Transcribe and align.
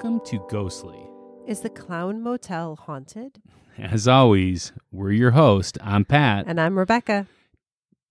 welcome 0.00 0.24
to 0.24 0.38
Ghostly. 0.48 1.10
Is 1.44 1.62
the 1.62 1.68
Clown 1.68 2.22
Motel 2.22 2.76
haunted? 2.76 3.42
As 3.76 4.06
always, 4.06 4.70
we're 4.92 5.10
your 5.10 5.32
host. 5.32 5.76
I'm 5.82 6.04
Pat. 6.04 6.44
And 6.46 6.60
I'm 6.60 6.78
Rebecca. 6.78 7.26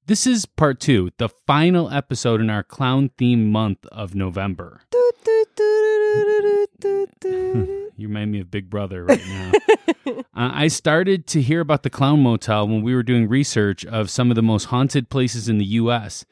This 0.05 0.27
is 0.27 0.45
part 0.45 0.81
two, 0.81 1.11
the 1.17 1.29
final 1.29 1.89
episode 1.89 2.41
in 2.41 2.49
our 2.49 2.61
clown 2.61 3.11
theme 3.17 3.49
month 3.49 3.85
of 3.85 4.15
November. 4.15 4.81
you 4.91 5.13
remind 7.97 8.33
me 8.33 8.41
of 8.41 8.51
Big 8.51 8.69
Brother 8.69 9.05
right 9.05 9.25
now. 9.25 9.53
uh, 10.07 10.23
I 10.33 10.67
started 10.67 11.25
to 11.27 11.41
hear 11.41 11.61
about 11.61 11.83
the 11.83 11.89
Clown 11.89 12.21
Motel 12.21 12.67
when 12.67 12.81
we 12.81 12.93
were 12.93 13.03
doing 13.03 13.29
research 13.29 13.85
of 13.85 14.09
some 14.09 14.29
of 14.29 14.35
the 14.35 14.43
most 14.43 14.65
haunted 14.65 15.07
places 15.07 15.47
in 15.47 15.57
the 15.57 15.65
U.S. 15.65 16.25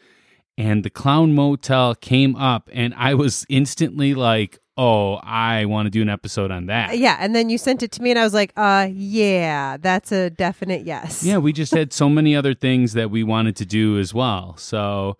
And 0.57 0.83
the 0.83 0.89
Clown 0.89 1.35
Motel 1.35 1.95
came 1.95 2.35
up, 2.35 2.69
and 2.71 2.93
I 2.95 3.13
was 3.13 3.45
instantly 3.49 4.13
like, 4.13 4.59
oh, 4.77 5.15
I 5.15 5.65
want 5.65 5.85
to 5.85 5.89
do 5.89 6.01
an 6.01 6.09
episode 6.09 6.51
on 6.51 6.67
that. 6.67 6.97
Yeah, 6.97 7.17
and 7.19 7.35
then 7.35 7.49
you 7.49 7.57
sent 7.57 7.83
it 7.83 7.91
to 7.93 8.01
me, 8.01 8.11
and 8.11 8.19
I 8.19 8.23
was 8.23 8.33
like, 8.33 8.53
uh, 8.55 8.87
yeah, 8.91 9.77
that's 9.77 10.11
a 10.11 10.29
definite 10.29 10.85
yes. 10.85 11.23
Yeah, 11.23 11.37
we 11.37 11.53
just 11.53 11.73
had 11.73 11.93
so 11.93 12.09
many 12.09 12.35
other 12.35 12.53
things 12.53 12.93
that 12.93 13.11
we 13.11 13.23
wanted 13.23 13.55
to 13.57 13.65
do 13.65 13.99
as 13.99 14.13
well. 14.13 14.55
So 14.57 15.17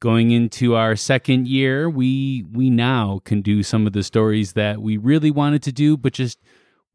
going 0.00 0.30
into 0.30 0.74
our 0.74 0.96
second 0.96 1.48
year, 1.48 1.88
we 1.88 2.44
we 2.52 2.70
now 2.70 3.20
can 3.24 3.42
do 3.42 3.62
some 3.62 3.86
of 3.86 3.92
the 3.92 4.02
stories 4.02 4.52
that 4.52 4.80
we 4.80 4.96
really 4.96 5.30
wanted 5.30 5.62
to 5.64 5.72
do, 5.72 5.96
but 5.96 6.12
just 6.12 6.38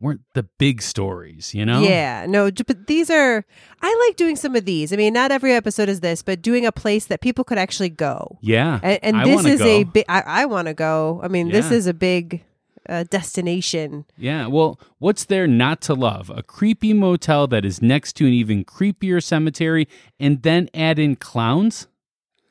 weren't 0.02 0.22
the 0.34 0.44
big 0.58 0.82
stories, 0.82 1.54
you 1.54 1.66
know? 1.66 1.82
Yeah, 1.82 2.26
no, 2.28 2.50
but 2.52 2.88
these 2.88 3.10
are, 3.10 3.46
I 3.82 4.06
like 4.08 4.18
doing 4.18 4.36
some 4.36 4.56
of 4.56 4.66
these. 4.66 4.92
I 4.92 4.96
mean, 4.96 5.14
not 5.14 5.32
every 5.32 5.54
episode 5.54 5.88
is 5.88 6.00
this, 6.00 6.22
but 6.24 6.42
doing 6.42 6.66
a 6.66 6.72
place 6.72 7.06
that 7.06 7.22
people 7.22 7.44
could 7.44 7.58
actually 7.58 7.90
go. 7.90 8.40
Yeah. 8.42 8.80
And, 8.82 9.00
and 9.04 9.26
this 9.26 9.46
is 9.46 9.62
a 9.62 9.84
big, 9.84 10.06
I, 10.10 10.24
I 10.26 10.46
want 10.46 10.68
to 10.68 10.74
go. 10.74 11.22
I 11.24 11.28
mean, 11.28 11.50
this 11.50 11.72
is 11.72 11.88
a 11.88 11.94
big 11.94 12.44
uh, 12.90 13.04
destination. 13.10 14.06
Yeah, 14.18 14.48
well, 14.48 14.80
what's 14.98 15.26
there 15.26 15.48
not 15.48 15.82
to 15.82 15.94
love? 15.94 16.32
A 16.32 16.42
creepy 16.42 16.94
motel 16.94 17.48
that 17.48 17.64
is 17.64 17.82
next 17.82 18.14
to 18.14 18.26
an 18.26 18.34
even 18.34 18.66
creepier 18.66 19.24
cemetery 19.24 19.88
and 20.20 20.42
then 20.42 20.68
add 20.74 20.98
in 20.98 21.16
clowns? 21.16 21.88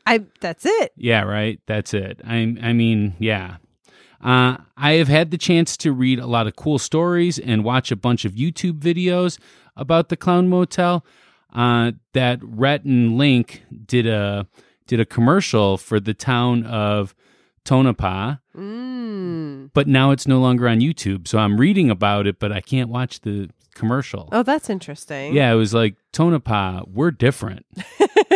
I, 0.06 0.24
that's 0.40 0.64
it. 0.64 0.92
Yeah, 0.96 1.22
right. 1.22 1.60
That's 1.66 1.92
it. 1.94 2.20
I 2.24 2.56
I 2.62 2.72
mean, 2.72 3.16
yeah. 3.18 3.56
Uh, 4.22 4.58
I 4.76 4.92
have 4.94 5.08
had 5.08 5.30
the 5.30 5.38
chance 5.38 5.76
to 5.78 5.92
read 5.92 6.18
a 6.18 6.26
lot 6.26 6.46
of 6.46 6.56
cool 6.56 6.78
stories 6.78 7.38
and 7.38 7.64
watch 7.64 7.90
a 7.90 7.96
bunch 7.96 8.24
of 8.24 8.32
YouTube 8.32 8.78
videos 8.80 9.38
about 9.76 10.08
the 10.10 10.16
Clown 10.16 10.48
Motel. 10.48 11.04
Uh, 11.52 11.92
that 12.12 12.38
Rhett 12.42 12.84
and 12.84 13.16
Link 13.18 13.64
did 13.86 14.06
a 14.06 14.46
did 14.86 15.00
a 15.00 15.04
commercial 15.04 15.76
for 15.78 15.98
the 16.00 16.14
town 16.14 16.64
of 16.64 17.14
Tonopah, 17.64 18.36
Mm. 18.56 19.70
but 19.72 19.86
now 19.86 20.10
it's 20.10 20.26
no 20.28 20.38
longer 20.40 20.68
on 20.68 20.80
YouTube. 20.80 21.26
So 21.28 21.38
I'm 21.38 21.58
reading 21.58 21.90
about 21.90 22.26
it, 22.26 22.38
but 22.38 22.50
I 22.52 22.60
can't 22.60 22.88
watch 22.88 23.20
the 23.20 23.50
commercial. 23.74 24.28
Oh, 24.32 24.42
that's 24.42 24.68
interesting. 24.70 25.34
Yeah, 25.34 25.52
it 25.52 25.56
was 25.56 25.72
like 25.74 25.94
Tonopah, 26.12 26.82
we're 26.92 27.10
different. 27.12 27.66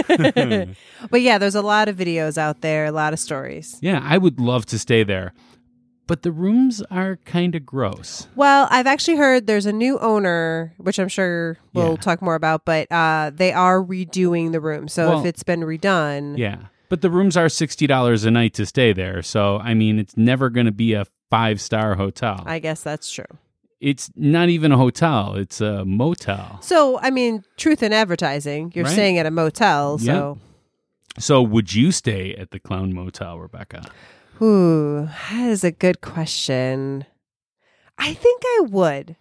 But 1.10 1.20
yeah, 1.20 1.38
there's 1.38 1.54
a 1.54 1.62
lot 1.62 1.88
of 1.88 1.96
videos 1.96 2.38
out 2.38 2.60
there, 2.62 2.86
a 2.86 2.92
lot 2.92 3.12
of 3.12 3.18
stories. 3.18 3.76
Yeah, 3.80 4.00
I 4.02 4.18
would 4.18 4.40
love 4.40 4.66
to 4.66 4.78
stay 4.78 5.02
there. 5.04 5.32
But 6.06 6.22
the 6.22 6.32
rooms 6.32 6.82
are 6.90 7.16
kind 7.24 7.54
of 7.54 7.64
gross. 7.64 8.26
Well, 8.36 8.68
I've 8.70 8.86
actually 8.86 9.16
heard 9.16 9.46
there's 9.46 9.64
a 9.66 9.72
new 9.72 9.98
owner, 10.00 10.74
which 10.76 10.98
I'm 10.98 11.08
sure 11.08 11.56
we'll 11.72 11.92
Yeah. 11.92 11.96
talk 11.96 12.20
more 12.20 12.34
about, 12.34 12.66
but 12.66 12.90
uh, 12.92 13.30
they 13.34 13.52
are 13.52 13.82
redoing 13.82 14.52
the 14.52 14.60
room. 14.60 14.86
So 14.88 15.08
Well, 15.08 15.20
if 15.20 15.26
it's 15.26 15.42
been 15.42 15.60
redone, 15.60 16.36
Yeah. 16.36 16.56
But 16.90 17.00
the 17.00 17.10
rooms 17.10 17.36
are 17.36 17.46
$60 17.46 18.24
a 18.26 18.30
night 18.30 18.52
to 18.54 18.66
stay 18.66 18.92
there. 18.92 19.22
So, 19.22 19.58
I 19.58 19.72
mean, 19.72 19.98
it's 19.98 20.16
never 20.16 20.50
going 20.50 20.66
to 20.66 20.72
be 20.72 20.92
a 20.92 21.06
five 21.30 21.60
star 21.60 21.94
hotel. 21.94 22.42
I 22.46 22.58
guess 22.58 22.82
that's 22.82 23.10
true. 23.10 23.24
it's 23.80 24.10
not 24.16 24.48
even 24.48 24.72
a 24.72 24.76
hotel, 24.78 25.34
it's 25.34 25.60
a 25.60 25.84
motel. 25.84 26.58
So, 26.62 26.98
I 27.00 27.10
mean, 27.10 27.44
truth 27.58 27.82
in 27.82 27.92
advertising, 27.92 28.72
you're 28.74 28.84
Right. 28.84 28.92
staying 28.92 29.18
at 29.18 29.26
a 29.26 29.30
motel. 29.30 29.98
Yep. 30.00 30.14
So, 30.14 30.38
So, 31.18 31.42
would 31.42 31.74
you 31.74 31.92
stay 31.92 32.34
at 32.34 32.50
the 32.50 32.58
Clown 32.58 32.92
Motel, 32.94 33.38
Rebecca? 33.38 33.84
Ooh, 34.42 35.06
that 35.30 35.48
is 35.48 35.64
a 35.64 35.70
good 35.70 36.00
question. 36.00 37.04
I 37.98 38.14
think 38.14 38.42
I 38.44 38.60
would. 38.70 39.16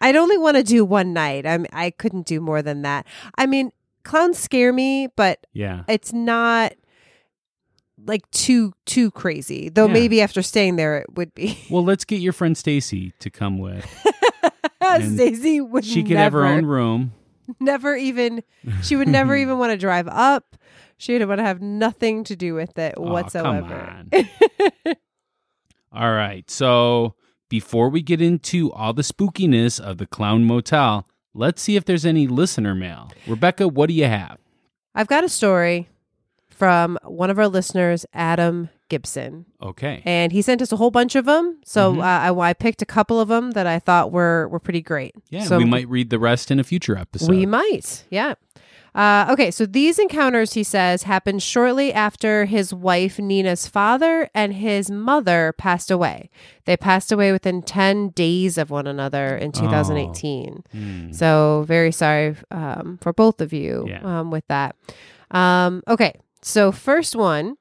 I'd 0.00 0.16
only 0.16 0.38
want 0.38 0.56
to 0.56 0.62
do 0.62 0.84
one 0.84 1.12
night. 1.12 1.46
I 1.46 1.56
mean, 1.58 1.66
I 1.72 1.90
couldn't 1.90 2.26
do 2.26 2.40
more 2.40 2.62
than 2.62 2.82
that. 2.82 3.06
I 3.36 3.46
mean, 3.46 3.72
clowns 4.04 4.38
scare 4.38 4.72
me, 4.72 5.08
but 5.16 5.46
Yeah. 5.52 5.82
it's 5.88 6.12
not 6.12 6.74
like 8.06 8.30
too 8.30 8.72
too 8.86 9.10
crazy. 9.10 9.68
Though 9.70 9.86
Yeah. 9.86 9.92
maybe 9.94 10.20
after 10.20 10.40
staying 10.42 10.76
there 10.76 10.98
it 10.98 11.06
would 11.16 11.34
be. 11.34 11.58
Well, 11.70 11.82
let's 11.84 12.04
get 12.04 12.20
your 12.20 12.32
friend 12.32 12.56
Stacy 12.56 13.12
to 13.18 13.28
come 13.30 13.58
with. 13.58 13.84
Stacy 15.00 15.60
would 15.60 15.84
She 15.84 16.02
could 16.02 16.12
never, 16.12 16.44
have 16.44 16.50
her 16.52 16.56
own 16.58 16.64
room. 16.66 17.12
never 17.60 17.96
even 17.96 18.42
she 18.82 18.94
would 18.96 19.08
never 19.08 19.36
even 19.42 19.58
want 19.58 19.72
to 19.72 19.76
drive 19.76 20.06
up. 20.08 20.56
She 20.98 21.16
would 21.16 21.26
want 21.28 21.38
to 21.38 21.44
have 21.44 21.62
nothing 21.62 22.24
to 22.24 22.36
do 22.36 22.54
with 22.54 22.76
it 22.78 22.94
Oh, 22.96 23.04
come 23.04 23.12
whatsoever. 23.12 23.74
on. 23.74 24.10
All 25.92 26.12
right. 26.12 26.50
So 26.50 27.14
before 27.48 27.88
we 27.88 28.02
get 28.02 28.20
into 28.20 28.70
all 28.72 28.92
the 28.92 29.02
spookiness 29.02 29.80
of 29.80 29.98
the 29.98 30.06
Clown 30.06 30.44
Motel, 30.44 31.06
let's 31.34 31.62
see 31.62 31.76
if 31.76 31.84
there's 31.84 32.04
any 32.04 32.26
listener 32.26 32.74
mail. 32.74 33.10
Rebecca, 33.26 33.68
what 33.68 33.88
do 33.88 33.94
you 33.94 34.04
have? 34.06 34.38
I've 34.94 35.06
got 35.06 35.24
a 35.24 35.28
story 35.28 35.88
from 36.50 36.98
one 37.04 37.30
of 37.30 37.38
our 37.38 37.48
listeners, 37.48 38.04
Adam 38.12 38.68
Gibson. 38.88 39.46
Okay. 39.62 40.02
And 40.04 40.32
he 40.32 40.42
sent 40.42 40.60
us 40.60 40.72
a 40.72 40.76
whole 40.76 40.90
bunch 40.90 41.14
of 41.14 41.24
them. 41.24 41.58
So 41.64 41.94
Mhm. 41.94 41.98
uh, 42.00 42.34
I, 42.42 42.48
I 42.50 42.52
picked 42.54 42.82
a 42.82 42.86
couple 42.86 43.20
of 43.20 43.28
them 43.28 43.52
that 43.52 43.66
I 43.66 43.78
thought 43.78 44.10
were, 44.12 44.48
were 44.48 44.58
pretty 44.58 44.80
great. 44.82 45.14
Yeah, 45.30 45.44
so 45.44 45.58
we 45.58 45.64
might 45.64 45.88
read 45.88 46.10
the 46.10 46.18
rest 46.18 46.50
in 46.50 46.58
a 46.58 46.64
future 46.64 46.96
episode. 46.96 47.30
We 47.30 47.46
might, 47.46 48.04
yeah. 48.10 48.34
Uh, 48.94 49.26
okay, 49.30 49.50
so 49.50 49.64
these 49.66 49.98
encounters, 49.98 50.54
he 50.54 50.62
says, 50.62 51.04
happened 51.04 51.42
shortly 51.42 51.92
after 51.92 52.46
his 52.46 52.72
wife 52.74 53.18
Nina's 53.18 53.66
father 53.66 54.28
and 54.34 54.54
his 54.54 54.90
mother 54.90 55.54
passed 55.56 55.90
away. 55.90 56.30
They 56.64 56.76
passed 56.76 57.12
away 57.12 57.30
within 57.32 57.62
10 57.62 58.08
days 58.10 58.58
of 58.58 58.70
one 58.70 58.86
another 58.86 59.36
in 59.36 59.52
2018. 59.52 60.64
Hmm. 60.72 61.12
So, 61.12 61.64
very 61.68 61.92
sorry 61.92 62.36
um, 62.50 62.98
for 63.00 63.12
both 63.12 63.40
of 63.40 63.52
you 63.52 63.84
Yeah. 63.88 64.20
um, 64.20 64.30
with 64.30 64.46
that. 64.48 64.74
Um, 65.30 65.82
okay, 65.86 66.14
so 66.42 66.72
first 66.72 67.14
one. 67.14 67.56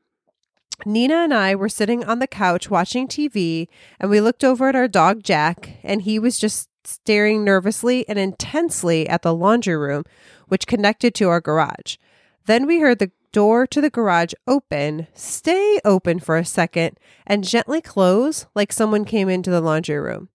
Nina 0.85 1.15
and 1.15 1.33
I 1.33 1.55
were 1.55 1.69
sitting 1.69 2.03
on 2.05 2.19
the 2.19 2.27
couch 2.27 2.69
watching 2.69 3.07
TV, 3.07 3.67
and 3.99 4.11
we 4.11 4.21
looked 4.21 4.43
over 4.43 4.69
at 4.69 4.75
our 4.75 4.87
dog 4.87 5.23
Jack, 5.23 5.71
and 5.83 6.03
he 6.03 6.19
was 6.19 6.37
just 6.37 6.69
staring 6.87 7.43
nervously 7.43 8.07
and 8.07 8.17
intensely 8.17 9.07
at 9.09 9.21
the 9.21 9.33
laundry 9.33 9.75
room, 9.75 10.03
which 10.47 10.67
connected 10.67 11.13
to 11.15 11.29
our 11.29 11.41
garage. 11.41 11.97
Then 12.45 12.65
we 12.65 12.79
heard 12.79 12.99
the 12.99 13.11
door 13.31 13.67
to 13.67 13.81
the 13.81 13.89
garage 13.89 14.33
open, 14.47 15.07
stay 15.13 15.79
open 15.83 16.19
for 16.19 16.37
a 16.37 16.45
second, 16.45 16.97
and 17.25 17.43
gently 17.43 17.81
close 17.81 18.45
like 18.55 18.71
someone 18.71 19.05
came 19.05 19.29
into 19.29 19.51
the 19.51 19.61
laundry 19.61 19.99
room. 19.99 20.29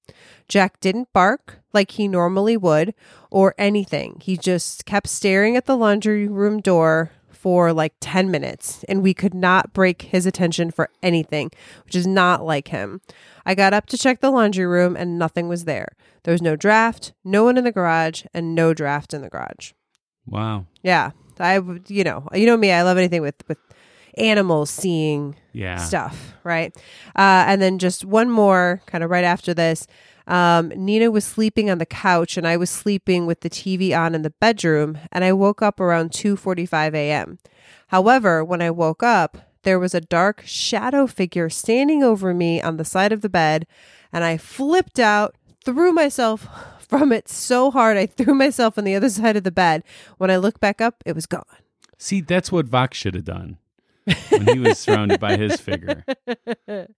Jack 0.47 0.79
didn't 0.81 1.13
bark 1.13 1.61
like 1.73 1.93
he 1.93 2.07
normally 2.07 2.57
would 2.57 2.95
or 3.31 3.55
anything. 3.57 4.19
He 4.21 4.37
just 4.37 4.85
kept 4.85 5.09
staring 5.09 5.57
at 5.57 5.65
the 5.65 5.77
laundry 5.77 6.29
room 6.29 6.61
door 6.61 7.13
for 7.43 7.73
like 7.73 7.93
10 8.01 8.31
minutes 8.31 8.85
and 8.89 9.03
we 9.03 9.13
could 9.13 9.35
not 9.35 9.73
break 9.73 10.03
his 10.03 10.27
attention 10.27 10.71
for 10.71 10.89
anything, 11.03 11.51
which 11.85 11.97
is 11.97 12.07
not 12.07 12.45
like 12.45 12.69
him. 12.69 13.01
I 13.45 13.57
got 13.57 13.75
up 13.75 13.87
to 13.87 13.99
check 13.99 14.21
the 14.21 14.31
laundry 14.31 14.65
room 14.65 14.95
and 14.97 15.19
nothing 15.19 15.49
was 15.49 15.65
there. 15.65 15.89
There 16.23 16.31
was 16.31 16.41
no 16.41 16.55
draft, 16.55 17.13
no 17.25 17.43
one 17.43 17.59
in 17.59 17.65
the 17.65 17.73
garage, 17.73 18.25
and 18.33 18.55
no 18.55 18.73
draft 18.73 19.13
in 19.13 19.23
the 19.23 19.29
garage. 19.29 19.73
Wow. 20.25 20.67
Yeah. 20.85 21.11
I 21.41 21.59
would, 21.59 21.91
you 21.91 22.05
know, 22.05 22.29
you 22.33 22.47
know 22.47 22.57
me, 22.57 22.71
I 22.71 22.83
love 22.83 22.97
anything 22.97 23.23
with 23.23 23.35
with 23.49 23.59
animals 24.17 24.71
seeing 24.71 25.35
Yeah. 25.53 25.77
stuff, 25.79 26.35
right? 26.45 26.73
Uh, 27.17 27.45
and 27.49 27.61
then 27.61 27.79
just 27.81 28.05
one 28.05 28.31
more, 28.31 28.81
kind 28.87 29.03
of 29.03 29.11
right 29.11 29.25
after 29.25 29.53
this. 29.55 29.87
Um, 30.27 30.69
Nina 30.77 31.11
was 31.11 31.25
sleeping 31.25 31.71
on 31.71 31.79
the 31.79 31.87
couch, 31.87 32.37
and 32.37 32.47
I 32.47 32.57
was 32.57 32.71
sleeping 32.71 33.27
with 33.27 33.41
the 33.41 33.51
TV 33.51 33.97
on 33.97 34.15
in 34.15 34.23
the 34.23 34.31
bedroom. 34.31 34.99
And 35.11 35.25
I 35.25 35.33
woke 35.33 35.63
up 35.63 35.81
around 35.81 36.13
two 36.13 36.37
forty-five 36.37 36.95
a.m. 36.95 37.39
However, 37.89 38.45
when 38.45 38.63
I 38.63 38.71
woke 38.71 39.03
up, 39.03 39.39
there 39.63 39.79
was 39.79 39.95
a 39.95 40.01
dark 40.01 40.43
shadow 40.45 41.07
figure 41.07 41.49
standing 41.49 42.03
over 42.03 42.35
me 42.35 42.61
on 42.61 42.77
the 42.77 42.85
side 42.85 43.13
of 43.13 43.21
the 43.21 43.29
bed, 43.29 43.67
and 44.13 44.25
I 44.25 44.37
flipped 44.37 44.99
out, 44.99 45.37
threw 45.65 45.93
myself 45.93 46.49
from 46.81 47.13
it 47.13 47.29
so 47.29 47.71
hard 47.71 47.97
I 47.97 48.07
threw 48.07 48.35
myself 48.35 48.77
on 48.77 48.85
the 48.85 48.95
other 48.95 49.09
side 49.09 49.37
of 49.37 49.45
the 49.45 49.53
bed. 49.53 49.83
When 50.19 50.31
I 50.31 50.37
looked 50.37 50.61
back 50.61 50.81
up, 50.81 51.03
it 51.07 51.15
was 51.15 51.27
gone. 51.27 51.45
See, 51.99 52.21
that's 52.21 52.51
what 52.51 52.67
Vox 52.67 52.99
should 52.99 53.15
have 53.15 53.25
done 53.25 53.59
when 54.31 54.47
he 54.49 54.59
was 54.59 54.79
surrounded 54.79 55.21
by 55.21 55.37
his 55.37 55.61
figure. 55.61 56.05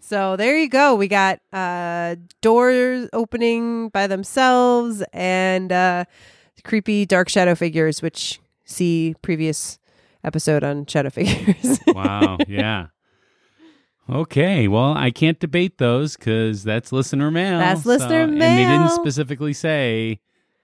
so 0.00 0.36
there 0.36 0.58
you 0.58 0.68
go. 0.68 0.94
We 0.94 1.08
got 1.08 1.40
uh 1.52 2.16
doors 2.42 3.08
opening 3.12 3.88
by 3.88 4.06
themselves 4.06 5.02
and 5.12 5.72
uh 5.72 6.04
creepy 6.64 7.06
dark 7.06 7.28
shadow 7.28 7.54
figures, 7.54 8.02
which 8.02 8.40
see 8.64 9.14
previous 9.22 9.78
episode 10.24 10.62
on 10.64 10.86
shadow 10.86 11.10
figures. 11.18 11.78
Wow. 11.86 12.38
Yeah. 12.46 12.86
Okay, 14.08 14.66
well, 14.66 14.94
I 14.96 15.12
can't 15.12 15.38
debate 15.38 15.78
those 15.78 16.16
because 16.16 16.64
that's 16.64 16.90
listener 16.90 17.30
mail. 17.30 17.60
That's 17.60 17.86
listener 17.86 18.26
mail, 18.26 18.42
And 18.42 18.42
they 18.42 18.64
didn't 18.64 18.90
specifically 18.90 19.52
say, 19.52 20.18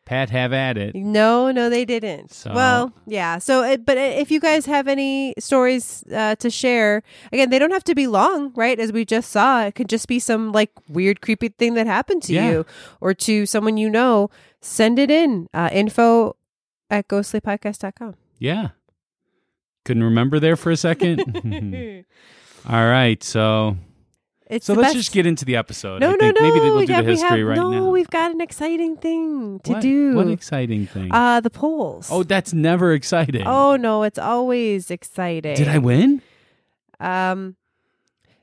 Pat, 0.06 0.31
have 0.31 0.53
at 0.53 0.79
it. 0.79 0.94
No, 0.94 1.50
no, 1.50 1.69
they 1.69 1.85
didn't. 1.85 2.32
So- 2.32 2.55
Well, 2.55 2.93
yeah. 3.06 3.38
So, 3.38 3.62
uh, 3.64 3.76
but 3.76 3.99
uh, 3.99 4.00
if 4.00 4.31
you 4.31 4.41
guys 4.41 4.64
have 4.64 4.87
any 4.88 5.35
stories 5.38 6.05
uh, 6.14 6.37
to 6.37 6.49
share, 6.49 7.03
again, 7.32 7.50
they 7.50 7.58
don't 7.58 7.73
have 7.73 7.85
to 7.85 7.94
be 7.94 8.06
long, 8.06 8.53
right? 8.55 8.79
As 8.81 8.93
we 8.93 9.05
just 9.05 9.31
saw, 9.31 9.64
it 9.64 9.75
could 9.75 9.88
just 9.88 10.06
be 10.08 10.19
some 10.19 10.53
like 10.53 10.70
weird, 10.88 11.20
creepy 11.20 11.49
thing 11.49 11.75
that 11.75 11.87
happened 11.87 12.23
to 12.25 12.32
Yeah. 12.32 12.50
you 12.50 12.67
or 13.00 13.12
to 13.14 13.44
someone 13.47 13.76
you 13.76 13.91
know. 13.91 14.31
Send 14.62 14.99
it 14.99 15.11
in. 15.11 15.49
Uh, 15.53 15.69
info 15.73 16.37
at 16.88 17.08
ghostlypodcast.com. 17.08 18.14
Yeah. 18.38 18.69
Couldn't 19.85 20.05
remember 20.05 20.38
there 20.41 20.56
for 20.56 20.70
a 20.70 20.76
second. 20.76 21.20
All 22.69 22.87
right, 22.88 23.23
so 23.23 23.76
It's 24.48 24.66
so 24.66 24.75
let's 24.75 24.88
best. 24.88 24.96
just 24.96 25.12
get 25.12 25.26
into 25.26 25.44
the 25.44 25.56
episode. 25.56 26.00
No, 26.00 26.10
I 26.10 26.12
no, 26.12 26.19
think 26.19 26.37
no. 26.40 26.43
Maybe 26.43 26.60
we'll 26.60 26.81
do 26.81 26.87
got- 26.87 27.04
the 27.04 27.10
history 27.10 27.38
have- 27.40 27.48
right 27.48 27.56
no, 27.56 27.70
now. 27.70 27.78
No, 27.81 27.90
we've 27.90 28.08
got 28.10 28.31
an 28.31 28.40
exciting 28.40 28.96
thing 28.96 29.58
to 29.64 29.72
What? 29.72 29.82
do. 29.82 30.14
What 30.14 30.28
exciting 30.28 30.87
thing? 30.87 31.10
uh, 31.12 31.40
the 31.40 31.50
polls. 31.50 32.08
oh, 32.12 32.22
that's 32.22 32.52
never 32.52 32.93
exciting. 32.93 33.43
Oh 33.46 33.75
no, 33.76 34.04
it's 34.04 34.19
always 34.19 34.90
exciting. 34.90 35.56
Did 35.56 35.66
I 35.69 35.78
win? 35.78 36.22
Um, 37.00 37.56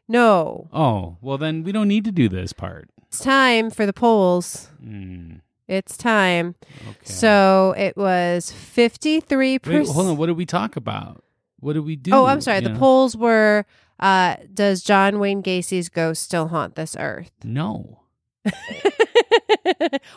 no. 0.08 0.68
Oh, 0.74 1.18
well 1.22 1.38
then 1.38 1.64
we 1.64 1.72
don't 1.72 1.88
need 1.88 2.06
to 2.06 2.12
do 2.12 2.28
this 2.30 2.54
part. 2.54 2.90
It's 3.08 3.20
time 3.20 3.70
for 3.70 3.86
the 3.86 3.94
polls. 3.94 4.70
Hmm, 4.84 5.36
It's 5.68 5.96
time. 5.96 6.56
okay. 6.90 6.98
So 7.04 7.74
it 7.78 7.96
was 7.96 8.52
fifty-three 8.52 9.60
percent. 9.60 9.88
hold 9.90 10.08
on. 10.08 10.18
What 10.18 10.26
did 10.28 10.38
we 10.38 10.46
talk 10.46 10.76
about? 10.76 11.24
What 11.60 11.74
did 11.74 11.86
we 11.86 11.96
do? 11.96 12.12
Oh, 12.12 12.26
I'm 12.26 12.42
sorry. 12.42 12.60
The 12.60 12.72
Yeah. 12.72 12.78
polls 12.78 13.16
were: 13.16 13.66
uh, 14.00 14.36
Does 14.54 14.82
John 14.84 15.20
Wayne 15.20 15.42
Gacy's 15.42 15.90
ghost 15.90 16.24
still 16.24 16.48
haunt 16.50 16.76
this 16.76 16.96
earth? 17.00 17.32
No. 17.44 18.00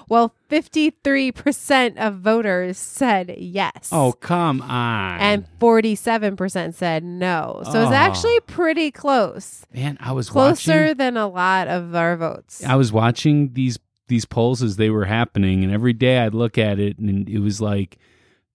well, 0.08 0.34
fifty-three 0.48 1.32
percent 1.32 1.98
of 1.98 2.16
voters 2.16 2.76
said 2.78 3.34
yes. 3.38 3.88
Oh, 3.92 4.12
come 4.12 4.60
on. 4.62 5.20
and 5.20 5.44
forty-seven 5.60 6.36
percent 6.36 6.74
said 6.74 7.04
no. 7.04 7.60
So 7.64 7.82
it's 7.82 7.90
Oh. 7.90 7.94
actually 7.94 8.40
pretty 8.40 8.90
close. 8.90 9.64
man, 9.72 9.96
I 10.00 10.12
was 10.12 10.28
Closer 10.30 10.80
watching. 10.82 10.96
than 10.96 11.16
a 11.16 11.28
lot 11.28 11.68
of 11.68 11.94
our 11.94 12.16
votes. 12.16 12.64
I 12.64 12.74
was 12.74 12.92
watching 12.92 13.52
these 13.52 13.78
these 14.08 14.24
polls 14.24 14.62
as 14.62 14.76
they 14.76 14.90
were 14.90 15.04
happening, 15.04 15.64
and 15.64 15.72
every 15.72 15.92
day 15.92 16.18
I'd 16.18 16.34
look 16.34 16.58
at 16.58 16.78
it, 16.78 16.98
and 16.98 17.28
it 17.28 17.38
was 17.40 17.60
like 17.60 17.98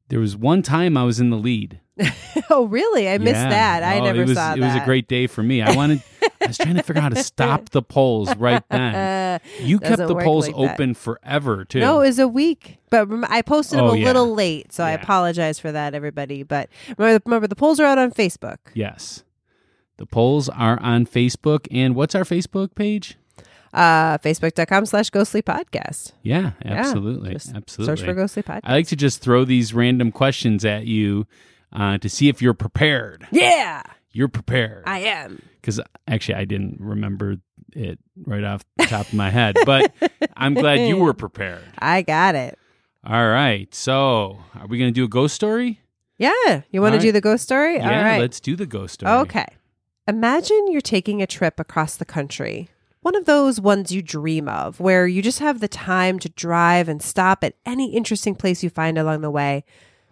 there 0.09 0.19
was 0.19 0.35
one 0.35 0.61
time 0.61 0.97
I 0.97 1.03
was 1.03 1.19
in 1.19 1.29
the 1.29 1.37
lead. 1.37 1.79
oh, 2.49 2.65
really? 2.65 3.09
I 3.09 3.17
missed 3.17 3.35
Yeah. 3.35 3.49
that. 3.49 3.83
I 3.83 3.99
Oh, 3.99 4.03
never 4.05 4.21
was, 4.21 4.33
saw 4.33 4.53
It 4.53 4.59
that. 4.59 4.63
It 4.63 4.73
was 4.73 4.81
a 4.81 4.85
great 4.85 5.07
day 5.07 5.27
for 5.27 5.43
me. 5.43 5.61
I 5.61 5.75
wanted. 5.75 6.01
I 6.41 6.47
was 6.47 6.57
trying 6.57 6.75
to 6.75 6.83
figure 6.83 7.01
out 7.01 7.03
how 7.03 7.09
to 7.09 7.23
stop 7.23 7.69
the 7.69 7.81
polls 7.81 8.35
right 8.37 8.63
then. 8.69 9.39
You 9.61 9.79
kept 9.79 9.97
the 9.97 10.15
polls 10.15 10.47
like 10.47 10.55
that. 10.55 10.73
open 10.73 10.93
forever 10.93 11.65
too. 11.65 11.79
no, 11.79 12.01
it 12.01 12.07
was 12.07 12.19
a 12.19 12.27
week, 12.27 12.77
but 12.89 13.07
rem- 13.09 13.25
I 13.29 13.41
posted 13.41 13.77
them 13.79 13.85
Oh, 13.85 13.91
a 13.93 13.97
yeah. 13.97 14.05
little 14.05 14.33
late, 14.33 14.73
so 14.73 14.83
I 14.83 14.91
apologize 14.91 15.59
for 15.59 15.71
that, 15.71 15.93
everybody. 15.93 16.43
But 16.43 16.69
remember, 16.97 17.21
remember, 17.25 17.47
the 17.47 17.55
polls 17.55 17.79
are 17.79 17.85
out 17.85 17.97
on 17.97 18.11
Facebook. 18.11 18.57
yes, 18.73 19.23
the 19.97 20.05
polls 20.05 20.49
are 20.49 20.79
on 20.81 21.05
Facebook, 21.05 21.67
and 21.71 21.95
what's 21.95 22.15
our 22.15 22.23
Facebook 22.23 22.73
page? 22.75 23.17
Uh, 23.73 24.17
Facebook.com 24.17 24.85
slash 24.85 25.09
ghostly 25.11 25.41
podcast. 25.41 26.11
Yeah, 26.23 26.51
Yeah, 26.65 26.73
absolutely, 26.73 27.31
just 27.33 27.53
absolutely. 27.55 27.95
Search 27.95 28.05
for 28.05 28.13
ghostly 28.13 28.43
podcast. 28.43 28.61
I 28.65 28.73
like 28.73 28.87
to 28.87 28.95
just 28.97 29.21
throw 29.21 29.45
these 29.45 29.73
random 29.73 30.11
questions 30.11 30.65
at 30.65 30.85
you 30.87 31.25
uh, 31.73 31.97
to 31.99 32.09
see 32.09 32.29
if 32.29 32.41
you're 32.41 32.53
prepared. 32.53 33.27
yeah, 33.31 33.83
You're 34.11 34.27
prepared. 34.27 34.83
I 34.85 34.99
am. 34.99 35.41
Because 35.61 35.79
actually, 36.07 36.35
I 36.35 36.45
didn't 36.45 36.77
remember 36.79 37.37
it 37.73 37.99
right 38.25 38.43
off 38.43 38.63
the 38.77 38.85
top 38.85 39.07
of 39.07 39.13
my 39.13 39.29
head, 39.29 39.55
but 39.65 39.93
I'm 40.35 40.53
glad 40.53 40.87
you 40.87 40.97
were 40.97 41.13
prepared. 41.25 41.63
I 41.79 42.01
got 42.01 42.35
it. 42.35 42.57
All 43.05 43.27
right. 43.29 43.73
So, 43.73 44.39
are 44.55 44.67
we 44.67 44.77
going 44.77 44.89
to 44.89 44.95
do 44.99 45.05
a 45.05 45.07
ghost 45.07 45.35
story? 45.35 45.79
Yeah. 46.17 46.61
You 46.71 46.81
want 46.81 46.95
to 46.95 46.99
do 47.01 47.11
the 47.11 47.21
ghost 47.21 47.43
story? 47.43 47.77
Yeah, 47.77 47.97
All 47.99 48.03
right. 48.03 48.19
let's 48.19 48.39
do 48.39 48.55
the 48.55 48.65
ghost 48.65 48.95
story. 48.95 49.11
Okay. 49.21 49.45
Imagine 50.07 50.67
you're 50.71 50.81
taking 50.81 51.21
a 51.21 51.27
trip 51.27 51.59
across 51.59 51.95
the 51.95 52.05
country. 52.05 52.69
One 53.01 53.15
of 53.15 53.25
those 53.25 53.59
ones 53.59 53.91
you 53.91 54.01
dream 54.03 54.47
of, 54.47 54.79
where 54.79 55.07
you 55.07 55.21
just 55.21 55.39
have 55.39 55.59
the 55.59 55.67
time 55.67 56.19
to 56.19 56.29
drive 56.29 56.87
and 56.87 57.01
stop 57.01 57.43
at 57.43 57.55
any 57.65 57.95
interesting 57.95 58.35
place 58.35 58.61
you 58.63 58.69
find 58.69 58.97
along 58.97 59.21
the 59.21 59.31
way. 59.31 59.63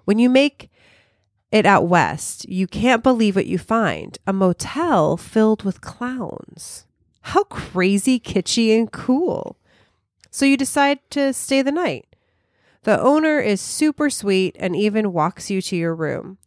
When 0.05 0.17
you 0.17 0.29
make 0.29 0.71
it 1.51 1.65
out 1.65 1.87
west, 1.87 2.47
you 2.47 2.67
can't 2.67 3.03
believe 3.03 3.35
what 3.35 3.47
you 3.47 3.57
find 3.57 4.17
a 4.27 4.33
motel 4.33 5.17
filled 5.17 5.63
with 5.63 5.81
clowns. 5.81 6.85
How 7.21 7.43
crazy, 7.43 8.19
kitschy, 8.19 8.77
and 8.77 8.91
cool. 8.91 9.57
So 10.29 10.45
you 10.45 10.57
decide 10.57 10.99
to 11.11 11.33
stay 11.33 11.61
the 11.61 11.71
night. 11.71 12.05
The 12.83 12.99
owner 13.01 13.39
is 13.39 13.59
super 13.59 14.09
sweet 14.09 14.55
and 14.59 14.75
even 14.75 15.11
walks 15.11 15.49
you 15.49 15.61
to 15.63 15.75
your 15.75 15.93
room. 15.93 16.37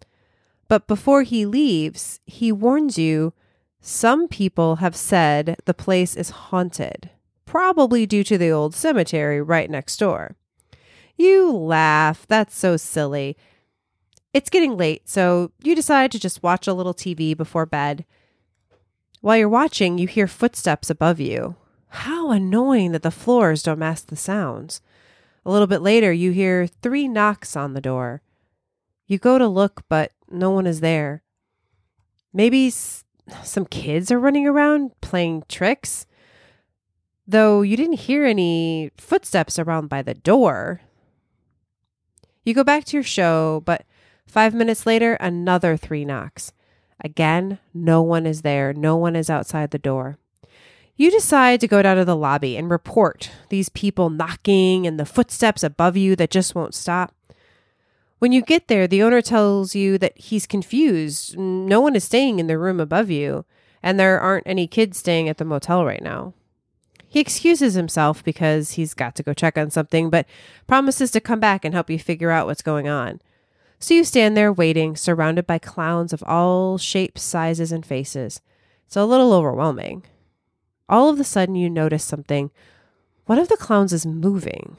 But 0.68 0.86
before 0.86 1.22
he 1.22 1.44
leaves, 1.44 2.20
he 2.24 2.52
warns 2.52 2.96
you 2.96 3.34
some 3.80 4.28
people 4.28 4.76
have 4.76 4.96
said 4.96 5.56
the 5.64 5.74
place 5.74 6.16
is 6.16 6.30
haunted, 6.30 7.10
probably 7.44 8.06
due 8.06 8.24
to 8.24 8.38
the 8.38 8.50
old 8.50 8.74
cemetery 8.74 9.42
right 9.42 9.68
next 9.68 9.96
door. 9.96 10.36
You 11.16 11.52
laugh. 11.52 12.26
That's 12.26 12.56
so 12.56 12.76
silly. 12.76 13.36
It's 14.32 14.50
getting 14.50 14.76
late, 14.76 15.08
so 15.08 15.52
you 15.62 15.74
decide 15.74 16.10
to 16.12 16.18
just 16.18 16.42
watch 16.42 16.66
a 16.66 16.72
little 16.72 16.94
TV 16.94 17.36
before 17.36 17.66
bed. 17.66 18.04
While 19.20 19.36
you're 19.36 19.48
watching, 19.48 19.98
you 19.98 20.06
hear 20.08 20.26
footsteps 20.26 20.88
above 20.90 21.20
you. 21.20 21.56
How 21.88 22.30
annoying 22.30 22.92
that 22.92 23.02
the 23.02 23.10
floors 23.10 23.62
don't 23.62 23.78
mask 23.78 24.06
the 24.06 24.16
sounds. 24.16 24.80
A 25.44 25.50
little 25.50 25.66
bit 25.66 25.82
later, 25.82 26.12
you 26.12 26.30
hear 26.32 26.66
three 26.66 27.06
knocks 27.08 27.54
on 27.56 27.74
the 27.74 27.80
door. 27.80 28.22
You 29.06 29.18
go 29.18 29.36
to 29.36 29.46
look, 29.46 29.82
but 29.88 30.12
no 30.30 30.50
one 30.50 30.66
is 30.66 30.80
there. 30.80 31.22
Maybe 32.32 32.68
s- 32.68 33.04
some 33.42 33.66
kids 33.66 34.10
are 34.10 34.18
running 34.18 34.46
around 34.46 34.92
playing 35.02 35.44
tricks. 35.48 36.06
Though 37.26 37.60
you 37.60 37.76
didn't 37.76 38.00
hear 38.00 38.24
any 38.24 38.90
footsteps 38.96 39.58
around 39.58 39.88
by 39.88 40.00
the 40.00 40.14
door. 40.14 40.80
You 42.44 42.54
go 42.54 42.64
back 42.64 42.84
to 42.86 42.96
your 42.96 43.04
show, 43.04 43.62
but 43.66 43.84
five 44.26 44.54
minutes 44.54 44.86
later, 44.86 45.14
another 45.14 45.76
three 45.76 46.04
knocks. 46.04 46.52
Again, 47.02 47.58
no 47.74 48.02
one 48.02 48.26
is 48.26 48.42
there. 48.42 48.72
No 48.72 48.96
one 48.96 49.16
is 49.16 49.28
outside 49.28 49.70
the 49.70 49.78
door. 49.78 50.18
You 50.94 51.10
decide 51.10 51.60
to 51.60 51.68
go 51.68 51.82
down 51.82 51.96
to 51.96 52.04
the 52.04 52.16
lobby 52.16 52.56
and 52.56 52.70
report 52.70 53.30
these 53.48 53.68
people 53.68 54.10
knocking 54.10 54.86
and 54.86 55.00
the 55.00 55.06
footsteps 55.06 55.62
above 55.62 55.96
you 55.96 56.14
that 56.16 56.30
just 56.30 56.54
won't 56.54 56.74
stop. 56.74 57.14
When 58.18 58.30
you 58.30 58.40
get 58.40 58.68
there, 58.68 58.86
the 58.86 59.02
owner 59.02 59.20
tells 59.20 59.74
you 59.74 59.98
that 59.98 60.16
he's 60.16 60.46
confused. 60.46 61.36
No 61.36 61.80
one 61.80 61.96
is 61.96 62.04
staying 62.04 62.38
in 62.38 62.46
the 62.46 62.56
room 62.56 62.78
above 62.78 63.10
you, 63.10 63.44
and 63.82 63.98
there 63.98 64.20
aren't 64.20 64.46
any 64.46 64.68
kids 64.68 64.98
staying 64.98 65.28
at 65.28 65.38
the 65.38 65.44
motel 65.44 65.84
right 65.84 66.02
now. 66.02 66.34
He 67.08 67.18
excuses 67.18 67.74
himself 67.74 68.22
because 68.22 68.72
he's 68.72 68.94
got 68.94 69.16
to 69.16 69.22
go 69.24 69.34
check 69.34 69.58
on 69.58 69.70
something, 69.70 70.08
but 70.08 70.26
promises 70.68 71.10
to 71.10 71.20
come 71.20 71.40
back 71.40 71.64
and 71.64 71.74
help 71.74 71.90
you 71.90 71.98
figure 71.98 72.30
out 72.30 72.46
what's 72.46 72.62
going 72.62 72.86
on. 72.86 73.20
So 73.82 73.94
you 73.94 74.04
stand 74.04 74.36
there 74.36 74.52
waiting, 74.52 74.94
surrounded 74.94 75.44
by 75.44 75.58
clowns 75.58 76.12
of 76.12 76.22
all 76.22 76.78
shapes, 76.78 77.20
sizes, 77.20 77.72
and 77.72 77.84
faces. 77.84 78.40
It's 78.86 78.94
a 78.94 79.04
little 79.04 79.32
overwhelming. 79.32 80.04
All 80.88 81.08
of 81.08 81.18
a 81.18 81.24
sudden, 81.24 81.56
you 81.56 81.68
notice 81.68 82.04
something. 82.04 82.52
One 83.26 83.40
of 83.40 83.48
the 83.48 83.56
clowns 83.56 83.92
is 83.92 84.06
moving. 84.06 84.76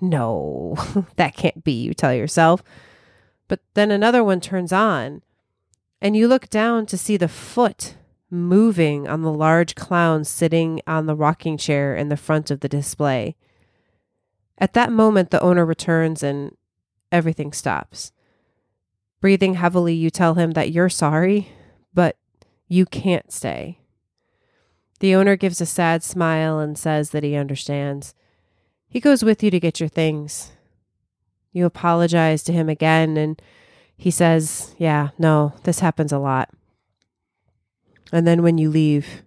No, 0.00 0.76
that 1.16 1.34
can't 1.34 1.64
be, 1.64 1.72
you 1.72 1.94
tell 1.94 2.14
yourself. 2.14 2.62
But 3.48 3.58
then 3.74 3.90
another 3.90 4.22
one 4.22 4.40
turns 4.40 4.72
on, 4.72 5.22
and 6.00 6.16
you 6.16 6.28
look 6.28 6.48
down 6.48 6.86
to 6.86 6.96
see 6.96 7.16
the 7.16 7.26
foot 7.26 7.96
moving 8.30 9.08
on 9.08 9.22
the 9.22 9.32
large 9.32 9.74
clown 9.74 10.22
sitting 10.22 10.80
on 10.86 11.06
the 11.06 11.16
rocking 11.16 11.56
chair 11.56 11.96
in 11.96 12.08
the 12.08 12.16
front 12.16 12.52
of 12.52 12.60
the 12.60 12.68
display. 12.68 13.34
At 14.58 14.74
that 14.74 14.92
moment, 14.92 15.32
the 15.32 15.42
owner 15.42 15.66
returns 15.66 16.22
and 16.22 16.56
everything 17.10 17.52
stops. 17.52 18.12
Breathing 19.20 19.54
heavily, 19.54 19.94
you 19.94 20.10
tell 20.10 20.34
him 20.34 20.52
that 20.52 20.70
you're 20.70 20.88
sorry, 20.88 21.48
but 21.92 22.16
you 22.68 22.86
can't 22.86 23.32
stay. 23.32 23.80
The 25.00 25.14
owner 25.14 25.36
gives 25.36 25.60
a 25.60 25.66
sad 25.66 26.02
smile 26.02 26.58
and 26.58 26.78
says 26.78 27.10
that 27.10 27.24
he 27.24 27.34
understands. 27.34 28.14
He 28.88 29.00
goes 29.00 29.24
with 29.24 29.42
you 29.42 29.50
to 29.50 29.60
get 29.60 29.80
your 29.80 29.88
things. 29.88 30.52
You 31.52 31.66
apologize 31.66 32.42
to 32.44 32.52
him 32.52 32.68
again, 32.68 33.16
and 33.16 33.40
he 33.96 34.10
says, 34.10 34.74
Yeah, 34.78 35.10
no, 35.18 35.54
this 35.64 35.80
happens 35.80 36.12
a 36.12 36.18
lot. 36.18 36.50
And 38.12 38.26
then 38.26 38.42
when 38.42 38.58
you 38.58 38.70
leave, 38.70 39.22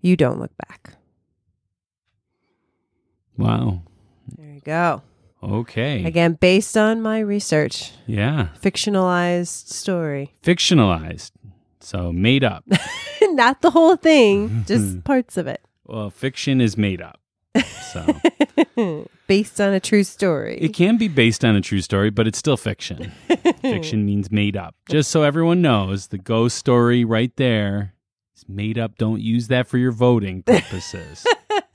you 0.00 0.16
don't 0.16 0.40
look 0.40 0.56
back. 0.68 0.94
Wow. 3.36 3.82
There 4.36 4.52
you 4.52 4.60
go. 4.60 5.02
Okay. 5.42 6.04
Again, 6.04 6.34
based 6.34 6.76
on 6.76 7.00
my 7.00 7.20
research, 7.20 7.92
yeah. 8.06 8.48
fictionalized 8.60 9.68
story. 9.68 10.34
Fictionalized. 10.42 11.30
So 11.80 12.12
made 12.12 12.44
up. 12.44 12.64
Not 13.22 13.62
the 13.62 13.70
whole 13.70 13.96
thing, 13.96 14.64
just 14.66 15.04
parts 15.04 15.36
of 15.36 15.46
it. 15.46 15.60
Well, 15.84 16.10
fiction 16.10 16.60
is 16.60 16.76
made 16.76 17.00
up. 17.00 17.20
So 17.92 18.06
Based 19.26 19.60
on 19.60 19.72
a 19.72 19.80
true 19.80 20.04
story. 20.04 20.58
it 20.60 20.74
can 20.74 20.96
be 20.96 21.08
based 21.08 21.44
on 21.44 21.56
a 21.56 21.60
true 21.60 21.80
story, 21.80 22.10
but 22.10 22.26
it's 22.26 22.38
still 22.38 22.56
fiction. 22.56 23.12
fiction 23.62 24.04
means 24.04 24.30
made 24.30 24.56
up. 24.56 24.74
Just 24.88 25.10
so 25.10 25.22
everyone 25.22 25.62
knows, 25.62 26.08
the 26.08 26.18
ghost 26.18 26.56
story 26.56 27.04
right 27.04 27.34
there 27.36 27.94
is 28.36 28.48
made 28.48 28.78
up. 28.78 28.96
Don't 28.96 29.20
use 29.20 29.48
that 29.48 29.66
for 29.66 29.78
your 29.78 29.92
voting 29.92 30.42
purposes. 30.42 31.26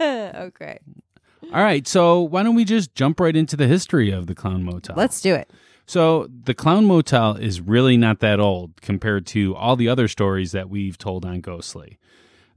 okay. 0.02 0.80
All 1.52 1.64
right, 1.64 1.88
so 1.88 2.22
why 2.22 2.44
don't 2.44 2.56
we 2.56 2.66
just 2.66 2.96
jump 2.96 3.20
right 3.20 3.36
into 3.36 3.56
the 3.56 3.68
history 3.68 4.12
of 4.12 4.28
the 4.28 4.36
Clown 4.36 4.64
Motel? 4.64 4.96
Let's 4.96 5.22
do 5.22 5.36
it. 5.36 5.52
So, 5.86 6.30
the 6.46 6.54
Clown 6.54 6.86
Motel 6.86 7.36
is 7.36 7.60
really 7.60 7.98
not 7.98 8.20
that 8.22 8.40
old 8.40 8.82
compared 8.82 9.26
to 9.28 9.54
all 9.56 9.76
the 9.76 9.90
other 9.90 10.08
stories 10.08 10.54
that 10.54 10.70
we've 10.70 10.98
told 10.98 11.26
on 11.26 11.42
Ghostly. 11.42 12.00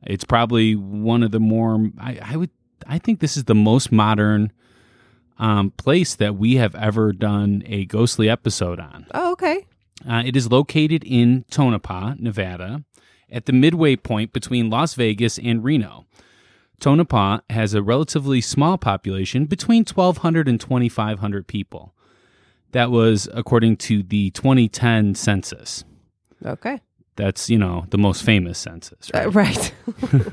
It's 0.04 0.24
probably 0.24 0.76
one 0.76 1.24
of 1.24 1.32
the 1.32 1.40
more 1.40 1.90
I, 1.98 2.18
I 2.22 2.36
would 2.36 2.50
I 2.86 2.98
think 2.98 3.20
this 3.20 3.36
is 3.36 3.44
the 3.44 3.54
most 3.54 3.90
modern 3.90 4.52
um, 5.38 5.70
place 5.72 6.14
that 6.14 6.36
we 6.36 6.56
have 6.56 6.74
ever 6.74 7.12
done 7.12 7.62
a 7.66 7.84
ghostly 7.86 8.28
episode 8.28 8.80
on. 8.80 9.06
Oh, 9.12 9.32
okay. 9.32 9.66
Uh, 10.08 10.22
it 10.24 10.36
is 10.36 10.50
located 10.50 11.04
in 11.04 11.44
Tonopah, 11.50 12.14
Nevada, 12.18 12.84
at 13.30 13.46
the 13.46 13.52
midway 13.52 13.96
point 13.96 14.32
between 14.32 14.70
Las 14.70 14.94
Vegas 14.94 15.38
and 15.38 15.64
Reno. 15.64 16.06
Tonopah 16.80 17.40
has 17.50 17.74
a 17.74 17.82
relatively 17.82 18.40
small 18.40 18.76
population, 18.78 19.46
between 19.46 19.84
1,200 19.84 20.48
and 20.48 20.60
2,500 20.60 21.46
people. 21.46 21.94
That 22.72 22.90
was 22.90 23.28
according 23.32 23.76
to 23.78 24.02
the 24.02 24.30
2010 24.30 25.14
census. 25.14 25.84
Okay. 26.44 26.80
That's, 27.16 27.48
you 27.48 27.56
know, 27.58 27.86
the 27.88 27.96
most 27.98 28.22
famous 28.22 28.58
census, 28.58 29.10
Uh, 29.14 29.30
right? 29.30 29.72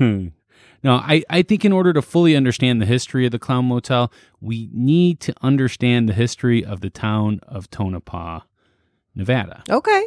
no, 0.84 0.96
I, 0.96 1.22
I 1.30 1.40
think 1.42 1.64
in 1.64 1.72
order 1.72 1.94
to 1.94 2.02
fully 2.02 2.36
understand 2.36 2.82
the 2.82 2.86
history 2.86 3.24
of 3.24 3.32
the 3.32 3.38
Clown 3.38 3.64
Motel, 3.66 4.12
we 4.40 4.68
need 4.72 5.20
to 5.20 5.34
understand 5.40 6.08
the 6.08 6.12
history 6.12 6.62
of 6.62 6.80
the 6.82 6.90
town 6.90 7.40
of 7.48 7.70
Tonopah, 7.70 8.40
Nevada. 9.14 9.62
okay. 9.70 10.06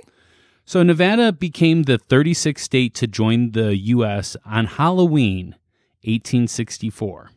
So, 0.65 0.83
Nevada 0.83 1.31
became 1.31 1.83
the 1.83 1.97
36th 1.97 2.59
state 2.59 2.93
to 2.95 3.07
join 3.07 3.51
the 3.53 3.75
U.S. 3.77 4.35
on 4.45 4.65
Halloween, 4.65 5.55
1864. 6.07 7.29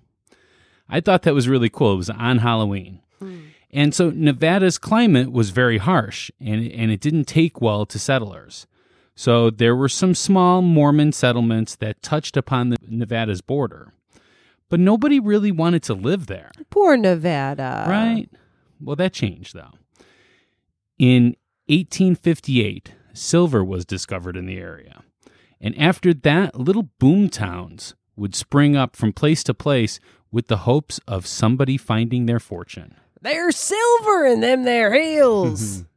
I 0.88 1.00
thought 1.00 1.22
that 1.22 1.34
was 1.34 1.48
really 1.48 1.68
cool. 1.68 1.94
It 1.94 1.96
was 1.96 2.10
on 2.10 2.38
Halloween. 2.38 3.00
Hmm. 3.18 3.38
And 3.72 3.94
so, 3.94 4.10
Nevada's 4.10 4.78
climate 4.78 5.30
was 5.30 5.50
very 5.50 5.78
harsh 5.78 6.30
and, 6.40 6.66
and 6.72 6.90
it 6.90 7.00
didn't 7.00 7.26
take 7.26 7.60
well 7.60 7.86
to 7.86 7.98
settlers. 7.98 8.66
So, 9.14 9.50
there 9.50 9.76
were 9.76 9.88
some 9.88 10.14
small 10.14 10.62
Mormon 10.62 11.12
settlements 11.12 11.76
that 11.76 12.02
touched 12.02 12.36
upon 12.36 12.70
the 12.70 12.78
Nevada's 12.88 13.40
border. 13.40 13.92
But 14.68 14.80
nobody 14.80 15.20
really 15.20 15.52
wanted 15.52 15.82
to 15.84 15.94
live 15.94 16.26
there. 16.26 16.50
Poor 16.70 16.96
Nevada. 16.96 17.84
Right. 17.88 18.28
Well, 18.80 18.96
that 18.96 19.12
changed 19.12 19.54
though. 19.54 19.72
In 20.98 21.36
1858, 21.66 22.94
silver 23.12 23.64
was 23.64 23.84
discovered 23.84 24.36
in 24.36 24.46
the 24.46 24.58
area. 24.58 25.02
And 25.60 25.76
after 25.78 26.14
that, 26.14 26.58
little 26.58 26.88
boom 26.98 27.28
towns 27.28 27.94
would 28.20 28.34
spring 28.34 28.76
up 28.76 28.94
from 28.94 29.12
place 29.12 29.42
to 29.44 29.54
place 29.54 29.98
with 30.30 30.46
the 30.48 30.58
hopes 30.58 31.00
of 31.08 31.26
somebody 31.26 31.76
finding 31.76 32.26
their 32.26 32.38
fortune. 32.38 32.94
There's 33.22 33.56
silver 33.56 34.26
in 34.26 34.40
them 34.40 34.64
there 34.64 34.92
hills. 34.92 35.84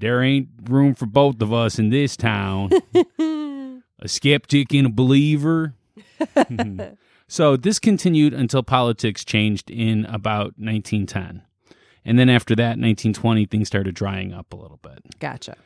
There 0.00 0.22
ain't 0.22 0.50
room 0.62 0.94
for 0.94 1.06
both 1.06 1.42
of 1.42 1.52
us 1.52 1.76
in 1.76 1.90
this 1.90 2.16
town. 2.16 2.70
a 3.98 4.06
skeptic 4.06 4.72
and 4.72 4.86
a 4.86 4.90
believer. 4.90 5.74
so 7.28 7.56
this 7.56 7.80
continued 7.80 8.32
until 8.32 8.62
politics 8.62 9.24
changed 9.24 9.72
in 9.72 10.04
about 10.04 10.54
1910. 10.56 11.42
And 12.04 12.16
then 12.16 12.28
after 12.28 12.54
that, 12.54 12.78
1920, 12.78 13.46
things 13.46 13.66
started 13.66 13.96
drying 13.96 14.32
up 14.32 14.52
a 14.52 14.56
little 14.56 14.78
bit. 14.80 15.02
gotcha. 15.18 15.56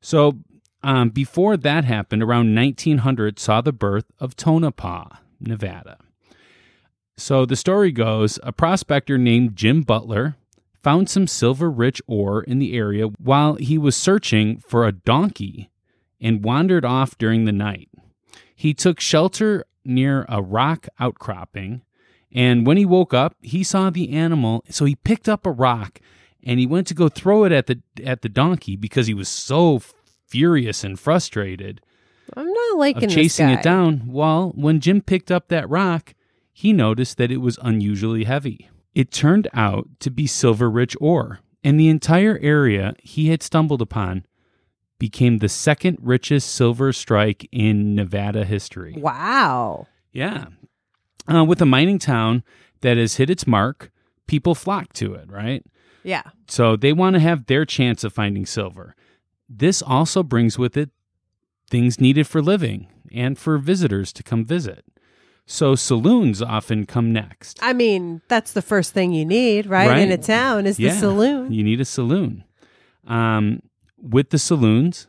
So 0.00 0.40
um, 0.82 1.10
before 1.10 1.56
that 1.56 1.84
happened, 1.84 2.22
around 2.22 2.54
1900 2.54 3.38
saw 3.38 3.60
the 3.60 3.72
birth 3.72 4.06
of 4.18 4.36
Tonopah, 4.36 5.16
Nevada. 5.40 5.98
So 7.16 7.46
the 7.46 7.56
story 7.56 7.92
goes 7.92 8.38
a 8.42 8.52
prospector 8.52 9.16
named 9.16 9.56
Jim 9.56 9.82
Butler 9.82 10.36
found 10.82 11.08
some 11.08 11.26
silver 11.26 11.70
rich 11.70 12.00
ore 12.06 12.42
in 12.42 12.58
the 12.58 12.76
area 12.76 13.06
while 13.18 13.54
he 13.54 13.78
was 13.78 13.96
searching 13.96 14.58
for 14.58 14.86
a 14.86 14.92
donkey 14.92 15.70
and 16.20 16.44
wandered 16.44 16.84
off 16.84 17.18
during 17.18 17.44
the 17.44 17.52
night. 17.52 17.88
He 18.54 18.72
took 18.72 19.00
shelter 19.00 19.64
near 19.84 20.24
a 20.28 20.40
rock 20.40 20.88
outcropping, 21.00 21.82
and 22.32 22.66
when 22.66 22.76
he 22.76 22.84
woke 22.84 23.14
up, 23.14 23.34
he 23.40 23.64
saw 23.64 23.90
the 23.90 24.12
animal. 24.12 24.64
So 24.70 24.84
he 24.84 24.96
picked 24.96 25.28
up 25.28 25.46
a 25.46 25.50
rock 25.50 26.00
and 26.44 26.60
he 26.60 26.66
went 26.66 26.86
to 26.86 26.94
go 26.94 27.08
throw 27.08 27.44
it 27.44 27.52
at 27.52 27.66
the 27.66 27.80
at 28.04 28.22
the 28.22 28.28
donkey 28.28 28.76
because 28.76 29.06
he 29.06 29.14
was 29.14 29.28
so 29.28 29.80
furious 30.26 30.84
and 30.84 30.98
frustrated 30.98 31.80
I'm 32.34 32.52
not 32.52 32.76
liking 32.78 33.08
chasing 33.08 33.48
guy. 33.48 33.54
it 33.54 33.62
down. 33.62 34.02
Well, 34.06 34.52
when 34.54 34.80
Jim 34.80 35.00
picked 35.00 35.30
up 35.30 35.48
that 35.48 35.68
rock, 35.68 36.14
he 36.52 36.72
noticed 36.72 37.18
that 37.18 37.30
it 37.30 37.38
was 37.38 37.58
unusually 37.62 38.24
heavy. 38.24 38.68
It 38.94 39.10
turned 39.12 39.48
out 39.52 39.88
to 40.00 40.10
be 40.10 40.26
silver 40.26 40.70
rich 40.70 40.96
ore, 41.00 41.40
and 41.62 41.78
the 41.78 41.88
entire 41.88 42.38
area 42.40 42.94
he 43.02 43.28
had 43.28 43.42
stumbled 43.42 43.82
upon 43.82 44.24
became 44.98 45.38
the 45.38 45.48
second 45.48 45.98
richest 46.00 46.54
silver 46.54 46.92
strike 46.92 47.46
in 47.52 47.94
Nevada 47.94 48.44
history. 48.44 48.94
Wow. 48.96 49.86
Yeah. 50.12 50.46
Uh, 51.32 51.44
with 51.44 51.60
a 51.60 51.66
mining 51.66 51.98
town 51.98 52.42
that 52.80 52.96
has 52.96 53.16
hit 53.16 53.28
its 53.28 53.46
mark, 53.46 53.90
people 54.26 54.54
flock 54.54 54.92
to 54.94 55.14
it, 55.14 55.30
right? 55.30 55.64
Yeah. 56.02 56.22
So 56.48 56.76
they 56.76 56.92
want 56.92 57.14
to 57.14 57.20
have 57.20 57.46
their 57.46 57.64
chance 57.64 58.04
of 58.04 58.12
finding 58.12 58.46
silver. 58.46 58.94
This 59.48 59.82
also 59.82 60.22
brings 60.22 60.58
with 60.58 60.76
it 60.76 60.90
things 61.70 62.00
needed 62.00 62.26
for 62.26 62.40
living 62.42 62.88
and 63.12 63.38
for 63.38 63.58
visitors 63.58 64.12
to 64.14 64.22
come 64.22 64.44
visit. 64.44 64.84
So 65.46 65.74
saloons 65.76 66.42
often 66.42 66.86
come 66.86 67.12
next. 67.12 67.58
I 67.62 67.72
mean, 67.72 68.20
that's 68.28 68.52
the 68.52 68.62
first 68.62 68.92
thing 68.92 69.12
you 69.12 69.24
need, 69.24 69.66
right? 69.66 69.88
Right. 69.88 69.98
In 70.00 70.10
a 70.10 70.18
town 70.18 70.66
is 70.66 70.76
the 70.76 70.90
saloon. 70.90 71.52
You 71.52 71.62
need 71.62 71.80
a 71.80 71.84
saloon. 71.84 72.44
Um, 73.06 73.62
with 74.00 74.30
the 74.30 74.38
saloons 74.38 75.06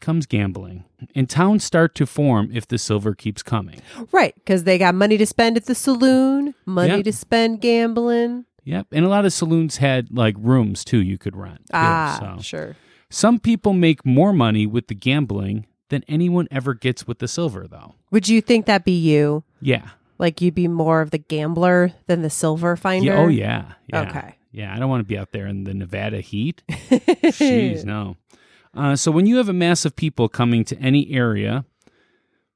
comes 0.00 0.26
gambling. 0.26 0.84
And 1.14 1.28
towns 1.28 1.62
start 1.64 1.94
to 1.96 2.06
form 2.06 2.50
if 2.54 2.66
the 2.66 2.78
silver 2.78 3.14
keeps 3.14 3.42
coming. 3.42 3.80
Right, 4.12 4.34
because 4.36 4.64
they 4.64 4.78
got 4.78 4.94
money 4.94 5.18
to 5.18 5.26
spend 5.26 5.56
at 5.58 5.66
the 5.66 5.74
saloon, 5.74 6.54
money 6.64 6.96
Yeah. 6.96 7.02
to 7.02 7.12
spend 7.12 7.60
gambling. 7.60 8.46
Yep. 8.64 8.88
And 8.92 9.04
a 9.04 9.08
lot 9.08 9.24
of 9.26 9.32
saloons 9.32 9.76
had 9.76 10.08
like 10.10 10.34
rooms 10.38 10.84
too 10.84 11.02
you 11.02 11.18
could 11.18 11.36
rent. 11.36 11.58
too. 11.66 11.72
Ah, 11.74 12.16
So 12.36 12.42
sure. 12.42 12.76
some 13.10 13.38
people 13.38 13.74
make 13.74 14.04
more 14.06 14.32
money 14.32 14.66
with 14.66 14.88
the 14.88 14.94
gambling 14.94 15.66
than 15.88 16.04
anyone 16.08 16.48
ever 16.50 16.74
gets 16.74 17.06
with 17.06 17.18
the 17.18 17.28
silver, 17.28 17.66
though. 17.68 17.94
Would 18.10 18.28
you 18.28 18.40
think 18.40 18.66
that 18.66 18.84
be 18.84 18.98
you? 18.98 19.44
Yeah. 19.60 19.90
Like 20.18 20.40
you'd 20.40 20.54
be 20.54 20.68
more 20.68 21.00
of 21.00 21.10
the 21.10 21.18
gambler 21.18 21.92
than 22.06 22.22
the 22.22 22.30
silver 22.30 22.76
finder? 22.76 23.12
Yeah. 23.12 23.18
Oh, 23.18 23.28
yeah. 23.28 23.72
yeah. 23.86 24.08
Okay. 24.08 24.34
Yeah. 24.52 24.74
I 24.74 24.78
don't 24.78 24.88
want 24.88 25.00
to 25.00 25.08
be 25.08 25.18
out 25.18 25.32
there 25.32 25.46
in 25.46 25.64
the 25.64 25.74
Nevada 25.74 26.20
heat. 26.20 26.62
Jeez, 26.68 27.84
no. 27.84 28.16
Uh, 28.74 28.96
so 28.96 29.10
when 29.10 29.26
you 29.26 29.36
have 29.36 29.48
a 29.48 29.54
mass 29.54 29.84
of 29.84 29.96
people 29.96 30.28
coming 30.28 30.64
to 30.64 30.78
any 30.78 31.10
area, 31.10 31.64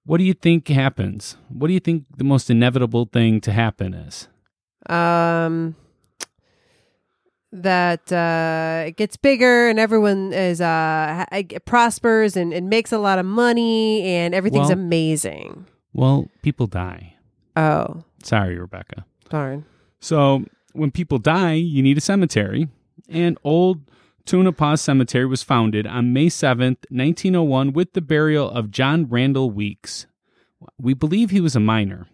what 0.04 0.18
do 0.18 0.24
you 0.24 0.34
think 0.34 0.68
happens? 0.68 1.36
What 1.48 1.68
do 1.68 1.74
you 1.74 1.80
think 1.80 2.04
the 2.16 2.24
most 2.24 2.50
inevitable 2.50 3.08
thing 3.12 3.40
to 3.42 3.52
happen 3.52 3.94
is? 3.94 4.28
Um, 4.88 5.76
that 7.52 8.12
uh, 8.12 8.84
it 8.86 8.96
gets 8.96 9.16
bigger 9.16 9.68
and 9.68 9.78
everyone 9.78 10.32
is 10.32 10.60
uh 10.60 11.26
ha- 11.32 11.42
prospers 11.64 12.36
and, 12.36 12.52
and 12.52 12.68
makes 12.70 12.92
a 12.92 12.98
lot 12.98 13.18
of 13.18 13.26
money 13.26 14.02
and 14.02 14.34
everything's 14.34 14.68
Well- 14.68 14.78
amazing. 14.78 15.66
Well, 15.92 16.28
people 16.42 16.66
die. 16.68 17.14
Oh, 17.56 18.04
Sorry, 18.22 18.56
Rebecca. 18.58 19.04
darn. 19.28 19.64
So 19.98 20.44
when 20.72 20.90
people 20.92 21.18
die, 21.18 21.54
you 21.54 21.82
need 21.82 21.98
a 21.98 22.00
cemetery. 22.00 22.68
And 23.08 23.36
Old 23.42 23.80
Tonopah 24.24 24.76
Cemetery 24.76 25.26
was 25.26 25.42
founded 25.42 25.86
on 25.88 26.12
May 26.12 26.26
7th, 26.26 26.84
1901, 26.90 27.72
with 27.72 27.94
the 27.94 28.00
burial 28.00 28.48
of 28.48 28.70
John 28.70 29.06
Randall 29.08 29.50
Weeks. 29.50 30.06
We 30.78 30.94
believe 30.94 31.30
he 31.30 31.40
was 31.40 31.56
a 31.56 31.60
miner. 31.60 32.06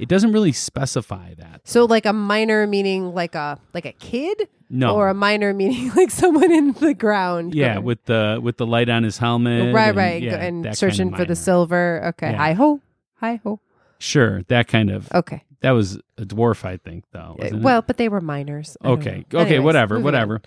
It 0.00 0.08
doesn't 0.08 0.32
really 0.32 0.52
specify 0.52 1.34
that. 1.34 1.60
So 1.64 1.84
like 1.84 2.06
a 2.06 2.12
minor 2.12 2.66
meaning 2.66 3.14
like 3.14 3.34
a 3.34 3.58
like 3.74 3.84
a 3.86 3.92
kid, 3.92 4.48
No. 4.70 4.94
or 4.96 5.08
a 5.08 5.14
minor 5.14 5.52
meaning 5.54 5.92
like 5.96 6.10
someone 6.10 6.50
in 6.50 6.72
the 6.72 6.94
ground. 6.94 7.54
yeah, 7.54 7.74
going- 7.74 7.84
with 7.86 8.04
the 8.06 8.40
with 8.42 8.56
the 8.56 8.66
light 8.66 8.88
on 8.88 9.02
his 9.02 9.18
helmet. 9.18 9.74
right, 9.74 9.88
and, 9.88 9.96
right, 9.96 10.22
yeah, 10.22 10.36
and 10.36 10.76
searching 10.76 11.14
for 11.14 11.24
the 11.24 11.36
silver. 11.36 12.02
Okay, 12.08 12.30
Yeah. 12.30 12.36
hi 12.38 12.52
ho, 12.54 12.80
hi 13.16 13.40
ho. 13.44 13.60
Sure, 13.98 14.42
that 14.48 14.66
kind 14.68 14.90
of. 14.90 15.12
Okay, 15.12 15.42
That 15.60 15.72
was 15.72 15.96
a 16.16 16.22
dwarf, 16.24 16.64
I 16.64 16.78
think, 16.78 17.04
though. 17.12 17.36
Uh, 17.38 17.42
wasn't 17.42 17.60
it? 17.60 17.62
well, 17.62 17.82
but 17.82 17.98
they 17.98 18.08
were 18.08 18.22
minors. 18.22 18.76
Okay. 18.82 19.26
Okay. 19.34 19.38
Anyways, 19.56 19.60
whatever. 19.60 19.94
moving 19.96 20.06
on. 20.06 20.12
Whatever. 20.28 20.42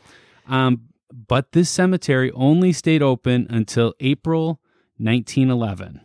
Um, 0.47 0.81
but 1.11 1.51
this 1.51 1.69
cemetery 1.69 2.31
only 2.31 2.73
stayed 2.73 3.03
open 3.03 3.45
until 3.51 3.93
April 3.99 4.59
1911. 4.97 6.01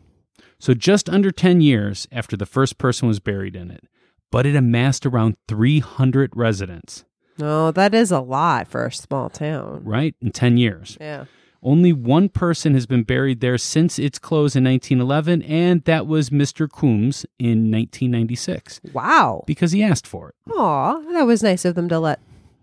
So 0.60 0.74
just 0.74 1.08
under 1.08 1.30
10 1.30 1.60
years 1.60 2.06
after 2.10 2.36
the 2.36 2.46
first 2.46 2.78
person 2.78 3.06
was 3.08 3.20
buried 3.20 3.54
in 3.56 3.70
it, 3.70 3.84
but 4.30 4.44
it 4.46 4.56
amassed 4.56 5.06
around 5.06 5.36
300 5.46 6.32
residents, 6.34 7.04
No, 7.38 7.70
that 7.70 7.94
is 7.94 8.10
a 8.10 8.20
lot 8.20 8.66
for 8.68 8.84
a 8.86 8.92
small 8.92 9.30
town. 9.30 9.82
right? 9.84 10.14
In 10.20 10.32
10 10.32 10.56
years. 10.56 10.96
Yeah. 11.00 11.26
Only 11.62 11.92
one 11.92 12.28
person 12.28 12.74
has 12.74 12.86
been 12.86 13.02
buried 13.02 13.40
there 13.40 13.58
since 13.58 13.98
its 13.98 14.18
close 14.18 14.54
in 14.54 14.62
1911, 14.64 15.42
and 15.42 15.82
that 15.84 16.06
was 16.06 16.30
Mr. 16.30 16.70
Coombs 16.70 17.24
in 17.38 17.70
1996 17.70 18.80
Wow. 18.92 19.42
because 19.46 19.72
he 19.72 19.82
asked 19.82 20.06
for 20.06 20.28
it. 20.30 20.34
Aw, 20.52 21.00
that 21.12 21.26
was 21.26 21.42
nice 21.42 21.64
of 21.64 21.74
them 21.74 21.88
to 21.88 21.98
let. 21.98 22.20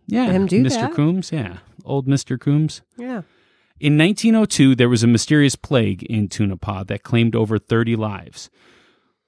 Yeah, 0.07 0.31
Him 0.31 0.45
do 0.45 0.63
Mr. 0.63 0.69
that? 0.69 0.91
Mr. 0.91 0.95
Coombs, 0.95 1.31
yeah, 1.33 1.57
old 1.83 2.07
Mr. 2.07 2.39
Coombs. 2.39 2.81
Yeah. 2.97 3.23
In 3.79 3.97
1902, 3.97 4.75
there 4.75 4.87
was 4.87 5.03
a 5.03 5.07
mysterious 5.07 5.55
plague 5.55 6.03
in 6.03 6.29
Tonopah 6.29 6.85
that 6.85 7.03
claimed 7.03 7.35
over 7.35 7.59
30 7.59 7.97
lives. 7.97 8.49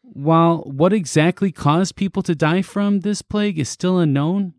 While 0.02 0.60
what 0.60 0.94
exactly 0.94 1.52
caused 1.52 1.98
people 1.98 2.24
to 2.24 2.34
die 2.34 2.62
from 2.62 3.02
this 3.02 3.22
plague 3.22 3.60
is 3.60 3.68
still 3.68 4.00
unknown, 4.00 4.54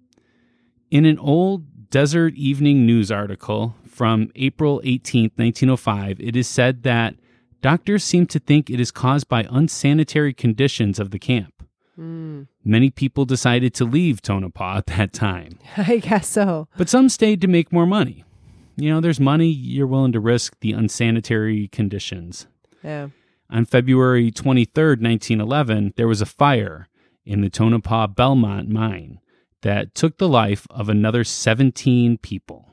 in 0.90 1.06
an 1.06 1.18
old 1.18 1.90
Desert 1.90 2.34
Evening 2.34 2.84
News 2.84 3.10
article 3.10 3.74
from 3.88 4.30
April 4.36 4.82
18, 4.84 5.30
1905, 5.36 6.20
it 6.20 6.36
is 6.36 6.46
said 6.46 6.82
that 6.82 7.14
doctors 7.62 8.04
seem 8.04 8.26
to 8.26 8.38
think 8.38 8.68
it 8.68 8.80
is 8.80 8.90
caused 8.90 9.26
by 9.26 9.46
unsanitary 9.48 10.34
conditions 10.34 10.98
of 10.98 11.12
the 11.12 11.18
camp. 11.18 11.64
Hmm. 11.96 12.42
Many 12.62 12.90
people 12.90 13.24
decided 13.24 13.72
to 13.74 13.86
leave 13.86 14.20
Tonopah 14.20 14.76
at 14.76 14.86
that 14.86 15.14
time, 15.14 15.58
I 15.78 15.96
guess 15.96 16.28
so. 16.28 16.68
but 16.76 16.90
some 16.90 17.08
stayed 17.08 17.40
to 17.40 17.48
make 17.48 17.72
more 17.72 17.86
money. 17.86 18.24
You 18.80 18.90
know, 18.90 19.00
there's 19.00 19.18
money 19.18 19.48
you're 19.48 19.88
willing 19.88 20.12
to 20.12 20.20
risk 20.20 20.56
the 20.60 20.72
unsanitary 20.72 21.66
conditions. 21.68 22.46
Yeah. 22.84 23.08
On 23.50 23.64
February 23.64 24.30
23rd, 24.30 25.02
1911, 25.02 25.94
there 25.96 26.06
was 26.06 26.20
a 26.20 26.26
fire 26.26 26.88
in 27.26 27.40
the 27.40 27.50
Tonopah 27.50 28.06
Belmont 28.08 28.68
mine 28.68 29.18
that 29.62 29.96
took 29.96 30.18
the 30.18 30.28
life 30.28 30.66
of 30.70 30.88
another 30.88 31.24
17 31.24 32.18
people. 32.18 32.68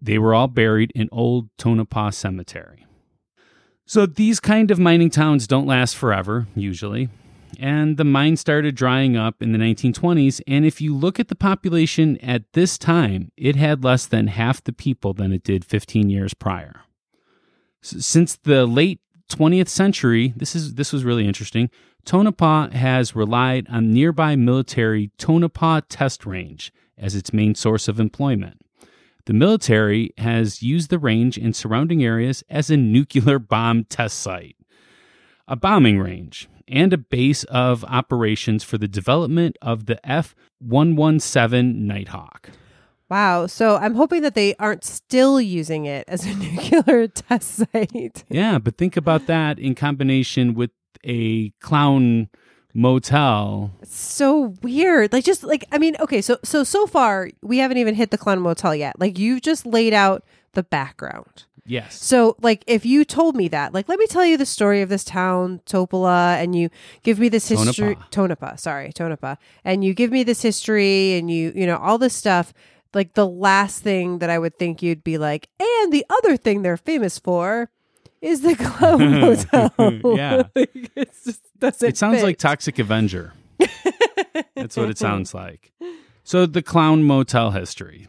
They 0.00 0.18
were 0.18 0.34
all 0.34 0.48
buried 0.48 0.90
in 0.96 1.08
Old 1.12 1.48
Tonopah 1.58 2.10
Cemetery. 2.10 2.84
So 3.86 4.04
these 4.04 4.40
kind 4.40 4.70
of 4.72 4.80
mining 4.80 5.10
towns 5.10 5.46
don't 5.46 5.66
last 5.66 5.96
forever, 5.96 6.48
usually. 6.56 7.08
And 7.58 7.96
the 7.96 8.04
mine 8.04 8.36
started 8.36 8.74
drying 8.74 9.16
up 9.16 9.42
in 9.42 9.52
the 9.52 9.58
1920s. 9.58 10.40
And 10.46 10.64
if 10.64 10.80
you 10.80 10.94
look 10.94 11.18
at 11.18 11.28
the 11.28 11.34
population 11.34 12.16
at 12.18 12.52
this 12.52 12.78
time, 12.78 13.32
it 13.36 13.56
had 13.56 13.84
less 13.84 14.06
than 14.06 14.28
half 14.28 14.62
the 14.62 14.72
people 14.72 15.14
than 15.14 15.32
it 15.32 15.42
did 15.42 15.64
15 15.64 16.10
years 16.10 16.34
prior. 16.34 16.82
Since 17.80 18.36
the 18.36 18.66
late 18.66 19.00
20th 19.30 19.68
century, 19.68 20.32
this 20.36 20.54
is 20.54 20.74
this 20.74 20.92
was 20.92 21.04
really 21.04 21.26
interesting. 21.26 21.70
Tonopah 22.04 22.70
has 22.70 23.14
relied 23.14 23.66
on 23.68 23.92
nearby 23.92 24.36
military 24.36 25.10
Tonopah 25.18 25.82
Test 25.88 26.24
Range 26.24 26.72
as 26.96 27.14
its 27.14 27.32
main 27.32 27.54
source 27.54 27.88
of 27.88 28.00
employment. 28.00 28.60
The 29.26 29.34
military 29.34 30.14
has 30.16 30.62
used 30.62 30.88
the 30.88 30.98
range 30.98 31.36
and 31.36 31.54
surrounding 31.54 32.02
areas 32.02 32.42
as 32.48 32.70
a 32.70 32.78
nuclear 32.78 33.38
bomb 33.38 33.84
test 33.84 34.20
site, 34.20 34.56
a 35.46 35.54
bombing 35.54 35.98
range, 35.98 36.48
and 36.68 36.92
a 36.92 36.98
base 36.98 37.44
of 37.44 37.84
operations 37.84 38.64
for 38.64 38.78
the 38.78 38.88
development 38.88 39.56
of 39.62 39.86
the 39.86 39.98
F 40.08 40.34
117 40.60 41.86
Nighthawk. 41.86 42.50
Wow. 43.08 43.46
So 43.46 43.76
I'm 43.76 43.94
hoping 43.94 44.22
that 44.22 44.34
they 44.34 44.54
aren't 44.56 44.84
still 44.84 45.40
using 45.40 45.86
it 45.86 46.04
as 46.08 46.26
a 46.26 46.34
nuclear 46.34 47.08
test 47.08 47.66
site. 47.72 48.24
Yeah, 48.28 48.58
but 48.58 48.76
think 48.76 48.96
about 48.96 49.26
that 49.26 49.58
in 49.58 49.74
combination 49.74 50.54
with 50.54 50.70
a 51.04 51.50
clown 51.60 52.28
motel. 52.74 53.72
It's 53.80 53.96
so 53.96 54.54
weird. 54.62 55.12
Like 55.12 55.24
just 55.24 55.42
like 55.42 55.64
I 55.72 55.78
mean, 55.78 55.96
okay, 56.00 56.20
so 56.20 56.38
so 56.44 56.64
so 56.64 56.86
far 56.86 57.30
we 57.42 57.58
haven't 57.58 57.78
even 57.78 57.94
hit 57.94 58.10
the 58.10 58.18
clown 58.18 58.40
motel 58.40 58.74
yet. 58.74 58.98
Like 59.00 59.18
you've 59.18 59.42
just 59.42 59.64
laid 59.64 59.94
out 59.94 60.24
the 60.52 60.62
background. 60.62 61.44
Yes. 61.68 62.02
So 62.02 62.34
like 62.40 62.64
if 62.66 62.84
you 62.86 63.04
told 63.04 63.36
me 63.36 63.48
that, 63.48 63.74
like 63.74 63.88
let 63.88 63.98
me 63.98 64.06
tell 64.06 64.24
you 64.24 64.36
the 64.36 64.46
story 64.46 64.80
of 64.82 64.88
this 64.88 65.04
town, 65.04 65.60
Topola, 65.66 66.42
and 66.42 66.54
you 66.54 66.70
give 67.02 67.18
me 67.18 67.28
this 67.28 67.46
history 67.48 67.96
Tonopah, 68.10 68.56
sorry, 68.56 68.92
Tonopah, 68.92 69.36
and 69.64 69.84
you 69.84 69.94
give 69.94 70.10
me 70.10 70.22
this 70.24 70.40
history 70.42 71.18
and 71.18 71.30
you, 71.30 71.52
you 71.54 71.66
know, 71.66 71.76
all 71.76 71.98
this 71.98 72.14
stuff, 72.14 72.52
like 72.94 73.14
the 73.14 73.26
last 73.26 73.82
thing 73.82 74.18
that 74.20 74.30
I 74.30 74.38
would 74.38 74.58
think 74.58 74.82
you'd 74.82 75.04
be 75.04 75.18
like, 75.18 75.48
and 75.60 75.92
the 75.92 76.06
other 76.08 76.36
thing 76.36 76.62
they're 76.62 76.76
famous 76.78 77.18
for 77.18 77.70
is 78.22 78.40
the 78.40 78.56
clown 78.56 79.20
motel. 79.20 79.72
Yeah. 80.16 80.42
like, 80.56 80.90
it 80.96 81.10
just 81.24 81.42
doesn't 81.58 81.88
It 81.88 81.96
sounds 81.96 82.18
fit. 82.18 82.24
like 82.24 82.38
Toxic 82.38 82.78
Avenger. 82.78 83.32
That's 84.56 84.76
what 84.76 84.88
it 84.90 84.98
sounds 85.06 85.34
like. 85.34 85.72
So, 86.24 86.44
the 86.46 86.62
Clown 86.62 87.04
Motel 87.04 87.52
history. 87.52 88.06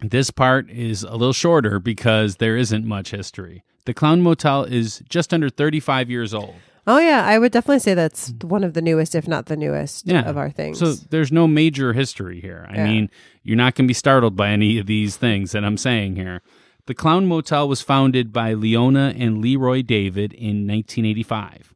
This 0.00 0.30
part 0.30 0.68
is 0.70 1.02
a 1.02 1.12
little 1.12 1.32
shorter 1.32 1.78
because 1.80 2.36
there 2.36 2.56
isn't 2.56 2.84
much 2.84 3.10
history. 3.10 3.64
The 3.86 3.94
Clown 3.94 4.20
Motel 4.20 4.64
is 4.64 5.02
just 5.08 5.32
under 5.32 5.48
35 5.48 6.10
years 6.10 6.34
old. 6.34 6.54
Oh 6.88 6.98
yeah, 6.98 7.24
I 7.24 7.38
would 7.38 7.50
definitely 7.50 7.80
say 7.80 7.94
that's 7.94 8.32
one 8.42 8.62
of 8.62 8.74
the 8.74 8.82
newest, 8.82 9.14
if 9.14 9.26
not 9.26 9.46
the 9.46 9.56
newest, 9.56 10.06
Yeah. 10.06 10.28
of 10.28 10.36
our 10.36 10.50
things. 10.50 10.78
So, 10.78 10.92
there's 10.92 11.32
no 11.32 11.48
major 11.48 11.92
history 11.92 12.40
here. 12.40 12.66
I 12.70 12.76
Yeah. 12.76 12.84
mean, 12.84 13.10
you're 13.42 13.56
not 13.56 13.74
going 13.74 13.86
to 13.86 13.90
be 13.90 13.94
startled 13.94 14.36
by 14.36 14.50
any 14.50 14.78
of 14.78 14.86
these 14.86 15.16
things 15.16 15.50
that 15.52 15.64
I'm 15.64 15.76
saying 15.78 16.14
here. 16.16 16.42
The 16.86 16.94
Clown 16.94 17.26
Motel 17.26 17.66
was 17.68 17.82
founded 17.82 18.32
by 18.32 18.52
Leona 18.52 19.12
and 19.18 19.40
Leroy 19.42 19.82
David 19.82 20.32
in 20.32 20.64
1985. 20.66 21.74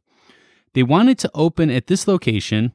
They 0.73 0.83
wanted 0.83 1.17
to 1.19 1.31
open 1.33 1.69
at 1.69 1.87
this 1.87 2.07
location 2.07 2.71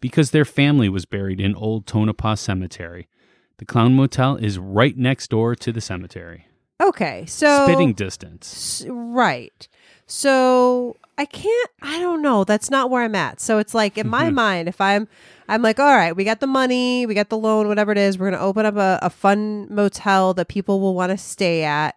because 0.00 0.30
their 0.30 0.44
family 0.44 0.88
was 0.88 1.04
buried 1.04 1.40
in 1.40 1.56
Old 1.56 1.86
Tonopah 1.86 2.36
Cemetery. 2.36 3.08
The 3.58 3.64
Clown 3.64 3.94
Motel 3.94 4.36
is 4.36 4.58
right 4.58 4.96
next 4.96 5.30
door 5.30 5.54
to 5.54 5.72
the 5.72 5.80
cemetery, 5.80 6.46
okay, 6.82 7.24
so 7.26 7.64
spitting 7.64 7.92
distance. 7.94 8.82
S- 8.82 8.86
right. 8.88 9.68
So 10.06 10.96
I 11.16 11.24
can't. 11.24 11.70
I 11.80 12.00
don't 12.00 12.22
know. 12.22 12.44
That's 12.44 12.70
not 12.70 12.90
where 12.90 13.02
I'm 13.02 13.14
at. 13.14 13.40
So 13.40 13.58
it's 13.58 13.72
like 13.72 13.96
in 13.96 14.08
my 14.08 14.26
Mm-hmm. 14.26 14.34
mind, 14.34 14.68
if 14.68 14.80
I'm, 14.80 15.06
I'm 15.48 15.62
like, 15.62 15.78
all 15.78 15.94
right, 15.94 16.14
we 16.14 16.24
got 16.24 16.40
the 16.40 16.46
money, 16.46 17.06
we 17.06 17.14
got 17.14 17.28
the 17.30 17.38
loan, 17.38 17.68
whatever 17.68 17.92
it 17.92 17.98
is. 17.98 18.18
We're 18.18 18.30
gonna 18.30 18.42
open 18.42 18.66
up 18.66 18.76
a, 18.76 18.98
a 19.00 19.10
fun 19.10 19.72
motel 19.72 20.34
that 20.34 20.48
people 20.48 20.80
will 20.80 20.94
want 20.94 21.10
to 21.12 21.18
stay 21.18 21.62
at. 21.62 21.96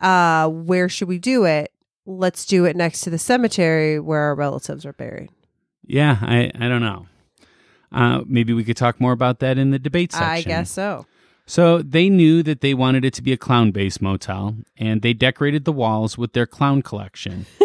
Uh, 0.00 0.48
where 0.48 0.88
should 0.88 1.08
we 1.08 1.18
do 1.18 1.44
it? 1.44 1.70
Let's 2.06 2.44
do 2.44 2.64
it 2.64 2.76
next 2.76 3.00
to 3.02 3.10
the 3.10 3.18
cemetery 3.18 3.98
where 4.00 4.20
our 4.20 4.34
relatives 4.34 4.84
are 4.86 4.92
buried. 4.92 5.30
Yeah, 5.84 6.18
I, 6.22 6.50
I 6.58 6.68
don't 6.68 6.82
know. 6.82 7.06
Uh, 7.92 8.22
maybe 8.26 8.52
we 8.52 8.64
could 8.64 8.76
talk 8.76 9.00
more 9.00 9.12
about 9.12 9.38
that 9.40 9.58
in 9.58 9.70
the 9.70 9.78
debate 9.78 10.12
section. 10.12 10.28
I 10.28 10.42
guess 10.42 10.70
so. 10.70 11.06
So 11.46 11.80
they 11.80 12.10
knew 12.10 12.42
that 12.42 12.60
they 12.60 12.74
wanted 12.74 13.04
it 13.04 13.14
to 13.14 13.22
be 13.22 13.32
a 13.32 13.36
clown 13.36 13.70
based 13.70 14.02
motel, 14.02 14.56
and 14.76 15.02
they 15.02 15.12
decorated 15.12 15.64
the 15.64 15.72
walls 15.72 16.18
with 16.18 16.32
their 16.32 16.46
clown 16.46 16.82
collection. 16.82 17.46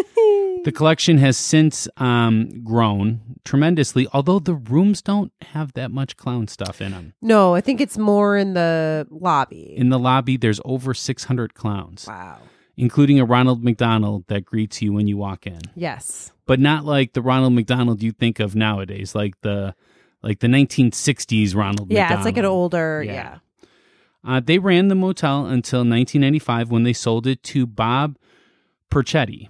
the 0.64 0.72
collection 0.72 1.18
has 1.18 1.36
since 1.36 1.88
um, 1.96 2.62
grown 2.62 3.20
tremendously, 3.44 4.06
although 4.12 4.38
the 4.38 4.54
rooms 4.54 5.02
don't 5.02 5.32
have 5.42 5.72
that 5.72 5.90
much 5.90 6.16
clown 6.16 6.46
stuff 6.46 6.80
in 6.80 6.92
them. 6.92 7.14
No, 7.20 7.56
I 7.56 7.60
think 7.60 7.80
it's 7.80 7.98
more 7.98 8.36
in 8.36 8.54
the 8.54 9.06
lobby. 9.10 9.74
In 9.76 9.88
the 9.88 9.98
lobby, 9.98 10.36
there's 10.36 10.60
over 10.64 10.94
600 10.94 11.54
clowns, 11.54 12.06
wow. 12.06 12.38
including 12.76 13.18
a 13.18 13.24
Ronald 13.24 13.64
McDonald 13.64 14.26
that 14.28 14.44
greets 14.44 14.80
you 14.80 14.92
when 14.92 15.08
you 15.08 15.16
walk 15.16 15.44
in, 15.44 15.60
Yes. 15.74 16.30
but 16.46 16.60
not 16.60 16.84
like 16.84 17.14
the 17.14 17.22
Ronald 17.22 17.54
McDonald 17.54 18.00
you 18.00 18.12
think 18.12 18.38
of 18.38 18.54
nowadays, 18.54 19.16
like 19.16 19.40
the 19.40 19.74
like 20.22 20.40
the 20.40 20.46
1960s 20.48 21.54
Ronald 21.54 21.90
Yeah, 21.90 22.02
McDonald. 22.02 22.18
it's 22.20 22.24
like 22.26 22.36
an 22.38 22.44
older. 22.44 23.02
Yeah. 23.04 23.12
Yeah. 23.12 23.38
Uh, 24.24 24.40
they 24.40 24.58
ran 24.58 24.86
the 24.88 24.94
motel 24.94 25.40
until 25.46 25.80
1995 25.80 26.70
when 26.70 26.84
they 26.84 26.92
sold 26.92 27.26
it 27.26 27.42
to 27.42 27.66
Bob 27.66 28.16
Perchetti. 28.90 29.48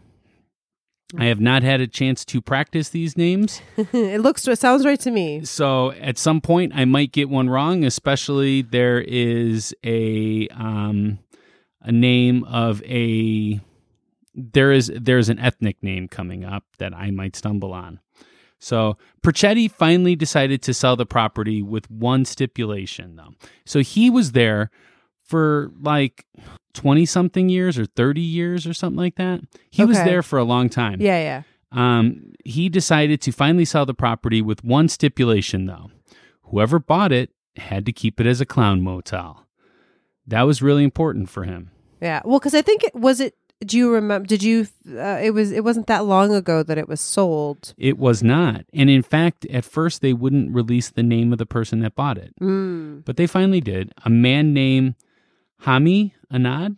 I 1.18 1.26
have 1.26 1.40
not 1.40 1.62
had 1.62 1.82
a 1.82 1.86
chance 1.86 2.24
to 2.24 2.40
practice 2.40 2.88
these 2.88 3.18
names, 3.18 3.60
it 3.76 4.22
looks. 4.22 4.48
It 4.48 4.58
sounds 4.58 4.86
right 4.86 4.98
to 5.00 5.10
me. 5.10 5.44
so 5.44 5.90
at 5.92 6.16
some 6.16 6.40
point 6.40 6.72
I 6.74 6.86
might 6.86 7.12
get 7.12 7.28
one 7.28 7.50
wrong. 7.50 7.84
Especially 7.84 8.62
there 8.62 8.98
is 8.98 9.74
a 9.84 10.48
um, 10.48 11.18
a 11.82 11.92
name 11.92 12.44
of 12.44 12.82
a 12.84 13.60
there 14.34 14.72
is 14.72 14.90
there's 14.98 15.28
an 15.28 15.38
ethnic 15.38 15.82
name 15.82 16.08
coming 16.08 16.46
up 16.46 16.64
that 16.78 16.94
I 16.94 17.10
might 17.10 17.36
stumble 17.36 17.74
on. 17.74 18.00
So 18.62 18.96
Perchetti 19.24 19.68
finally 19.68 20.14
decided 20.14 20.62
to 20.62 20.72
sell 20.72 20.94
the 20.94 21.04
property 21.04 21.62
with 21.62 21.90
one 21.90 22.24
stipulation, 22.24 23.16
though. 23.16 23.34
So 23.66 23.80
he 23.80 24.08
was 24.08 24.32
there 24.32 24.70
for 25.24 25.72
like 25.80 26.24
20 26.74 27.04
something 27.04 27.48
years 27.48 27.76
or 27.76 27.86
30 27.86 28.20
years 28.20 28.64
or 28.64 28.72
something 28.72 28.98
like 28.98 29.16
that. 29.16 29.40
He 29.72 29.84
was 29.84 29.96
there 29.96 30.22
for 30.22 30.38
a 30.38 30.44
long 30.44 30.68
time. 30.68 31.00
Yeah, 31.00 31.18
yeah. 31.18 31.42
Um, 31.72 32.34
he 32.44 32.68
decided 32.68 33.20
to 33.22 33.32
finally 33.32 33.64
sell 33.64 33.84
the 33.84 33.94
property 33.94 34.40
with 34.40 34.62
one 34.62 34.88
stipulation, 34.88 35.66
though. 35.66 35.90
Whoever 36.42 36.78
bought 36.78 37.10
it 37.10 37.30
had 37.56 37.84
to 37.86 37.92
keep 37.92 38.20
it 38.20 38.26
as 38.28 38.40
a 38.40 38.46
clown 38.46 38.80
motel. 38.80 39.44
That 40.24 40.42
was 40.42 40.62
really 40.62 40.84
important 40.84 41.28
for 41.28 41.42
him. 41.42 41.72
Yeah. 42.00 42.20
Well, 42.24 42.38
because 42.38 42.54
I 42.54 42.62
think 42.62 42.84
it 42.84 42.94
was 42.94 43.20
it 43.20 43.34
do 43.66 43.78
you 43.78 43.92
remember? 43.92 44.26
Did 44.26 44.42
you? 44.42 44.66
Uh, 44.88 45.18
it 45.22 45.32
was. 45.32 45.52
It 45.52 45.64
wasn't 45.64 45.86
that 45.86 46.04
long 46.04 46.34
ago 46.34 46.62
that 46.62 46.78
it 46.78 46.88
was 46.88 47.00
sold. 47.00 47.74
It 47.76 47.98
was 47.98 48.22
not. 48.22 48.64
And 48.72 48.90
in 48.90 49.02
fact, 49.02 49.46
at 49.46 49.64
first 49.64 50.02
they 50.02 50.12
wouldn't 50.12 50.54
release 50.54 50.90
the 50.90 51.02
name 51.02 51.32
of 51.32 51.38
the 51.38 51.46
person 51.46 51.80
that 51.80 51.94
bought 51.94 52.18
it. 52.18 52.34
Mm. 52.40 53.04
But 53.04 53.16
they 53.16 53.26
finally 53.26 53.60
did. 53.60 53.92
A 54.04 54.10
man 54.10 54.52
named 54.52 54.94
Hami 55.62 56.12
Anad. 56.32 56.76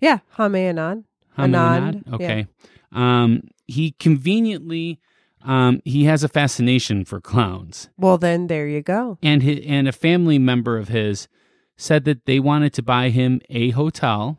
Yeah, 0.00 0.18
Hame 0.36 0.52
Anand. 0.52 1.04
Hami 1.38 1.50
Anand, 1.50 2.02
yeah. 2.06 2.14
Okay. 2.14 2.46
Um, 2.92 3.48
he 3.66 3.92
conveniently 3.92 5.00
um, 5.44 5.80
he 5.84 6.04
has 6.04 6.24
a 6.24 6.28
fascination 6.28 7.04
for 7.04 7.20
clowns. 7.20 7.90
Well, 7.96 8.18
then 8.18 8.46
there 8.46 8.66
you 8.66 8.82
go. 8.82 9.18
And 9.22 9.42
hi 9.42 9.62
and 9.66 9.86
a 9.86 9.92
family 9.92 10.38
member 10.38 10.78
of 10.78 10.88
his 10.88 11.28
said 11.76 12.04
that 12.04 12.24
they 12.24 12.40
wanted 12.40 12.72
to 12.74 12.82
buy 12.82 13.10
him 13.10 13.40
a 13.50 13.70
hotel, 13.70 14.38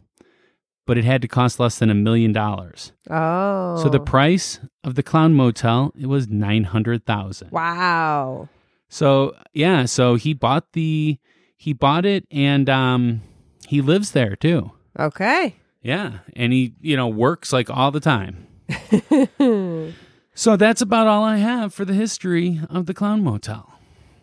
but 0.85 0.97
it 0.97 1.03
had 1.05 1.21
to 1.21 1.27
cost 1.27 1.59
less 1.59 1.77
than 1.79 1.89
a 1.89 1.95
million 1.95 2.31
dollars. 2.31 2.91
Oh, 3.09 3.77
So 3.81 3.89
the 3.89 3.99
price 3.99 4.59
of 4.83 4.95
the 4.95 5.03
clown 5.03 5.33
motel 5.33 5.91
it 5.99 6.07
was 6.07 6.27
nine 6.27 6.65
hundred 6.65 7.05
thousand. 7.05 7.51
wow. 7.51 8.49
So 8.89 9.35
yeah, 9.53 9.85
so 9.85 10.15
he 10.15 10.33
bought 10.33 10.73
the 10.73 11.17
he 11.57 11.73
bought 11.73 12.05
it 12.05 12.25
and 12.31 12.69
um 12.69 13.21
he 13.67 13.81
lives 13.81 14.11
there 14.11 14.35
too. 14.35 14.71
Okay. 14.99 15.55
Yeah, 15.81 16.19
and 16.35 16.53
he 16.53 16.73
you 16.81 16.95
know 16.95 17.07
works 17.07 17.51
like 17.53 17.69
all 17.69 17.91
the 17.91 17.99
time. 17.99 18.47
So 20.37 20.57
that's 20.57 20.81
about 20.81 21.07
all 21.07 21.23
I 21.23 21.37
have 21.37 21.73
for 21.73 21.85
the 21.85 21.93
history 21.93 22.59
of 22.69 22.87
the 22.87 22.93
clown 22.93 23.23
motel. 23.23 23.71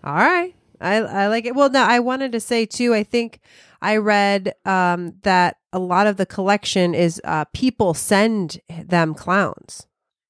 All 0.04 0.12
right. 0.14 0.54
I 0.82 0.96
I 0.96 1.26
like 1.28 1.44
it. 1.46 1.54
Well, 1.54 1.70
no, 1.70 1.82
I 1.82 1.98
wanted 2.00 2.32
to 2.32 2.40
say 2.40 2.66
too. 2.66 2.92
I 2.94 3.02
think 3.04 3.40
I 3.80 3.96
read 3.96 4.54
um, 4.64 5.14
that 5.22 5.56
a 5.72 5.78
lot 5.78 6.06
of 6.06 6.16
the 6.16 6.26
collection 6.26 6.94
is 6.94 7.20
uh, 7.24 7.44
people 7.52 7.94
send 7.94 8.60
them 8.68 9.14
clowns 9.14 9.86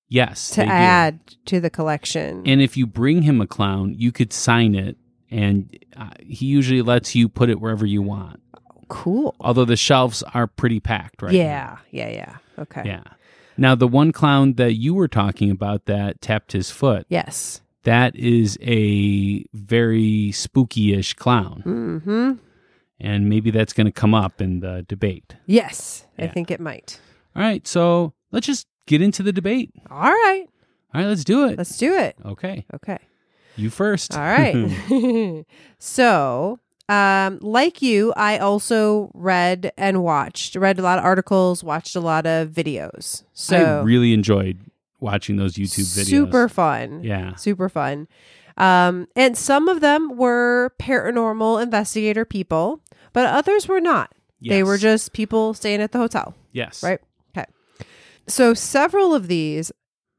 Yes, 0.09 0.51
to 0.51 0.57
they 0.61 0.67
do. 0.67 0.71
add 0.73 1.21
to 1.47 1.61
the 1.61 1.71
collection. 1.71 2.43
And 2.47 2.61
if 2.63 2.77
you 2.77 2.87
bring 2.87 3.23
him 3.23 3.41
a 3.41 3.47
clown, 3.47 3.95
you 3.97 4.13
could 4.13 4.33
sign 4.33 4.75
it, 4.75 4.97
and 5.31 5.77
uh, 5.97 6.11
he 6.21 6.47
usually 6.47 6.83
lets 6.83 7.15
you 7.15 7.29
put 7.29 7.49
it 7.51 7.61
wherever 7.61 7.87
you 7.87 8.03
want. 8.03 8.41
cool. 8.89 9.35
Although 9.41 9.65
the 9.65 9.77
shelves 9.77 10.23
are 10.35 10.47
pretty 10.47 10.81
packed 10.81 11.23
right 11.23 11.33
yeah. 11.35 11.79
Yeah. 11.91 12.09
Yeah. 12.11 12.37
Okay. 12.59 12.83
Yeah. 12.85 13.03
Now 13.57 13.75
the 13.75 13.89
one 13.89 14.13
clown 14.13 14.55
that 14.55 14.75
you 14.75 14.93
were 14.95 15.09
talking 15.09 15.51
about 15.51 15.87
that 15.87 16.21
tapped 16.21 16.53
his 16.53 16.71
foot, 16.71 17.07
Yes. 17.09 17.61
That 17.85 18.15
is 18.17 18.59
a 18.63 19.45
very 19.53 20.31
spooky-ish 20.33 21.15
clown, 21.15 21.61
Hmm. 22.05 22.33
and 23.01 23.29
maybe 23.29 23.51
that's 23.51 23.73
going 23.73 23.87
to 23.87 23.93
come 23.93 24.15
up 24.15 24.41
in 24.41 24.61
the 24.61 24.85
debate. 24.89 25.35
Yes. 25.47 26.07
I 26.19 26.29
think 26.29 26.51
it 26.51 26.61
might. 26.61 27.01
All 27.35 27.43
right, 27.43 27.67
so 27.67 28.13
let's 28.31 28.47
just 28.47 28.67
get 28.87 29.03
into 29.03 29.23
the 29.23 29.33
debate. 29.33 29.71
All 29.91 29.99
right. 30.13 30.45
All 30.95 31.01
right, 31.01 31.09
let's 31.09 31.25
do 31.25 31.47
it. 31.47 31.57
Let's 31.59 31.77
do 31.79 31.95
it. 31.97 32.17
Okay, 32.25 32.67
Okay. 32.75 32.99
you 33.57 33.71
first. 33.71 34.15
All 34.15 34.23
right. 34.23 34.55
so, 35.79 36.61
um, 36.89 37.39
like 37.41 37.81
you, 37.83 38.13
I 38.17 38.39
also 38.39 39.11
read 39.15 39.73
and 39.79 40.03
watched, 40.05 40.55
read 40.57 40.79
a 40.79 40.83
lot 40.83 40.99
of 40.99 41.05
articles, 41.05 41.65
watched 41.65 41.97
a 41.97 42.01
lot 42.01 42.27
of 42.27 42.49
videos. 42.51 43.25
So 43.33 43.57
I 43.57 43.83
really 43.83 44.13
enjoyed 44.13 44.59
watching 45.03 45.37
those 45.37 45.55
YouTube 45.55 45.85
videos. 45.97 46.07
super 46.09 46.49
fun. 46.49 47.03
Yeah. 47.03 47.35
Super 47.35 47.69
fun. 47.69 48.09
Um, 48.57 49.09
and 49.17 49.37
some 49.37 49.69
of 49.69 49.81
them 49.81 50.17
were 50.17 50.73
paranormal 50.79 51.63
investigator 51.63 52.25
people, 52.25 52.81
but 53.13 53.27
others 53.27 53.67
were 53.69 53.81
not. 53.81 54.15
They 54.45 54.63
were 54.65 54.77
just 54.79 55.13
people 55.13 55.55
staying 55.55 55.81
at 55.81 55.93
the 55.93 55.99
hotel. 55.99 56.35
Yes. 56.53 56.83
Right. 56.83 57.01
Okay. 57.37 57.47
So 58.27 58.55
several 58.55 59.15
of 59.15 59.29
these 59.29 59.71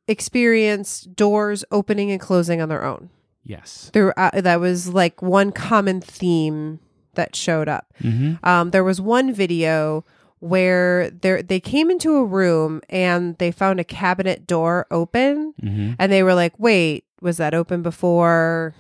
experienced 0.08 1.15
doors 1.15 1.65
opening 1.72 2.12
and 2.12 2.22
closing 2.22 2.62
on 2.62 2.69
their 2.69 2.84
own. 2.84 3.10
Yes. 3.43 3.89
There, 3.93 4.17
uh, 4.17 4.39
that 4.41 4.60
was 4.60 4.88
like 4.93 5.22
one 5.22 5.52
common 5.52 6.00
theme 6.02 6.80
that 7.15 7.36
showed 7.36 7.67
up. 7.67 7.93
hmm 8.02 8.36
Um, 8.43 8.72
there 8.72 8.84
was 8.84 9.02
one 9.02 9.34
video 9.34 10.06
where 10.44 11.10
they 11.10 11.60
came 11.60 11.90
into 11.90 12.16
a 12.18 12.26
room 12.26 12.82
and 12.90 13.38
they 13.38 13.52
found 13.52 13.80
a 13.80 13.84
cabinet 13.84 14.46
door 14.46 14.86
open, 14.92 15.54
hmm 15.60 15.92
and 16.00 16.12
they 16.12 16.24
were 16.24 16.34
like, 16.36 16.54
"Wait, 16.60 17.06
was 17.22 17.38
that 17.38 17.54
open 17.54 17.82
before?" 17.82 18.76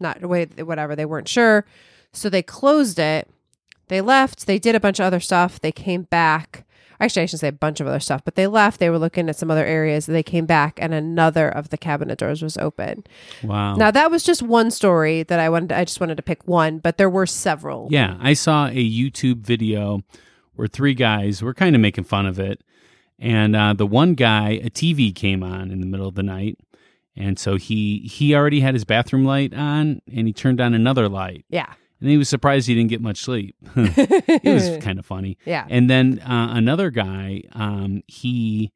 Not 0.00 0.20
wait, 0.22 0.64
whatever. 0.66 0.94
They 0.94 1.06
weren't 1.06 1.28
sure, 1.28 1.64
so 2.12 2.28
they 2.28 2.42
closed 2.42 2.98
it. 2.98 3.28
They 3.88 4.00
left. 4.00 4.46
They 4.46 4.58
did 4.58 4.74
a 4.74 4.80
bunch 4.80 5.00
of 5.00 5.06
other 5.06 5.20
stuff. 5.20 5.60
They 5.60 5.72
came 5.72 6.02
back. 6.02 6.64
Actually, 7.00 7.22
I 7.22 7.26
shouldn't 7.26 7.40
say 7.40 7.48
a 7.48 7.52
bunch 7.52 7.80
of 7.80 7.86
other 7.86 8.00
stuff, 8.00 8.22
but 8.24 8.34
they 8.34 8.46
left. 8.48 8.80
They 8.80 8.90
were 8.90 8.98
looking 8.98 9.28
at 9.28 9.36
some 9.36 9.50
other 9.52 9.64
areas. 9.64 10.06
They 10.06 10.22
came 10.24 10.46
back, 10.46 10.78
and 10.82 10.92
another 10.92 11.48
of 11.48 11.68
the 11.70 11.78
cabinet 11.78 12.18
doors 12.18 12.42
was 12.42 12.56
open. 12.58 13.04
Wow. 13.42 13.76
Now 13.76 13.90
that 13.92 14.10
was 14.10 14.24
just 14.24 14.42
one 14.42 14.70
story 14.70 15.22
that 15.22 15.38
I 15.40 15.48
wanted. 15.48 15.72
I 15.72 15.84
just 15.84 16.00
wanted 16.00 16.16
to 16.16 16.22
pick 16.22 16.46
one, 16.46 16.78
but 16.80 16.98
there 16.98 17.08
were 17.08 17.24
several. 17.26 17.88
yeah, 17.90 18.16
I 18.20 18.34
saw 18.34 18.66
a 18.66 18.84
YouTube 19.00 19.38
video 19.40 20.02
where 20.58 20.66
three 20.68 20.94
guys 20.94 21.40
were 21.42 21.54
kind 21.54 21.74
of 21.76 21.80
making 21.80 22.02
fun 22.04 22.26
of 22.26 22.38
it, 22.40 22.62
and 23.18 23.54
uh, 23.54 23.72
the 23.74 23.86
one 23.86 24.14
guy, 24.14 24.50
a 24.62 24.70
TV 24.70 25.14
came 25.14 25.42
on 25.42 25.70
in 25.70 25.80
the 25.80 25.86
middle 25.86 26.08
of 26.08 26.14
the 26.16 26.22
night, 26.22 26.58
and 27.16 27.38
so 27.38 27.56
he 27.56 27.98
he 28.10 28.34
already 28.34 28.60
had 28.60 28.74
his 28.74 28.84
bathroom 28.84 29.24
light 29.24 29.54
on, 29.54 30.02
and 30.14 30.26
he 30.26 30.32
turned 30.32 30.60
on 30.60 30.74
another 30.74 31.08
light, 31.08 31.44
Yeah. 31.48 31.72
and 32.00 32.10
he 32.10 32.16
was 32.18 32.28
surprised 32.28 32.66
he 32.66 32.74
didn't 32.74 32.90
get 32.90 33.00
much 33.00 33.20
sleep. 33.22 33.54
it 33.76 34.44
was 34.44 34.76
kind 34.84 34.98
of 34.98 35.06
funny. 35.06 35.38
Yeah. 35.44 35.64
And 35.70 35.88
then 35.88 36.18
uh, 36.20 36.48
another 36.52 36.90
guy, 36.90 37.42
um, 37.52 38.02
he 38.06 38.72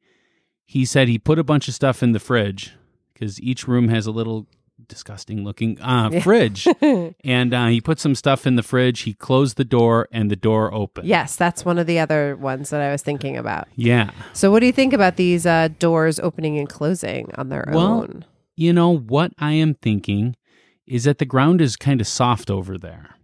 he 0.65 0.85
said 0.85 1.07
he 1.07 1.19
put 1.19 1.37
a 1.37 1.43
bunch 1.43 1.67
of 1.67 1.73
stuff 1.73 2.01
in 2.01 2.13
the 2.13 2.19
fridge 2.19 2.73
because 3.13 3.39
each 3.41 3.67
room 3.67 3.89
has 3.89 4.07
a 4.07 4.11
little 4.11 4.47
disgusting 4.87 5.43
looking 5.43 5.79
uh, 5.81 6.19
fridge, 6.21 6.67
and 7.23 7.53
uh, 7.53 7.67
he 7.67 7.81
put 7.81 7.99
some 7.99 8.15
stuff 8.15 8.45
in 8.47 8.55
the 8.55 8.63
fridge. 8.63 9.01
He 9.01 9.13
closed 9.13 9.57
the 9.57 9.63
door, 9.65 10.07
and 10.11 10.29
the 10.31 10.35
door 10.35 10.73
opened. 10.73 11.07
Yes, 11.07 11.35
that's 11.35 11.65
one 11.65 11.77
of 11.77 11.87
the 11.87 11.99
other 11.99 12.35
ones 12.35 12.69
that 12.69 12.81
I 12.81 12.91
was 12.91 13.01
thinking 13.01 13.37
about. 13.37 13.67
Yeah. 13.75 14.11
So, 14.33 14.51
what 14.51 14.59
do 14.59 14.65
you 14.65 14.71
think 14.71 14.93
about 14.93 15.15
these 15.15 15.45
uh, 15.45 15.69
doors 15.79 16.19
opening 16.19 16.57
and 16.57 16.69
closing 16.69 17.31
on 17.35 17.49
their 17.49 17.65
Well, 17.71 18.01
own? 18.01 18.25
You 18.55 18.73
know 18.73 18.95
what 18.97 19.31
I 19.39 19.53
am 19.53 19.73
thinking 19.75 20.35
is 20.85 21.05
that 21.05 21.17
the 21.17 21.25
ground 21.25 21.61
is 21.61 21.75
kind 21.75 22.01
of 22.01 22.07
soft 22.07 22.51
over 22.51 22.77
there, 22.77 23.15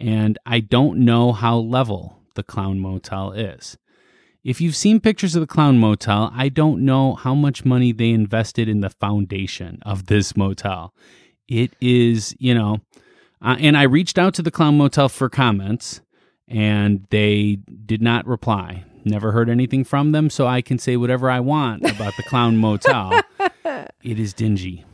and 0.00 0.38
I 0.46 0.60
don't 0.60 0.98
know 1.04 1.32
how 1.32 1.56
level 1.58 2.20
the 2.34 2.42
Clown 2.42 2.78
Motel 2.78 3.32
is. 3.32 3.76
If 4.44 4.60
you've 4.60 4.76
seen 4.76 5.00
pictures 5.00 5.34
of 5.34 5.40
the 5.40 5.46
Clown 5.46 5.78
Motel, 5.78 6.30
I 6.34 6.50
don't 6.50 6.84
know 6.84 7.14
how 7.14 7.34
much 7.34 7.64
money 7.64 7.92
they 7.92 8.10
invested 8.10 8.68
in 8.68 8.80
the 8.80 8.90
foundation 8.90 9.78
of 9.86 10.04
this 10.04 10.36
motel. 10.36 10.92
It 11.48 11.74
is, 11.80 12.36
you 12.38 12.54
know, 12.54 12.80
uh, 13.40 13.56
and 13.58 13.74
I 13.74 13.84
reached 13.84 14.18
out 14.18 14.34
to 14.34 14.42
the 14.42 14.50
Clown 14.50 14.76
Motel 14.76 15.08
for 15.08 15.30
comments, 15.30 16.02
and 16.46 17.06
they 17.08 17.56
did 17.86 18.02
not 18.02 18.26
reply. 18.26 18.84
Never 19.06 19.32
heard 19.32 19.48
anything 19.48 19.82
from 19.82 20.12
them, 20.12 20.28
so 20.28 20.46
I 20.46 20.60
can 20.60 20.78
say 20.78 20.98
whatever 20.98 21.30
I 21.30 21.40
want 21.40 21.90
about 21.90 22.14
the 22.18 22.22
Clown 22.24 22.58
Motel. 22.58 23.22
it 24.02 24.18
is 24.18 24.34
dingy. 24.34 24.84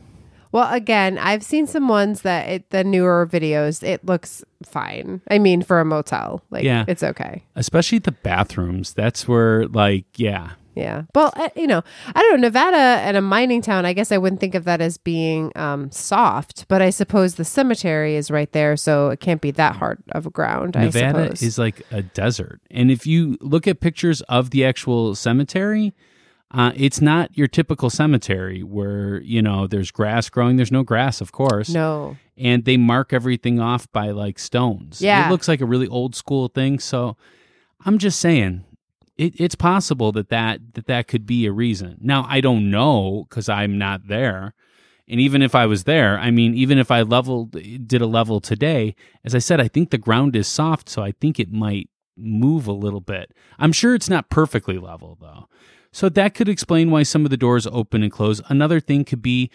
Well, 0.51 0.71
again, 0.73 1.17
I've 1.17 1.43
seen 1.43 1.65
some 1.67 1.87
ones 1.87 2.21
that 2.23 2.47
it, 2.49 2.69
the 2.71 2.83
newer 2.83 3.27
videos, 3.31 3.83
it 3.83 4.05
looks 4.05 4.43
fine. 4.63 5.21
I 5.29 5.39
mean, 5.39 5.61
for 5.61 5.79
a 5.79 5.85
motel, 5.85 6.43
like 6.49 6.63
Yeah. 6.63 6.85
it's 6.87 7.03
okay. 7.03 7.43
especially 7.55 7.99
the 7.99 8.11
bathrooms. 8.11 8.93
That's 8.93 9.27
where, 9.27 9.67
like, 9.67 10.05
yeah, 10.17 10.51
Yeah. 10.73 11.03
Well, 11.13 11.33
uh, 11.35 11.49
you 11.55 11.67
know, 11.67 11.83
I 12.15 12.21
don't 12.21 12.39
know. 12.39 12.47
Nevada 12.47 12.77
and 12.77 13.17
a 13.17 13.21
mining 13.21 13.61
town, 13.61 13.85
I 13.85 13.91
guess 13.91 14.09
I 14.11 14.17
wouldn't 14.17 14.39
think 14.39 14.55
of 14.55 14.63
that 14.63 14.79
as 14.79 14.97
being 14.97 15.51
um, 15.57 15.91
soft, 15.91 16.65
but 16.69 16.81
I 16.81 16.91
suppose 16.91 17.35
the 17.35 17.43
cemetery 17.43 18.15
is 18.15 18.31
right 18.31 18.49
there, 18.53 18.77
so 18.77 19.09
it 19.09 19.19
can't 19.19 19.41
be 19.41 19.51
that 19.51 19.75
hard 19.75 20.01
of 20.13 20.25
a 20.25 20.29
ground. 20.29 20.77
I 20.77 20.85
Nevada 20.85 21.23
suppose. 21.25 21.41
is 21.43 21.57
like 21.59 21.81
a 21.91 22.01
desert. 22.01 22.61
And 22.71 22.89
if 22.89 23.05
you 23.05 23.37
look 23.41 23.67
at 23.67 23.81
pictures 23.81 24.21
of 24.29 24.51
the 24.51 24.63
actual 24.65 25.13
cemetery, 25.15 25.93
uh, 26.53 26.71
it's 26.75 26.99
not 27.01 27.35
your 27.37 27.47
typical 27.47 27.89
cemetery 27.89 28.61
where 28.61 29.21
you 29.21 29.41
know 29.41 29.67
there's 29.67 29.91
grass 29.91 30.29
growing. 30.29 30.57
There's 30.57 30.71
no 30.71 30.83
grass, 30.83 31.21
of 31.21 31.31
course, 31.31 31.69
no. 31.69 32.17
and 32.37 32.65
they 32.65 32.77
mark 32.77 33.13
everything 33.13 33.59
off 33.59 33.89
by 33.91 34.11
like 34.11 34.37
stones. 34.37 35.01
Yeah. 35.01 35.27
it 35.27 35.31
looks 35.31 35.47
like 35.47 35.61
a 35.61 35.65
really 35.65 35.87
old 35.87 36.15
school 36.15 36.47
thing. 36.49 36.79
So 36.79 37.17
I'm 37.85 37.97
just 37.97 38.19
saying. 38.19 38.65
It, 39.17 39.39
it's 39.39 39.55
possible 39.55 40.11
that, 40.13 40.29
that 40.29 40.73
that 40.73 40.87
that 40.87 41.07
could 41.07 41.27
be 41.27 41.45
a 41.45 41.51
reason. 41.51 41.97
Now 42.01 42.25
I 42.27 42.41
don't 42.41 42.71
know 42.71 43.27
because 43.29 43.49
I'm 43.49 43.77
not 43.77 44.07
there, 44.07 44.55
and 45.07 45.19
even 45.19 45.41
if 45.41 45.53
I 45.53 45.65
was 45.65 45.83
there, 45.83 46.17
I 46.17 46.31
mean, 46.31 46.55
even 46.55 46.79
if 46.79 46.89
I 46.89 47.01
leveled 47.01 47.51
did 47.51 48.01
a 48.01 48.07
level 48.07 48.39
today, 48.39 48.95
as 49.23 49.35
I 49.35 49.39
said, 49.39 49.59
I 49.59 49.67
think 49.67 49.89
the 49.89 49.97
ground 49.97 50.35
is 50.35 50.47
soft, 50.47 50.89
so 50.89 51.03
I 51.03 51.11
think 51.11 51.39
it 51.39 51.51
might 51.51 51.89
move 52.17 52.65
a 52.67 52.71
little 52.71 53.01
bit. 53.01 53.31
I'm 53.59 53.73
sure 53.73 53.93
it's 53.93 54.09
not 54.09 54.29
perfectly 54.29 54.77
level 54.77 55.17
though, 55.19 55.47
so 55.93 56.09
that 56.09 56.33
could 56.33 56.49
explain 56.49 56.91
why 56.91 57.03
some 57.03 57.25
of 57.25 57.31
the 57.31 57.37
doors 57.37 57.67
open 57.67 58.03
and 58.03 58.11
close. 58.11 58.41
Another 58.47 58.79
thing 58.79 59.03
could 59.03 59.21
be 59.21 59.49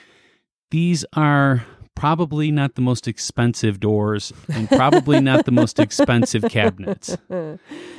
these 0.70 1.04
are 1.14 1.64
probably 1.94 2.50
not 2.50 2.74
the 2.74 2.82
most 2.82 3.08
expensive 3.08 3.80
doors 3.80 4.32
and 4.48 4.68
probably 4.68 5.20
not 5.20 5.46
the 5.46 5.50
most 5.50 5.78
expensive 5.78 6.42
cabinets. 6.50 7.16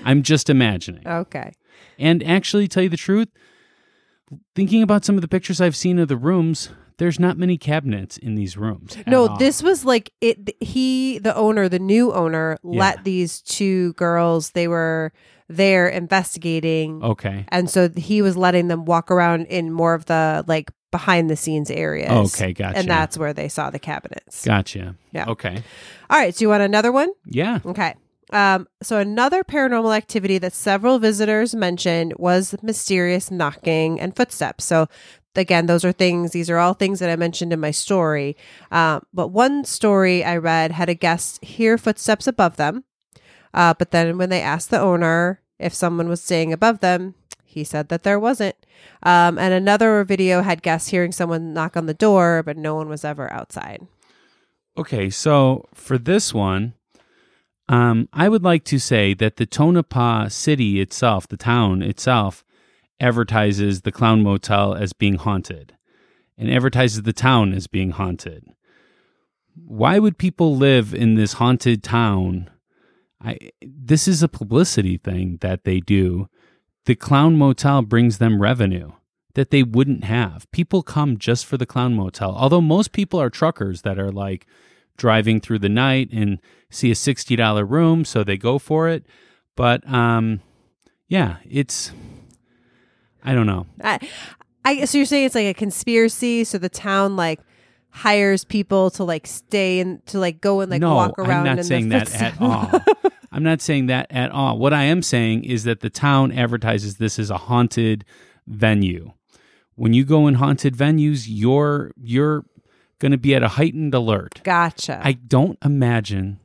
I'm 0.06 0.22
just 0.22 0.50
imagining. 0.50 1.08
Okay. 1.08 1.52
And 1.98 2.24
actually, 2.24 2.68
tell 2.68 2.84
you 2.84 2.90
the 2.90 2.98
truth, 2.98 3.30
thinking 4.56 4.84
about 4.84 5.04
some 5.04 5.16
of 5.16 5.22
the 5.22 5.28
pictures 5.28 5.60
I've 5.60 5.76
seen 5.76 6.00
of 6.00 6.08
the 6.08 6.18
rooms, 6.18 6.70
there's 6.98 7.20
not 7.20 7.38
many 7.38 7.58
cabinets 7.58 8.18
in 8.18 8.36
these 8.36 8.58
rooms. 8.58 8.98
No, 9.06 9.28
all. 9.28 9.38
this 9.38 9.62
was 9.64 9.86
like 9.86 10.12
it. 10.22 10.56
He, 10.62 11.20
the 11.20 11.36
owner, 11.36 11.70
the 11.70 11.80
new 11.80 12.12
owner, 12.14 12.58
Yeah. 12.64 12.80
let 12.80 13.04
these 13.04 13.42
two 13.42 13.94
girls. 13.94 14.52
They 14.52 14.68
were 14.68 15.12
there 15.50 15.88
investigating, 15.88 17.02
Okay. 17.04 17.46
and 17.50 17.70
so 17.70 17.90
he 17.90 18.22
was 18.22 18.36
letting 18.36 18.68
them 18.68 18.86
walk 18.86 19.10
around 19.12 19.46
in 19.48 19.72
more 19.72 19.94
of 19.94 20.06
the 20.06 20.44
like 20.48 20.72
behind 20.92 21.30
the 21.30 21.36
scenes 21.36 21.70
areas. 21.72 22.34
Okay, 22.34 22.54
gotcha. 22.54 22.78
And 22.78 22.88
that's 22.90 23.18
where 23.18 23.34
they 23.34 23.48
saw 23.48 23.70
the 23.70 23.80
cabinets. 23.80 24.44
Gotcha. 24.46 24.96
Yeah. 25.12 25.26
Okay. 25.30 25.62
All 26.10 26.18
right. 26.20 26.34
So 26.36 26.42
you 26.44 26.50
want 26.50 26.64
another 26.64 26.92
one? 26.92 27.10
Yeah. 27.26 27.60
Okay. 27.66 27.94
Um, 28.34 28.68
so 28.82 28.98
another 28.98 29.44
paranormal 29.44 29.96
activity 29.96 30.38
that 30.40 30.52
several 30.54 31.00
visitors 31.00 31.56
mentioned 31.56 32.14
was 32.18 32.56
mysterious 32.62 33.32
knocking 33.32 34.00
and 34.02 34.16
footsteps. 34.16 34.66
So 34.66 34.88
again, 35.38 35.66
those 35.66 35.86
are 35.86 35.92
things, 35.92 36.32
these 36.32 36.50
are 36.50 36.58
all 36.58 36.74
things 36.74 37.00
that 37.00 37.10
I 37.10 37.16
mentioned 37.16 37.54
in 37.54 37.60
my 37.60 37.72
story. 37.72 38.36
Um, 38.72 39.04
but 39.14 39.30
one 39.30 39.66
story 39.66 40.24
I 40.24 40.38
read 40.38 40.72
had 40.72 40.90
a 40.90 40.94
guest 40.94 41.44
hear 41.44 41.78
footsteps 41.78 42.28
above 42.28 42.58
them. 42.58 42.84
Uh, 43.54 43.74
but 43.78 43.92
then 43.92 44.18
when 44.18 44.30
they 44.30 44.42
asked 44.42 44.70
the 44.70 44.80
owner 44.80 45.42
if 45.60 45.74
someone 45.74 46.10
was 46.10 46.22
staying 46.22 46.54
above 46.54 46.80
them, 46.80 47.16
he 47.44 47.64
said 47.64 47.90
that 47.90 48.04
there 48.04 48.20
wasn't. 48.20 48.56
Um, 49.02 49.40
and 49.40 49.54
another 49.54 50.04
video 50.04 50.42
had 50.42 50.62
guests 50.62 50.90
hearing 50.90 51.12
someone 51.12 51.54
knock 51.54 51.76
on 51.76 51.88
the 51.88 51.94
door, 51.94 52.44
but 52.44 52.58
no 52.58 52.76
one 52.76 52.90
was 52.90 53.04
ever 53.04 53.32
outside. 53.32 53.88
Okay, 54.78 55.10
so 55.10 55.66
for 55.74 55.98
this 55.98 56.34
one, 56.34 56.74
um, 57.68 58.08
I 58.14 58.30
would 58.30 58.44
like 58.44 58.64
to 58.66 58.80
say 58.80 59.14
that 59.16 59.38
the 59.38 59.46
Tonopah 59.46 60.30
city 60.30 60.80
itself, 60.80 61.28
the 61.28 61.38
town 61.38 61.82
itself, 61.82 62.46
advertises 63.00 63.82
the 63.82 63.92
Clown 63.92 64.24
Motel 64.24 64.74
as 64.74 64.94
being 64.94 65.16
haunted 65.16 65.76
and 66.38 66.52
advertises 66.52 67.04
the 67.04 67.14
town 67.14 67.54
as 67.54 67.68
being 67.68 67.92
haunted. 67.92 68.46
Why 69.56 70.00
would 70.00 70.18
people 70.18 70.56
live 70.56 70.94
in 70.94 71.16
this 71.16 71.34
haunted 71.34 71.84
town? 71.84 72.50
I 73.22 73.52
this 73.62 74.08
is 74.08 74.22
a 74.22 74.28
publicity 74.28 74.98
thing 74.98 75.38
that 75.42 75.64
they 75.64 75.80
do. 75.80 76.30
The 76.86 76.96
Clown 76.96 77.36
Motel 77.36 77.82
brings 77.82 78.20
them 78.20 78.42
revenue 78.42 78.92
that 79.34 79.50
they 79.50 79.64
wouldn't 79.64 80.04
have. 80.04 80.50
People 80.52 80.84
come 80.84 81.18
just 81.18 81.46
for 81.46 81.58
the 81.58 81.66
Clown 81.66 81.96
Motel. 81.96 82.36
Although 82.36 82.62
most 82.62 82.92
people 82.92 83.20
are 83.20 83.30
truckers 83.30 83.82
that 83.82 84.00
are 84.00 84.12
like 84.12 84.46
driving 84.96 85.40
through 85.40 85.60
the 85.60 85.70
night 85.70 86.10
and 86.12 86.40
see 86.72 86.90
a 86.90 86.96
$60 86.96 87.70
room, 87.70 88.04
so 88.04 88.24
they 88.24 88.38
go 88.38 88.58
for 88.58 88.88
it. 88.88 89.06
But 89.56 89.88
um 89.92 90.42
yeah, 91.08 91.38
it's 91.50 91.92
I 93.28 93.34
don't 93.34 93.46
know. 93.46 93.66
I, 93.84 94.00
I 94.64 94.86
so 94.86 94.98
you're 94.98 95.06
saying 95.06 95.26
it's 95.26 95.36
like 95.36 95.48
a 95.48 95.54
conspiracy. 95.54 96.46
So 96.46 96.58
the 96.58 96.70
town 96.70 97.18
like 97.18 97.42
hires 97.90 98.46
people 98.46 98.90
to 98.92 99.04
like 99.04 99.28
stay 99.28 99.82
and 99.82 100.06
to 100.06 100.18
like 100.18 100.40
go 100.40 100.62
and 100.62 100.72
like 100.72 100.80
no, 100.80 100.96
walk 100.96 101.20
around. 101.20 101.40
I'm 101.40 101.44
not 101.46 101.58
in 101.60 101.64
saying 101.66 101.90
that 101.90 102.14
at 102.22 102.40
all. 102.40 102.72
I'm 103.34 103.44
not 103.44 103.60
saying 103.60 103.88
that 103.88 104.08
at 104.10 104.32
all. 104.32 104.58
What 104.58 104.74
I 104.74 104.84
am 104.84 105.02
saying 105.02 105.44
is 105.44 105.66
that 105.66 105.82
the 105.82 105.90
town 105.90 106.32
advertises 106.32 106.98
this 106.98 107.20
as 107.20 107.30
a 107.30 107.38
haunted 107.38 108.06
venue. 108.48 109.12
When 109.76 109.92
you 109.92 110.06
go 110.06 110.26
in 110.26 110.36
haunted 110.36 110.76
venues, 110.76 111.26
you're 111.28 111.92
you're 111.98 112.46
going 113.00 113.12
to 113.12 113.18
be 113.18 113.36
at 113.36 113.44
a 113.44 113.50
heightened 113.50 113.94
alert. 113.94 114.42
gotcha. 114.44 115.02
I 115.04 115.12
don't 115.12 115.60
imagine 115.64 116.40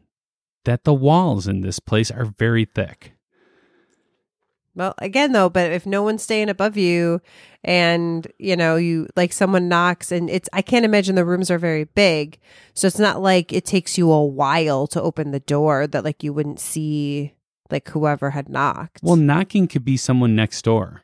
that 0.65 0.83
the 0.83 0.93
walls 0.93 1.47
in 1.47 1.61
this 1.61 1.79
place 1.79 2.11
are 2.11 2.25
very 2.25 2.65
thick. 2.65 3.13
Well, 4.75 4.95
again 4.99 5.33
though, 5.33 5.49
but 5.49 5.73
if 5.73 5.87
no 5.87 6.03
one's 6.03 6.23
staying 6.23 6.49
above 6.49 6.77
you, 6.77 7.21
and 7.65 8.27
you 8.39 8.57
know 8.57 8.77
you 8.77 9.09
like 9.17 9.33
someone 9.33 9.69
knocks, 9.69 10.11
and 10.11 10.31
it's 10.31 10.49
I 10.53 10.63
can't 10.63 10.85
imagine 10.85 11.15
the 11.15 11.25
rooms 11.25 11.51
are 11.51 11.59
very 11.59 11.85
big, 11.85 12.39
so 12.75 12.87
it's 12.87 12.99
not 12.99 13.21
like 13.21 13.53
it 13.53 13.65
takes 13.65 13.99
you 13.99 14.11
a 14.11 14.25
while 14.25 14.87
to 14.89 15.03
open 15.03 15.31
the 15.31 15.41
door 15.41 15.87
that 15.87 16.05
like 16.05 16.23
you 16.23 16.33
wouldn't 16.33 16.61
see 16.61 17.35
like 17.71 17.89
whoever 17.89 18.31
had 18.31 18.49
knocked. 18.49 19.01
Well, 19.03 19.17
knocking 19.17 19.67
could 19.69 19.85
be 19.85 19.97
someone 19.97 20.35
next 20.35 20.63
door. 20.63 21.03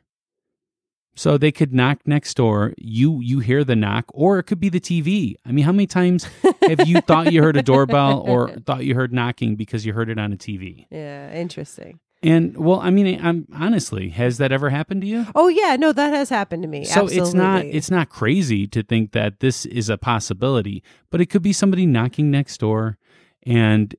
So 1.15 1.37
they 1.37 1.51
could 1.51 1.73
knock 1.73 1.99
next 2.05 2.35
door, 2.35 2.73
you 2.77 3.19
you 3.19 3.39
hear 3.39 3.65
the 3.65 3.75
knock, 3.75 4.05
or 4.13 4.39
it 4.39 4.43
could 4.43 4.59
be 4.59 4.69
the 4.69 4.79
TV. 4.79 5.35
I 5.45 5.51
mean, 5.51 5.65
how 5.65 5.73
many 5.73 5.85
times 5.85 6.25
have 6.61 6.87
you 6.87 7.01
thought 7.07 7.33
you 7.33 7.43
heard 7.43 7.57
a 7.57 7.61
doorbell 7.61 8.21
or 8.21 8.55
thought 8.65 8.85
you 8.85 8.95
heard 8.95 9.11
knocking 9.11 9.57
because 9.57 9.85
you 9.85 9.91
heard 9.91 10.09
it 10.09 10.17
on 10.17 10.31
a 10.31 10.37
TV? 10.37 10.85
yeah, 10.89 11.33
interesting. 11.33 11.99
And 12.21 12.57
well, 12.57 12.81
I 12.81 12.89
mean, 12.89 13.19
I'm 13.23 13.47
honestly, 13.53 14.09
has 14.09 14.37
that 14.39 14.51
ever 14.51 14.69
happened 14.69 15.01
to 15.01 15.07
you? 15.07 15.25
Oh 15.35 15.47
yeah, 15.47 15.77
no, 15.77 15.93
that 15.93 16.13
has 16.13 16.29
happened 16.29 16.63
to 16.63 16.67
me. 16.67 16.83
So 16.83 17.07
it's 17.07 17.33
not 17.33 17.63
it's 17.63 17.89
not 17.89 18.09
crazy 18.09 18.67
to 18.67 18.83
think 18.83 19.13
that 19.13 19.39
this 19.39 19.65
is 19.65 19.89
a 19.89 19.97
possibility, 19.97 20.83
but 21.11 21.21
it 21.21 21.27
could 21.27 21.41
be 21.41 21.53
somebody 21.53 21.85
knocking 21.85 22.29
next 22.29 22.59
door 22.59 22.97
and 23.43 23.95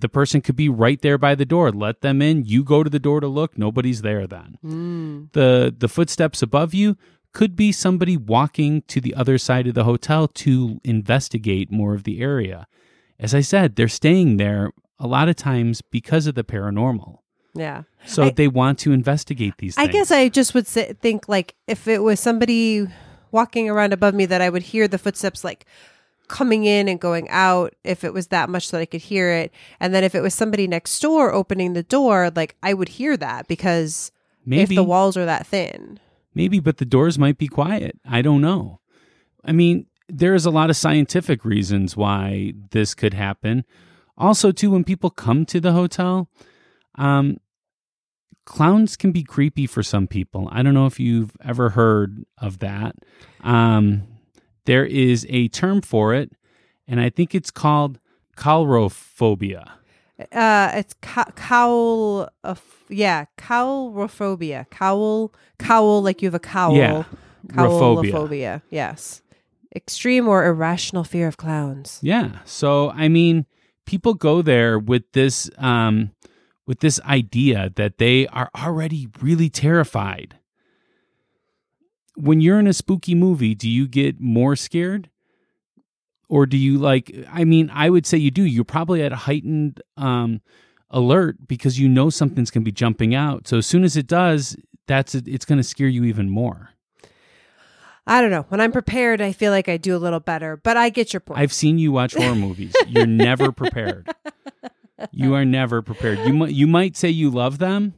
the 0.00 0.08
person 0.08 0.40
could 0.40 0.56
be 0.56 0.68
right 0.68 1.00
there 1.00 1.18
by 1.18 1.34
the 1.34 1.44
door. 1.44 1.70
Let 1.70 2.00
them 2.00 2.20
in, 2.22 2.44
you 2.44 2.64
go 2.64 2.82
to 2.82 2.90
the 2.90 2.98
door 2.98 3.20
to 3.20 3.28
look, 3.28 3.56
nobody's 3.56 4.02
there 4.02 4.26
then. 4.26 4.58
Mm. 4.64 5.32
The 5.32 5.74
the 5.76 5.88
footsteps 5.88 6.42
above 6.42 6.74
you 6.74 6.96
could 7.32 7.54
be 7.54 7.70
somebody 7.70 8.16
walking 8.16 8.82
to 8.88 9.00
the 9.00 9.14
other 9.14 9.38
side 9.38 9.66
of 9.68 9.74
the 9.74 9.84
hotel 9.84 10.26
to 10.26 10.80
investigate 10.82 11.70
more 11.70 11.94
of 11.94 12.02
the 12.02 12.20
area. 12.20 12.66
As 13.20 13.34
I 13.34 13.42
said, 13.42 13.76
they're 13.76 13.86
staying 13.86 14.38
there 14.38 14.72
a 14.98 15.06
lot 15.06 15.28
of 15.28 15.36
times 15.36 15.82
because 15.82 16.26
of 16.26 16.34
the 16.34 16.44
paranormal. 16.44 17.18
Yeah. 17.54 17.82
So 18.06 18.24
I- 18.24 18.30
they 18.30 18.48
want 18.48 18.78
to 18.80 18.92
investigate 18.92 19.54
these 19.58 19.76
I 19.76 19.82
things. 19.82 19.92
guess 19.92 20.10
I 20.10 20.28
just 20.28 20.54
would 20.54 20.66
say, 20.66 20.92
think 21.00 21.28
like 21.28 21.54
if 21.66 21.88
it 21.88 22.02
was 22.02 22.20
somebody 22.20 22.86
walking 23.30 23.68
around 23.68 23.92
above 23.92 24.14
me 24.14 24.26
that 24.26 24.40
I 24.40 24.48
would 24.48 24.62
hear 24.62 24.88
the 24.88 24.98
footsteps 24.98 25.44
like 25.44 25.66
coming 26.28 26.64
in 26.64 26.88
and 26.88 27.00
going 27.00 27.28
out 27.30 27.74
if 27.84 28.04
it 28.04 28.12
was 28.12 28.28
that 28.28 28.48
much 28.50 28.70
that 28.70 28.80
I 28.80 28.86
could 28.86 29.00
hear 29.00 29.30
it. 29.32 29.52
And 29.80 29.94
then 29.94 30.04
if 30.04 30.14
it 30.14 30.20
was 30.20 30.34
somebody 30.34 30.66
next 30.66 30.98
door 31.00 31.32
opening 31.32 31.72
the 31.72 31.82
door, 31.82 32.30
like 32.34 32.56
I 32.62 32.74
would 32.74 32.88
hear 32.90 33.16
that 33.16 33.48
because 33.48 34.12
maybe 34.44 34.74
if 34.74 34.76
the 34.76 34.84
walls 34.84 35.16
are 35.16 35.24
that 35.24 35.46
thin. 35.46 35.98
Maybe, 36.34 36.60
but 36.60 36.76
the 36.76 36.84
doors 36.84 37.18
might 37.18 37.38
be 37.38 37.48
quiet. 37.48 37.98
I 38.04 38.22
don't 38.22 38.40
know. 38.40 38.80
I 39.44 39.52
mean, 39.52 39.86
there's 40.08 40.46
a 40.46 40.50
lot 40.50 40.70
of 40.70 40.76
scientific 40.76 41.44
reasons 41.44 41.96
why 41.96 42.52
this 42.70 42.94
could 42.94 43.14
happen. 43.14 43.64
Also, 44.16 44.52
too, 44.52 44.70
when 44.70 44.84
people 44.84 45.10
come 45.10 45.44
to 45.46 45.60
the 45.60 45.72
hotel, 45.72 46.28
um, 46.98 47.38
clowns 48.44 48.96
can 48.96 49.12
be 49.12 49.22
creepy 49.22 49.66
for 49.66 49.82
some 49.82 50.06
people. 50.06 50.48
I 50.50 50.62
don't 50.62 50.74
know 50.74 50.86
if 50.86 50.98
you've 50.98 51.36
ever 51.44 51.70
heard 51.70 52.24
of 52.38 52.58
that. 52.60 52.96
Um, 53.42 54.06
there 54.64 54.84
is 54.84 55.26
a 55.28 55.48
term 55.48 55.80
for 55.80 56.14
it, 56.14 56.32
and 56.86 57.00
I 57.00 57.10
think 57.10 57.34
it's 57.34 57.50
called 57.50 57.98
calrophobia. 58.36 59.72
Uh, 60.32 60.72
it's 60.74 60.94
co- 61.00 61.30
cowl, 61.36 62.28
of 62.42 62.62
yeah, 62.88 63.26
cowlrophobia. 63.36 64.68
Cowl, 64.70 65.32
cowl, 65.58 66.02
like 66.02 66.22
you 66.22 66.26
have 66.26 66.34
a 66.34 66.40
cowl. 66.40 66.74
Yeah. 66.74 67.04
Cowlophobia. 67.48 68.62
Yes. 68.70 69.22
Extreme 69.76 70.26
or 70.26 70.44
irrational 70.44 71.04
fear 71.04 71.28
of 71.28 71.36
clowns. 71.36 72.00
Yeah. 72.02 72.38
So 72.44 72.90
I 72.90 73.08
mean, 73.08 73.46
people 73.86 74.14
go 74.14 74.42
there 74.42 74.78
with 74.78 75.04
this 75.12 75.50
um 75.58 76.10
with 76.68 76.80
this 76.80 77.00
idea 77.00 77.72
that 77.76 77.96
they 77.96 78.26
are 78.28 78.50
already 78.54 79.08
really 79.22 79.48
terrified. 79.48 80.36
When 82.14 82.42
you're 82.42 82.60
in 82.60 82.66
a 82.66 82.74
spooky 82.74 83.14
movie, 83.14 83.54
do 83.54 83.68
you 83.68 83.88
get 83.88 84.20
more 84.20 84.54
scared? 84.54 85.08
Or 86.28 86.44
do 86.44 86.58
you 86.58 86.76
like 86.76 87.10
I 87.32 87.44
mean, 87.44 87.70
I 87.72 87.88
would 87.88 88.04
say 88.04 88.18
you 88.18 88.30
do. 88.30 88.42
You're 88.42 88.64
probably 88.64 89.02
at 89.02 89.12
a 89.12 89.16
heightened 89.16 89.80
um 89.96 90.42
alert 90.90 91.48
because 91.48 91.78
you 91.78 91.88
know 91.88 92.10
something's 92.10 92.50
going 92.50 92.62
to 92.62 92.68
be 92.68 92.72
jumping 92.72 93.14
out. 93.14 93.48
So 93.48 93.56
as 93.56 93.66
soon 93.66 93.82
as 93.82 93.96
it 93.96 94.06
does, 94.06 94.54
that's 94.86 95.14
it's 95.14 95.46
going 95.46 95.58
to 95.58 95.64
scare 95.64 95.88
you 95.88 96.04
even 96.04 96.28
more. 96.28 96.74
I 98.06 98.20
don't 98.20 98.30
know. 98.30 98.44
When 98.48 98.60
I'm 98.60 98.72
prepared, 98.72 99.22
I 99.22 99.32
feel 99.32 99.52
like 99.52 99.70
I 99.70 99.78
do 99.78 99.96
a 99.96 99.98
little 99.98 100.20
better, 100.20 100.58
but 100.58 100.76
I 100.76 100.90
get 100.90 101.14
your 101.14 101.20
point. 101.20 101.40
I've 101.40 101.52
seen 101.52 101.78
you 101.78 101.92
watch 101.92 102.14
horror 102.14 102.34
movies. 102.34 102.74
You're 102.86 103.06
never 103.06 103.52
prepared. 103.52 104.06
You 105.12 105.34
are 105.34 105.44
never 105.44 105.82
prepared. 105.82 106.18
You 106.20 106.32
might 106.32 106.52
you 106.52 106.66
might 106.66 106.96
say 106.96 107.08
you 107.08 107.30
love 107.30 107.58
them, 107.58 107.94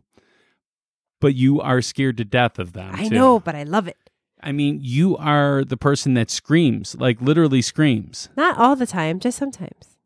but 1.20 1.34
you 1.34 1.60
are 1.60 1.80
scared 1.80 2.16
to 2.18 2.24
death 2.24 2.58
of 2.58 2.72
them. 2.72 2.94
I 2.94 3.08
too. 3.08 3.14
know, 3.14 3.40
but 3.40 3.54
I 3.54 3.62
love 3.62 3.88
it. 3.88 3.96
I 4.42 4.52
mean, 4.52 4.78
you 4.82 5.16
are 5.18 5.64
the 5.64 5.76
person 5.76 6.14
that 6.14 6.30
screams, 6.30 6.94
like 6.94 7.20
literally 7.20 7.62
screams. 7.62 8.30
Not 8.36 8.56
all 8.58 8.74
the 8.74 8.86
time, 8.86 9.20
just 9.20 9.38
sometimes. 9.38 9.96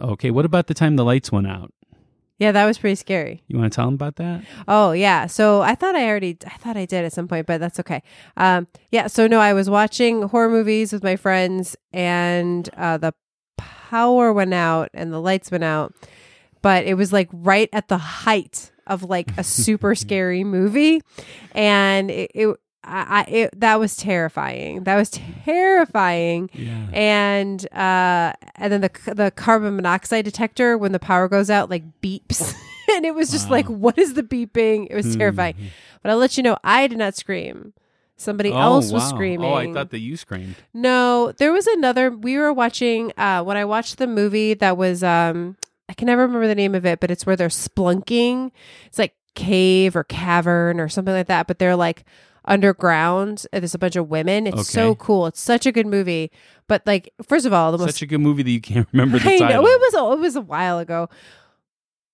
Okay, 0.00 0.30
what 0.30 0.44
about 0.44 0.68
the 0.68 0.74
time 0.74 0.96
the 0.96 1.04
lights 1.04 1.32
went 1.32 1.48
out? 1.48 1.72
Yeah, 2.38 2.52
that 2.52 2.66
was 2.66 2.78
pretty 2.78 2.94
scary. 2.94 3.42
You 3.48 3.58
want 3.58 3.72
to 3.72 3.76
tell 3.76 3.86
them 3.86 3.94
about 3.94 4.16
that? 4.16 4.44
Oh 4.68 4.92
yeah. 4.92 5.26
So 5.26 5.60
I 5.62 5.74
thought 5.74 5.96
I 5.96 6.08
already 6.08 6.36
I 6.46 6.56
thought 6.58 6.76
I 6.76 6.84
did 6.84 7.04
at 7.04 7.12
some 7.12 7.26
point, 7.26 7.46
but 7.46 7.58
that's 7.58 7.80
okay. 7.80 8.02
Um 8.36 8.68
yeah, 8.92 9.08
so 9.08 9.26
no, 9.26 9.40
I 9.40 9.52
was 9.52 9.68
watching 9.68 10.22
horror 10.22 10.48
movies 10.48 10.92
with 10.92 11.02
my 11.02 11.16
friends 11.16 11.74
and 11.92 12.68
uh 12.76 12.96
the 12.96 13.12
power 13.90 14.32
went 14.32 14.54
out 14.54 14.88
and 14.94 15.12
the 15.12 15.20
lights 15.20 15.50
went 15.50 15.64
out. 15.64 15.94
But 16.62 16.86
it 16.86 16.94
was 16.94 17.12
like 17.12 17.28
right 17.32 17.68
at 17.72 17.88
the 17.88 17.98
height 17.98 18.70
of 18.86 19.02
like 19.04 19.30
a 19.38 19.44
super 19.44 19.94
scary 20.04 20.44
movie, 20.44 21.02
and 21.52 22.10
it. 22.10 22.30
it 22.34 22.56
I, 22.90 23.26
it, 23.28 23.60
that 23.60 23.78
was 23.78 23.96
terrifying. 23.96 24.84
That 24.84 24.96
was 24.96 25.10
terrifying. 25.44 26.48
Yeah. 26.54 26.86
And 26.92 27.66
uh, 27.72 28.32
and 28.56 28.72
then 28.72 28.80
the 28.80 28.90
the 29.14 29.30
carbon 29.30 29.76
monoxide 29.76 30.24
detector 30.24 30.78
when 30.78 30.92
the 30.92 30.98
power 30.98 31.28
goes 31.28 31.50
out 31.50 31.68
like 31.68 31.84
beeps, 32.00 32.54
and 32.94 33.04
it 33.04 33.14
was 33.14 33.30
just 33.30 33.46
Wow. 33.48 33.56
like, 33.56 33.66
what 33.66 33.98
is 33.98 34.14
the 34.14 34.22
beeping? 34.22 34.86
It 34.90 34.94
was 34.94 35.12
Hmm. 35.12 35.18
terrifying. 35.18 35.54
But 36.02 36.10
I'll 36.12 36.16
let 36.18 36.36
you 36.38 36.42
know, 36.42 36.56
I 36.64 36.86
did 36.86 36.96
not 36.98 37.14
scream. 37.14 37.74
Somebody 38.20 38.50
Oh, 38.50 38.58
else 38.60 38.90
was 38.92 39.02
wow. 39.04 39.08
screaming. 39.08 39.48
Oh, 39.50 39.54
I 39.54 39.72
thought 39.72 39.90
that 39.90 40.00
you 40.00 40.16
screamed. 40.16 40.56
No, 40.74 41.32
there 41.38 41.52
was 41.52 41.66
another. 41.68 42.10
We 42.10 42.36
were 42.36 42.52
watching 42.52 43.12
uh, 43.16 43.42
when 43.44 43.56
I 43.56 43.64
watched 43.64 43.96
the 43.98 44.06
movie 44.08 44.54
that 44.54 44.76
was. 44.76 45.02
Um, 45.04 45.56
I 45.88 45.94
can 45.94 46.06
never 46.06 46.22
remember 46.22 46.46
the 46.48 46.54
name 46.54 46.74
of 46.74 46.84
it, 46.84 47.00
but 47.00 47.10
it's 47.10 47.24
where 47.24 47.36
they're 47.36 47.48
splunking. 47.48 48.50
It's 48.86 48.98
like 48.98 49.14
cave 49.34 49.96
or 49.96 50.04
cavern 50.04 50.80
or 50.80 50.88
something 50.88 51.14
like 51.14 51.28
that. 51.28 51.46
But 51.46 51.58
they're 51.58 51.76
like 51.76 52.04
underground. 52.44 53.46
and 53.52 53.62
There's 53.62 53.74
a 53.74 53.78
bunch 53.78 53.96
of 53.96 54.08
women. 54.10 54.46
It's 54.46 54.68
so 54.68 54.94
cool. 54.96 55.26
It's 55.26 55.40
such 55.40 55.64
a 55.66 55.72
good 55.72 55.86
movie. 55.86 56.30
But 56.66 56.82
like, 56.86 57.12
first 57.22 57.46
of 57.46 57.52
all, 57.52 57.72
the 57.72 57.78
most 57.78 57.94
Such 57.94 58.02
a 58.02 58.06
good 58.06 58.20
movie 58.20 58.42
that 58.42 58.50
you 58.50 58.60
can't 58.60 58.88
remember 58.92 59.18
the 59.18 59.28
I 59.30 59.38
title. 59.38 59.62
know 59.62 59.68
it 59.68 59.80
was 59.80 59.94
a, 59.94 60.12
it 60.14 60.20
was 60.20 60.36
a 60.36 60.40
while 60.40 60.78
ago. 60.78 61.08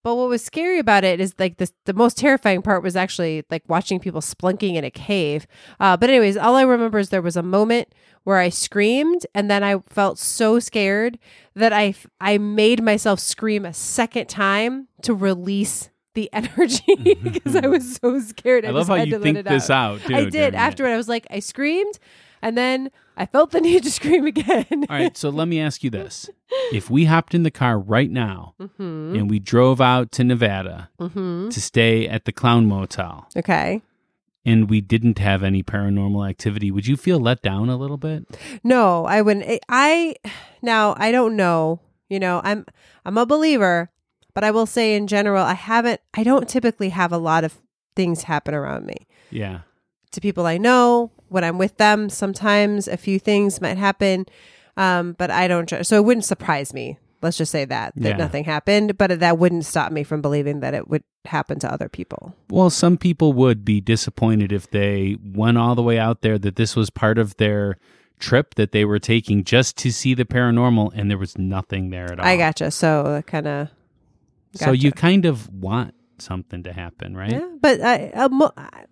But 0.04 0.16
what 0.16 0.28
was 0.28 0.44
scary 0.44 0.78
about 0.78 1.02
it 1.02 1.18
is 1.18 1.34
like 1.38 1.56
this 1.56 1.72
the 1.86 1.94
most 1.94 2.18
terrifying 2.18 2.60
part 2.60 2.82
was 2.82 2.94
actually 2.94 3.42
like 3.50 3.62
watching 3.66 3.98
people 3.98 4.20
splunking 4.20 4.74
in 4.74 4.84
a 4.84 4.90
cave. 4.90 5.46
Uh, 5.80 5.96
but 5.96 6.10
anyways, 6.10 6.36
all 6.36 6.56
I 6.56 6.62
remember 6.62 6.98
is 6.98 7.08
there 7.08 7.22
was 7.22 7.38
a 7.38 7.42
moment 7.42 7.88
where 8.22 8.38
I 8.38 8.50
screamed 8.50 9.26
and 9.34 9.50
then 9.50 9.64
I 9.64 9.78
felt 9.88 10.18
so 10.18 10.58
scared 10.58 11.18
that 11.54 11.72
I, 11.72 11.94
I 12.20 12.36
made 12.36 12.82
myself 12.82 13.18
scream 13.18 13.64
a 13.64 13.72
second 13.72 14.28
time 14.28 14.88
to 15.02 15.14
release 15.14 15.88
the 16.12 16.28
energy 16.34 17.16
because 17.22 17.56
I 17.56 17.66
was 17.66 17.96
so 17.96 18.20
scared. 18.20 18.66
I, 18.66 18.68
I, 18.68 18.70
love 18.72 18.80
just 18.80 18.90
how 18.90 18.96
had 18.96 19.08
you 19.08 19.14
to 19.14 19.18
let 19.18 19.24
think 19.24 19.38
it 19.38 19.46
this 19.46 19.70
out. 19.70 20.02
out. 20.02 20.06
too, 20.06 20.14
I 20.14 20.24
did. 20.26 20.54
Afterward, 20.54 20.90
I 20.90 20.96
was 20.98 21.08
like, 21.08 21.26
I 21.30 21.40
screamed, 21.40 21.98
and 22.44 22.56
then 22.56 22.90
I 23.16 23.26
felt 23.26 23.50
the 23.50 23.60
need 23.68 23.82
to 23.84 23.90
scream 23.90 24.26
again. 24.26 24.66
All 24.70 24.86
right, 24.96 25.16
so 25.16 25.30
let 25.30 25.48
me 25.48 25.58
ask 25.60 25.82
you 25.82 25.90
this: 25.90 26.28
If 26.72 26.90
we 26.90 27.06
hopped 27.06 27.34
in 27.34 27.42
the 27.42 27.50
car 27.50 27.78
right 27.78 28.10
now 28.10 28.54
hmm 28.58 29.14
and 29.16 29.30
we 29.30 29.38
drove 29.38 29.80
out 29.80 30.12
to 30.12 30.22
Nevada 30.24 30.90
hmm 31.00 31.48
to 31.48 31.60
stay 31.60 32.06
at 32.06 32.24
the 32.26 32.32
Clown 32.32 32.66
Motel, 32.66 33.26
Okay. 33.36 33.82
and 34.44 34.68
we 34.70 34.80
didn't 34.80 35.18
have 35.18 35.42
any 35.42 35.62
paranormal 35.62 36.28
activity, 36.28 36.70
would 36.70 36.86
you 36.86 36.96
feel 36.96 37.18
let 37.18 37.40
down 37.42 37.68
a 37.68 37.76
little 37.76 37.96
bit? 37.96 38.26
No, 38.62 39.04
I 39.06 39.22
wouldn't. 39.22 39.60
I 39.68 40.16
now 40.62 40.94
I 40.98 41.10
don't 41.12 41.34
know. 41.36 41.80
You 42.10 42.20
know, 42.20 42.40
I'm 42.44 42.66
I'm 43.06 43.16
a 43.18 43.26
believer, 43.26 43.90
but 44.34 44.44
I 44.44 44.50
will 44.50 44.66
say 44.66 44.94
in 44.94 45.06
general, 45.06 45.42
I 45.44 45.54
haven't. 45.54 46.00
I 46.12 46.22
don't 46.22 46.48
typically 46.48 46.90
have 46.90 47.12
a 47.12 47.18
lot 47.18 47.42
of 47.44 47.58
things 47.96 48.24
happen 48.24 48.54
around 48.54 48.84
me 48.86 49.06
Yeah. 49.30 49.60
to 50.12 50.20
people 50.20 50.46
I 50.46 50.58
know 50.58 51.10
when 51.34 51.44
I'm 51.44 51.58
with 51.58 51.76
them. 51.76 52.08
Sometimes 52.08 52.86
a 52.88 52.96
few 52.96 53.18
things 53.18 53.60
might 53.60 53.76
happen, 53.76 54.24
um, 54.76 55.12
but 55.18 55.30
I 55.30 55.48
don't. 55.48 55.68
So 55.84 55.96
it 55.96 56.04
wouldn't 56.04 56.24
surprise 56.24 56.72
me. 56.72 56.96
Let's 57.22 57.36
just 57.38 57.50
say 57.52 57.64
that 57.64 57.92
that 57.96 58.08
Yeah. 58.10 58.16
nothing 58.16 58.44
happened, 58.44 58.96
but 58.98 59.18
that 59.20 59.38
wouldn't 59.38 59.64
stop 59.64 59.90
me 59.92 60.04
from 60.04 60.20
believing 60.22 60.60
that 60.60 60.74
it 60.74 60.88
would 60.88 61.02
happen 61.24 61.58
to 61.60 61.72
other 61.72 61.88
people. 61.88 62.34
Well, 62.50 62.70
some 62.70 62.96
people 62.98 63.32
would 63.32 63.64
be 63.64 63.80
disappointed 63.80 64.52
if 64.52 64.70
they 64.70 65.16
went 65.24 65.58
all 65.58 65.74
the 65.74 65.82
way 65.82 65.98
out 65.98 66.20
there 66.22 66.38
that 66.38 66.56
this 66.56 66.76
was 66.76 66.90
part 66.90 67.18
of 67.18 67.36
their 67.38 67.76
trip 68.20 68.54
that 68.54 68.72
they 68.72 68.84
were 68.84 68.98
taking 69.00 69.42
just 69.42 69.76
to 69.78 69.90
see 69.90 70.14
the 70.14 70.24
paranormal 70.24 70.92
and 70.94 71.10
there 71.10 71.18
was 71.18 71.36
nothing 71.36 71.90
there 71.90 72.12
at 72.12 72.20
all. 72.20 72.26
I 72.26 72.36
gotcha. 72.36 72.70
So 72.70 73.22
kind 73.26 73.46
of. 73.48 73.68
So 74.54 74.70
you 74.72 74.92
kind 74.92 75.24
of 75.24 75.48
want 75.52 75.94
something 76.18 76.62
to 76.62 76.72
happen, 76.72 77.16
right? 77.16 77.32
Yeah, 77.32 77.48
but 77.60 77.80
I, 77.80 78.10
uh, 78.10 78.28
mo- 78.28 78.52
I- 78.56 78.84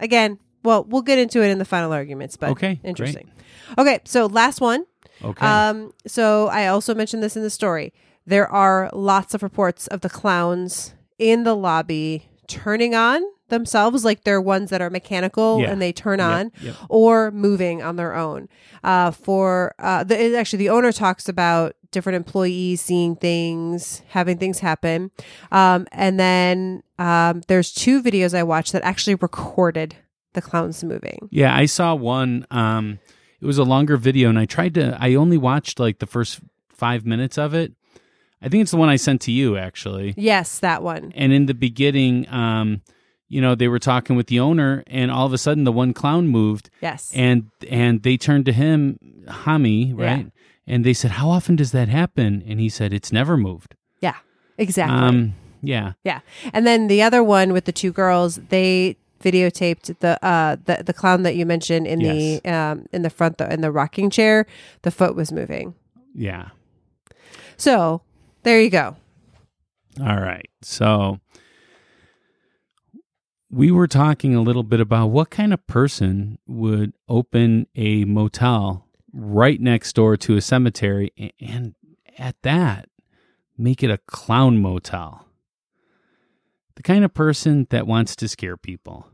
again, 0.00 0.38
well, 0.66 0.84
we'll 0.84 1.02
get 1.02 1.18
into 1.18 1.42
it 1.42 1.48
in 1.50 1.58
the 1.58 1.64
final 1.64 1.92
arguments. 1.92 2.36
But 2.36 2.50
Okay, 2.50 2.74
great. 2.74 2.88
interesting. 2.90 3.30
Okay, 3.78 4.00
so 4.04 4.26
last 4.26 4.60
one. 4.60 4.84
Okay. 5.24 5.46
Um, 5.46 5.92
so 6.06 6.48
I 6.48 6.66
also 6.66 6.94
mentioned 6.94 7.22
this 7.22 7.36
in 7.36 7.42
the 7.42 7.50
story. 7.50 7.94
There 8.26 8.46
are 8.48 8.90
lots 8.92 9.32
of 9.34 9.42
reports 9.42 9.86
of 9.86 10.00
the 10.02 10.10
clowns 10.10 10.94
in 11.18 11.44
the 11.44 11.54
lobby 11.54 12.28
turning 12.48 12.94
on 12.94 13.22
themselves, 13.48 14.04
like 14.04 14.24
they're 14.24 14.40
ones 14.40 14.70
that 14.70 14.80
are 14.82 14.90
mechanical 14.90 15.60
Yeah. 15.60 15.70
and 15.70 15.80
they 15.80 15.92
turn 15.92 16.20
on, 16.20 16.50
or 16.88 17.30
moving 17.30 17.80
on 17.82 17.94
their 17.96 18.14
own. 18.14 18.48
Uh, 18.82 19.12
for 19.12 19.74
uh, 19.78 20.02
the, 20.04 20.36
actually, 20.36 20.58
the 20.58 20.68
owner 20.70 20.90
talks 20.92 21.28
about 21.28 21.76
different 21.92 22.16
employees 22.16 22.80
seeing 22.82 23.14
things, 23.16 24.02
having 24.08 24.36
things 24.38 24.58
happen, 24.58 25.10
um, 25.52 25.86
and 25.92 26.18
then 26.20 26.82
um, 26.98 27.40
there's 27.46 27.72
two 27.72 28.02
videos 28.02 28.36
I 28.36 28.42
watched 28.42 28.72
that 28.72 28.82
actually 28.82 29.14
recorded 29.14 29.94
the 30.36 30.42
clowns 30.42 30.84
moving. 30.84 31.28
Yeah, 31.32 31.52
I 31.56 31.66
saw 31.66 31.94
one. 31.96 32.46
Um, 32.52 33.00
it 33.40 33.46
was 33.46 33.58
a 33.58 33.64
longer 33.64 33.96
video, 33.96 34.28
and 34.28 34.38
I 34.38 34.44
tried 34.44 34.74
to. 34.74 34.96
I 35.00 35.14
only 35.14 35.36
watched 35.36 35.80
like 35.80 35.98
the 35.98 36.06
first 36.06 36.38
five 36.68 37.04
minutes 37.04 37.36
of 37.36 37.52
it. 37.54 37.72
I 38.40 38.48
think 38.48 38.62
it's 38.62 38.70
the 38.70 38.76
one 38.76 38.88
I 38.88 38.96
sent 38.96 39.20
to 39.22 39.32
you, 39.32 39.56
actually. 39.56 40.14
Yes, 40.16 40.58
that 40.60 40.82
one. 40.82 41.12
And 41.16 41.32
in 41.32 41.46
the 41.46 41.54
beginning, 41.54 42.28
um, 42.28 42.82
you 43.28 43.40
know, 43.40 43.54
they 43.56 43.66
were 43.66 43.78
talking 43.80 44.14
with 44.14 44.28
the 44.28 44.38
owner, 44.38 44.84
and 44.86 45.10
all 45.10 45.26
of 45.26 45.32
a 45.32 45.38
sudden, 45.38 45.64
the 45.64 45.72
one 45.72 45.92
clown 45.92 46.28
moved, 46.28 46.70
Yes. 46.80 47.10
and 47.14 47.50
and 47.68 48.02
they 48.04 48.16
turned 48.16 48.44
to 48.46 48.52
him, 48.52 48.98
Hami, 49.26 49.92
right? 49.98 50.30
And 50.66 50.84
they 50.84 50.92
said, 50.94 51.12
"How 51.12 51.28
often 51.30 51.56
does 51.56 51.72
that 51.72 51.88
happen?" 51.88 52.42
And 52.46 52.60
he 52.60 52.68
said, 52.68 52.92
"It's 52.92 53.10
never 53.12 53.36
moved." 53.36 53.74
yeah. 54.00 54.16
Exactly. 54.58 54.96
Um, 54.96 55.34
yeah, 55.62 55.92
Yeah. 56.04 56.20
And 56.52 56.66
then 56.66 56.86
the 56.88 57.02
other 57.02 57.22
one 57.22 57.52
with 57.52 57.64
the 57.66 57.72
two 57.72 57.92
girls, 57.92 58.36
they 58.48 58.96
videotaped 59.22 59.98
the 60.00 60.24
uh 60.24 60.56
the, 60.66 60.82
the 60.84 60.92
clown 60.92 61.22
that 61.22 61.36
you 61.36 61.46
mentioned 61.46 61.86
in 61.86 62.00
Yes. 62.00 62.40
the 62.42 62.50
um 62.52 62.86
in 62.92 63.02
the 63.02 63.10
front 63.10 63.38
the, 63.38 63.52
in 63.52 63.60
the 63.62 63.70
rocking 63.72 64.10
chair, 64.10 64.46
the 64.82 64.90
foot 64.90 65.14
was 65.16 65.32
moving. 65.32 65.74
yeah. 66.14 66.48
So, 67.58 68.02
there 68.42 68.60
you 68.60 68.68
go. 68.70 68.96
All 69.98 70.20
right. 70.20 70.48
So 70.60 71.20
we 73.50 73.70
were 73.70 73.86
talking 73.86 74.34
a 74.34 74.42
little 74.42 74.62
bit 74.62 74.80
about 74.80 75.06
what 75.08 75.30
kind 75.30 75.54
of 75.54 75.66
person 75.66 76.38
would 76.46 76.92
open 77.08 77.66
a 77.74 78.04
motel 78.04 78.86
right 79.12 79.60
next 79.60 79.94
door 79.94 80.16
to 80.18 80.36
a 80.36 80.40
cemetery 80.40 81.12
a- 81.18 81.32
and 81.40 81.74
at 82.18 82.36
that 82.42 82.88
make 83.56 83.82
it 83.82 83.90
a 83.90 83.98
clown 83.98 84.60
motel. 84.60 85.25
The 86.76 86.82
kind 86.82 87.04
of 87.04 87.12
person 87.12 87.66
that 87.70 87.86
wants 87.86 88.14
to 88.16 88.28
scare 88.28 88.56
people. 88.56 89.08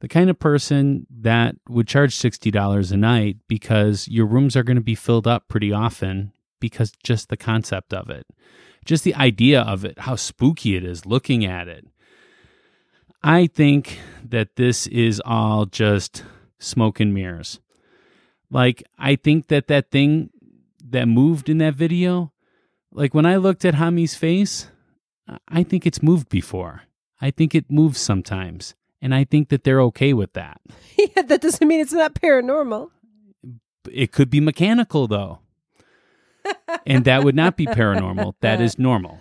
The 0.00 0.08
kind 0.08 0.30
of 0.30 0.38
person 0.38 1.06
that 1.10 1.56
would 1.68 1.88
charge 1.88 2.14
$60 2.14 2.92
a 2.92 2.96
night 2.96 3.38
because 3.48 4.06
your 4.08 4.26
rooms 4.26 4.54
are 4.56 4.62
going 4.62 4.76
to 4.76 4.82
be 4.82 4.94
filled 4.94 5.26
up 5.26 5.48
pretty 5.48 5.72
often 5.72 6.32
because 6.60 6.92
just 7.02 7.28
the 7.28 7.36
concept 7.36 7.92
of 7.92 8.10
it 8.10 8.26
just 8.86 9.04
the 9.04 9.14
idea 9.14 9.60
of 9.60 9.84
it, 9.84 9.98
how 10.00 10.16
spooky 10.16 10.76
it 10.76 10.84
is 10.84 11.04
looking 11.04 11.44
at 11.44 11.68
it. 11.68 11.86
I 13.22 13.48
think 13.48 13.98
that 14.24 14.56
this 14.56 14.86
is 14.86 15.20
all 15.24 15.66
just 15.66 16.24
smoke 16.58 17.00
and 17.00 17.12
mirrors. 17.12 17.60
Like, 18.50 18.84
I 18.98 19.16
think 19.16 19.48
that 19.48 19.66
that 19.66 19.90
thing 19.90 20.30
that 20.88 21.08
moved 21.08 21.48
in 21.48 21.58
that 21.58 21.74
video, 21.74 22.32
like 22.92 23.12
when 23.12 23.26
I 23.26 23.36
looked 23.36 23.64
at 23.64 23.74
Hami's 23.74 24.14
face, 24.14 24.70
I 25.48 25.62
think 25.62 25.86
it's 25.86 26.02
moved 26.02 26.28
before. 26.28 26.82
I 27.20 27.30
think 27.30 27.54
it 27.54 27.70
moves 27.70 28.00
sometimes. 28.00 28.74
And 29.02 29.14
I 29.14 29.24
think 29.24 29.48
that 29.50 29.64
they're 29.64 29.80
okay 29.82 30.12
with 30.12 30.32
that. 30.34 30.60
yeah, 30.98 31.22
that 31.22 31.40
doesn't 31.40 31.66
mean 31.66 31.80
it's 31.80 31.92
not 31.92 32.14
paranormal. 32.14 32.90
It 33.90 34.12
could 34.12 34.30
be 34.30 34.40
mechanical, 34.40 35.06
though. 35.06 35.40
and 36.86 37.04
that 37.04 37.24
would 37.24 37.34
not 37.34 37.56
be 37.56 37.66
paranormal. 37.66 38.34
That 38.40 38.60
is 38.60 38.78
normal. 38.78 39.20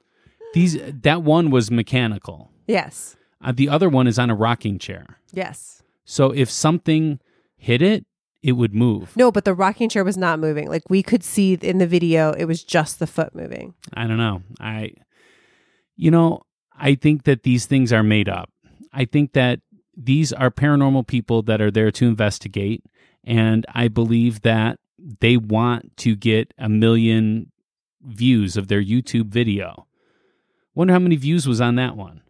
These 0.54 0.78
that 1.02 1.22
one 1.22 1.50
was 1.50 1.70
mechanical. 1.70 2.50
Yes. 2.66 3.16
Uh, 3.42 3.52
the 3.52 3.68
other 3.68 3.88
one 3.88 4.06
is 4.06 4.18
on 4.18 4.30
a 4.30 4.34
rocking 4.34 4.78
chair. 4.78 5.18
Yes. 5.32 5.82
So 6.04 6.30
if 6.30 6.50
something 6.50 7.20
hit 7.56 7.82
it, 7.82 8.06
it 8.42 8.52
would 8.52 8.74
move. 8.74 9.16
No, 9.16 9.32
but 9.32 9.44
the 9.44 9.54
rocking 9.54 9.88
chair 9.88 10.04
was 10.04 10.16
not 10.16 10.38
moving. 10.38 10.68
Like 10.68 10.88
we 10.88 11.02
could 11.02 11.22
see 11.24 11.54
in 11.54 11.78
the 11.78 11.86
video, 11.86 12.32
it 12.32 12.44
was 12.44 12.62
just 12.62 12.98
the 12.98 13.06
foot 13.06 13.34
moving. 13.34 13.74
I 13.92 14.06
don't 14.06 14.18
know. 14.18 14.42
I 14.60 14.92
you 15.96 16.10
know, 16.10 16.42
I 16.78 16.94
think 16.94 17.24
that 17.24 17.42
these 17.42 17.66
things 17.66 17.92
are 17.92 18.02
made 18.02 18.28
up. 18.28 18.50
I 18.92 19.04
think 19.04 19.32
that 19.32 19.60
these 19.96 20.32
are 20.32 20.50
paranormal 20.50 21.06
people 21.06 21.42
that 21.42 21.60
are 21.60 21.70
there 21.70 21.90
to 21.90 22.06
investigate 22.06 22.84
and 23.24 23.66
I 23.74 23.88
believe 23.88 24.42
that 24.42 24.78
they 25.20 25.36
want 25.36 25.96
to 25.98 26.14
get 26.14 26.54
a 26.58 26.68
million 26.68 27.50
views 28.02 28.56
of 28.56 28.68
their 28.68 28.82
YouTube 28.82 29.26
video. 29.26 29.86
Wonder 30.74 30.92
how 30.92 30.98
many 31.00 31.16
views 31.16 31.46
was 31.46 31.60
on 31.60 31.74
that 31.76 31.96
one. 31.96 32.22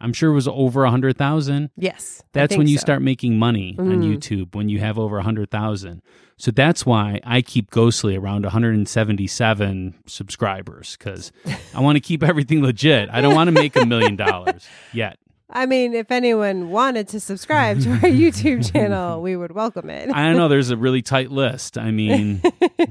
I'm 0.00 0.12
sure 0.12 0.30
it 0.30 0.34
was 0.34 0.46
over 0.48 0.84
a 0.84 0.90
hundred 0.90 1.16
thousand. 1.16 1.70
Yes. 1.76 2.22
That's 2.32 2.56
when 2.56 2.66
you 2.68 2.76
so. 2.76 2.82
start 2.82 3.02
making 3.02 3.38
money 3.38 3.76
on 3.78 3.86
Mm. 4.02 4.14
YouTube 4.16 4.54
when 4.54 4.68
you 4.68 4.78
have 4.80 4.98
over 4.98 5.18
a 5.18 5.22
hundred 5.22 5.50
thousand. 5.50 6.02
So 6.38 6.50
that's 6.50 6.84
why 6.84 7.20
I 7.24 7.40
keep 7.40 7.70
Ghostly 7.70 8.14
around 8.14 8.44
177 8.44 9.94
subscribers 10.06 10.96
because 10.98 11.32
I 11.74 11.80
want 11.80 11.96
to 11.96 12.00
keep 12.00 12.22
everything 12.22 12.62
legit. 12.62 13.08
I 13.10 13.20
don't 13.20 13.34
want 13.34 13.48
to 13.48 13.52
make 13.52 13.76
a 13.76 13.86
million 13.86 14.16
dollars 14.16 14.66
yet. 14.92 15.18
I 15.48 15.64
mean, 15.64 15.94
if 15.94 16.10
anyone 16.10 16.70
wanted 16.70 17.06
to 17.08 17.20
subscribe 17.20 17.80
to 17.82 17.90
our 17.92 17.98
YouTube 18.00 18.70
channel, 18.72 19.22
we 19.22 19.36
would 19.36 19.52
welcome 19.52 19.88
it. 19.88 20.10
I 20.12 20.26
don't 20.26 20.36
know. 20.36 20.48
There's 20.48 20.70
a 20.70 20.76
really 20.76 21.02
tight 21.02 21.30
list. 21.30 21.78
I 21.78 21.92
mean, 21.92 22.42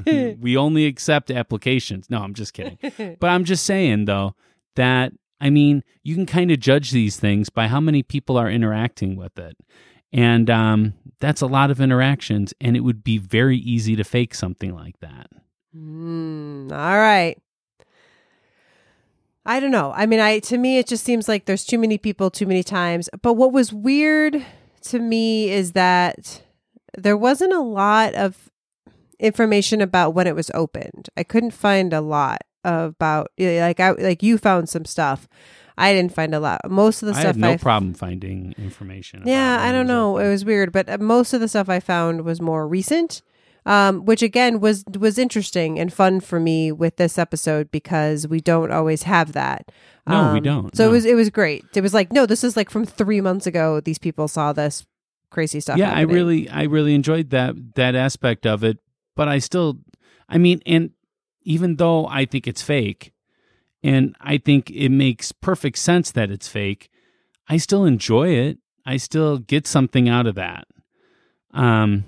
we 0.40 0.56
only 0.56 0.86
accept 0.86 1.30
applications. 1.32 2.10
No, 2.10 2.20
I'm 2.22 2.34
just 2.34 2.54
kidding. 2.54 2.78
But 3.20 3.28
I'm 3.28 3.44
just 3.44 3.66
saying, 3.66 4.06
though, 4.06 4.36
that 4.76 5.12
I 5.40 5.50
mean, 5.50 5.84
you 6.04 6.16
can 6.16 6.26
kind 6.26 6.52
of 6.52 6.60
judge 6.60 6.92
these 6.92 7.18
things 7.18 7.50
by 7.50 7.68
how 7.68 7.80
many 7.80 8.04
people 8.04 8.38
are 8.38 8.50
interacting 8.50 9.16
with 9.16 9.38
it. 9.38 9.58
And 10.14 10.50
um, 10.50 10.94
that's 11.20 11.42
a 11.42 11.48
lot 11.48 11.72
of 11.72 11.82
interactions, 11.82 12.54
and 12.62 12.78
it 12.78 12.82
would 12.82 13.04
be 13.04 13.18
very 13.18 13.58
easy 13.58 13.96
to 13.98 14.04
fake 14.04 14.34
something 14.34 14.74
like 14.74 15.00
that. 15.02 15.28
Mm, 15.76 16.72
all 16.72 16.98
right. 16.98 17.38
I 19.46 19.60
don't 19.60 19.72
know. 19.72 19.92
I 19.96 20.06
mean, 20.06 20.20
I 20.20 20.40
to 20.40 20.58
me 20.58 20.80
it 20.80 20.88
just 20.88 21.04
seems 21.04 21.28
like 21.28 21.46
there's 21.46 21.66
too 21.66 21.78
many 21.78 21.98
people 21.98 22.32
too 22.32 22.48
many 22.48 22.64
times. 22.64 23.10
But 23.22 23.34
what 23.34 23.52
was 23.52 23.72
weird 23.72 24.44
to 24.84 25.00
me 25.00 25.52
is 25.52 25.74
that 25.74 26.42
there 26.98 27.18
wasn't 27.18 27.54
a 27.54 27.60
lot 27.60 28.16
of 28.16 28.50
information 29.20 29.82
about 29.82 30.14
when 30.14 30.28
it 30.28 30.36
was 30.36 30.50
opened. 30.54 31.10
I 31.16 31.24
couldn't 31.24 31.52
find 31.52 31.94
a 31.94 32.02
lot 32.02 32.42
about 32.66 33.32
like 33.38 33.80
I 33.80 33.92
like 33.92 34.24
you 34.24 34.38
found 34.38 34.68
some 34.70 34.86
stuff. 34.86 35.28
I 35.78 35.94
didn't 35.94 36.14
find 36.14 36.34
a 36.34 36.40
lot. 36.40 36.62
Most 36.72 37.02
of 37.04 37.08
the 37.08 37.14
stuff 37.14 37.20
I 37.20 37.22
stuff 37.32 37.36
had 37.36 37.42
no 37.42 37.52
I 37.52 37.58
problem 37.58 37.94
finding 37.94 38.56
information. 38.58 39.20
about 39.24 39.30
yeah, 39.30 39.62
I 39.62 39.72
don't 39.74 39.88
know. 39.88 40.16
open. 40.18 40.26
It 40.28 40.30
was 40.30 40.46
weird, 40.46 40.72
but 40.72 40.90
uh, 40.90 40.98
most 41.00 41.34
of 41.34 41.42
the 41.42 41.48
stuff 41.50 41.68
I 41.68 41.82
found 41.82 42.22
was 42.24 42.40
more 42.42 42.66
recent, 42.66 43.22
um, 43.66 44.06
which 44.06 44.22
again 44.22 44.60
was 44.62 44.86
was 44.98 45.18
interesting 45.18 45.78
and 45.78 45.92
fun 45.92 46.22
for 46.22 46.40
me 46.40 46.72
with 46.72 46.96
this 46.96 47.18
episode 47.18 47.72
because 47.72 48.26
we 48.28 48.40
don't 48.40 48.72
always 48.72 49.04
have 49.04 49.34
that. 49.34 49.70
No, 50.08 50.32
we 50.34 50.38
Um, 50.38 50.44
don't, 50.44 50.76
So 50.78 50.86
no. 50.86 50.90
it 50.90 50.94
was 50.94 51.06
it 51.06 51.16
was 51.16 51.30
great. 51.30 51.66
It 51.76 51.82
was 51.82 51.94
like 51.94 52.12
no, 52.14 52.26
this 52.26 52.44
is 52.44 52.56
like 52.56 52.70
from 52.70 52.86
three 52.86 53.20
months 53.22 53.46
ago. 53.46 53.82
These 53.82 54.00
people 54.00 54.28
saw 54.30 54.54
this 54.54 54.86
crazy 55.32 55.60
stuff. 55.60 55.78
yeah 55.78 55.92
i 55.92 56.00
really 56.02 56.48
i 56.48 56.64
really 56.64 56.96
enjoyed 56.96 57.30
that 57.32 57.54
that 57.76 57.94
aspect 57.94 58.46
of 58.46 58.64
it 58.64 58.78
but 59.18 59.28
i 59.28 59.38
still 59.38 59.78
i 60.30 60.38
mean 60.38 60.62
and 60.66 60.92
even 61.46 61.78
though 61.78 62.08
i 62.08 62.26
think 62.26 62.48
it's 62.48 62.62
fake 62.62 63.14
and 63.84 64.16
i 64.20 64.38
think 64.38 64.70
it 64.72 64.90
makes 64.90 65.32
perfect 65.32 65.78
sense 65.78 66.12
that 66.12 66.30
it's 66.30 66.48
fake 66.48 66.90
i 67.48 67.58
still 67.58 67.86
enjoy 67.86 68.30
it 68.30 68.58
i 68.86 68.98
still 68.98 69.38
get 69.38 69.66
something 69.66 70.10
out 70.10 70.28
of 70.28 70.36
that 70.36 70.68
um 71.54 72.04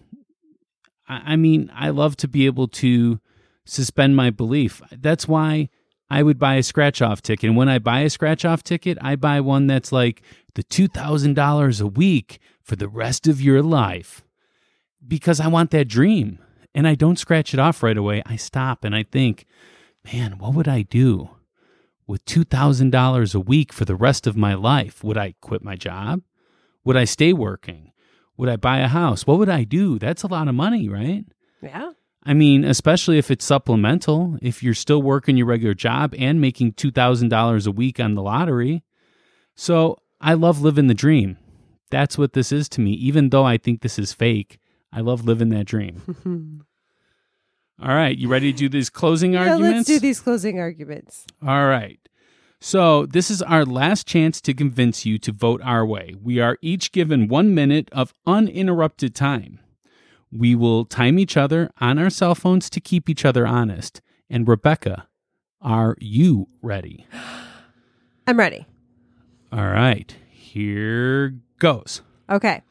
i, 1.07 1.33
I 1.33 1.35
mean 1.35 1.71
i 1.73 1.89
love 1.89 2.17
to 2.17 2.27
be 2.27 2.45
able 2.45 2.67
to 2.67 3.19
suspend 3.65 4.15
my 4.15 4.29
belief 4.29 4.81
that's 4.91 5.27
why 5.27 5.69
I 6.09 6.23
would 6.23 6.39
buy 6.39 6.55
a 6.55 6.63
scratch 6.63 7.01
off 7.01 7.21
ticket. 7.21 7.49
And 7.49 7.57
when 7.57 7.69
I 7.69 7.79
buy 7.79 8.01
a 8.01 8.09
scratch 8.09 8.45
off 8.45 8.63
ticket, 8.63 8.97
I 9.01 9.15
buy 9.15 9.41
one 9.41 9.67
that's 9.67 9.91
like 9.91 10.21
the 10.55 10.63
$2,000 10.63 11.81
a 11.81 11.87
week 11.87 12.39
for 12.61 12.75
the 12.75 12.87
rest 12.87 13.27
of 13.27 13.41
your 13.41 13.61
life 13.61 14.23
because 15.05 15.39
I 15.39 15.47
want 15.47 15.71
that 15.71 15.87
dream. 15.87 16.39
And 16.77 16.87
I 16.87 16.93
don't 16.93 17.17
scratch 17.17 17.55
it 17.55 17.59
off 17.59 17.81
right 17.81 17.97
away. 17.97 18.21
I 18.27 18.35
stop 18.35 18.83
and 18.83 18.95
I 18.95 19.01
think, 19.01 19.47
man, 20.13 20.37
what 20.37 20.53
would 20.53 20.67
I 20.67 20.83
do 20.83 21.31
with 22.05 22.23
$2,000 22.25 23.33
a 23.33 23.39
week 23.39 23.73
for 23.73 23.83
the 23.83 23.95
rest 23.95 24.27
of 24.27 24.37
my 24.37 24.53
life? 24.53 25.03
Would 25.03 25.17
I 25.17 25.33
quit 25.41 25.63
my 25.63 25.75
job? 25.75 26.21
Would 26.83 26.95
I 26.95 27.05
stay 27.05 27.33
working? 27.33 27.93
Would 28.37 28.47
I 28.47 28.57
buy 28.57 28.77
a 28.77 28.87
house? 28.87 29.25
What 29.25 29.39
would 29.39 29.49
I 29.49 29.63
do? 29.63 29.97
That's 29.97 30.21
a 30.21 30.27
lot 30.27 30.47
of 30.47 30.53
money, 30.53 30.87
right? 30.87 31.25
yeah. 31.63 31.93
I 32.23 32.35
mean, 32.35 32.63
especially 32.63 33.17
if 33.17 33.31
it's 33.31 33.43
supplemental, 33.43 34.37
if 34.43 34.61
you're 34.61 34.75
still 34.75 35.01
working 35.01 35.35
your 35.35 35.47
regular 35.47 35.73
job 35.73 36.13
and 36.15 36.39
making 36.39 36.73
$2,000 36.73 37.65
a 37.65 37.71
week 37.71 37.99
on 37.99 38.13
the 38.13 38.21
lottery. 38.21 38.83
So 39.55 39.97
I 40.21 40.35
love 40.35 40.61
living 40.61 40.85
the 40.85 40.93
dream. 40.93 41.37
That's 41.89 42.19
what 42.19 42.33
this 42.33 42.51
is 42.51 42.69
to 42.69 42.81
me. 42.81 42.91
Even 42.91 43.29
though 43.31 43.45
I 43.45 43.57
think 43.57 43.81
this 43.81 43.97
is 43.97 44.13
fake, 44.13 44.59
I 44.93 45.01
love 45.01 45.25
living 45.25 45.49
that 45.49 45.65
dream. 45.65 46.63
All 47.81 47.93
right. 47.93 48.17
You 48.17 48.27
ready 48.27 48.51
to 48.51 48.57
do 48.57 48.69
these 48.69 48.89
closing 48.89 49.33
Yeah, 49.33 49.41
arguments? 49.51 49.75
let's 49.75 49.87
do 49.87 49.99
these 49.99 50.19
closing 50.19 50.59
arguments. 50.59 51.25
All 51.45 51.67
right. 51.67 51.99
So, 52.59 53.05
this 53.05 53.29
is 53.29 53.43
our 53.43 53.65
last 53.65 54.07
chance 54.07 54.41
to 54.41 54.53
convince 54.53 55.05
you 55.05 55.19
to 55.19 55.31
vote 55.31 55.61
our 55.63 55.85
way. 55.85 56.15
We 56.19 56.39
are 56.39 56.57
each 56.61 56.91
given 56.91 57.27
one 57.27 57.53
minute 57.53 57.87
of 57.91 58.15
uninterrupted 58.25 59.13
time. 59.13 59.59
We 60.31 60.55
will 60.55 60.83
time 60.83 61.19
each 61.19 61.37
other 61.37 61.69
on 61.79 61.99
our 61.99 62.09
cell 62.09 62.33
phones 62.33 62.69
to 62.71 62.79
keep 62.79 63.09
each 63.09 63.25
other 63.25 63.45
honest. 63.45 64.01
And, 64.27 64.47
Rebecca, 64.47 65.07
are 65.61 65.95
you 65.99 66.47
ready? 66.63 67.05
I'm 68.27 68.39
ready. 68.39 68.65
All 69.51 69.67
right. 69.67 70.15
Here 70.31 71.35
goes. 71.59 72.01
Okay. 72.29 72.61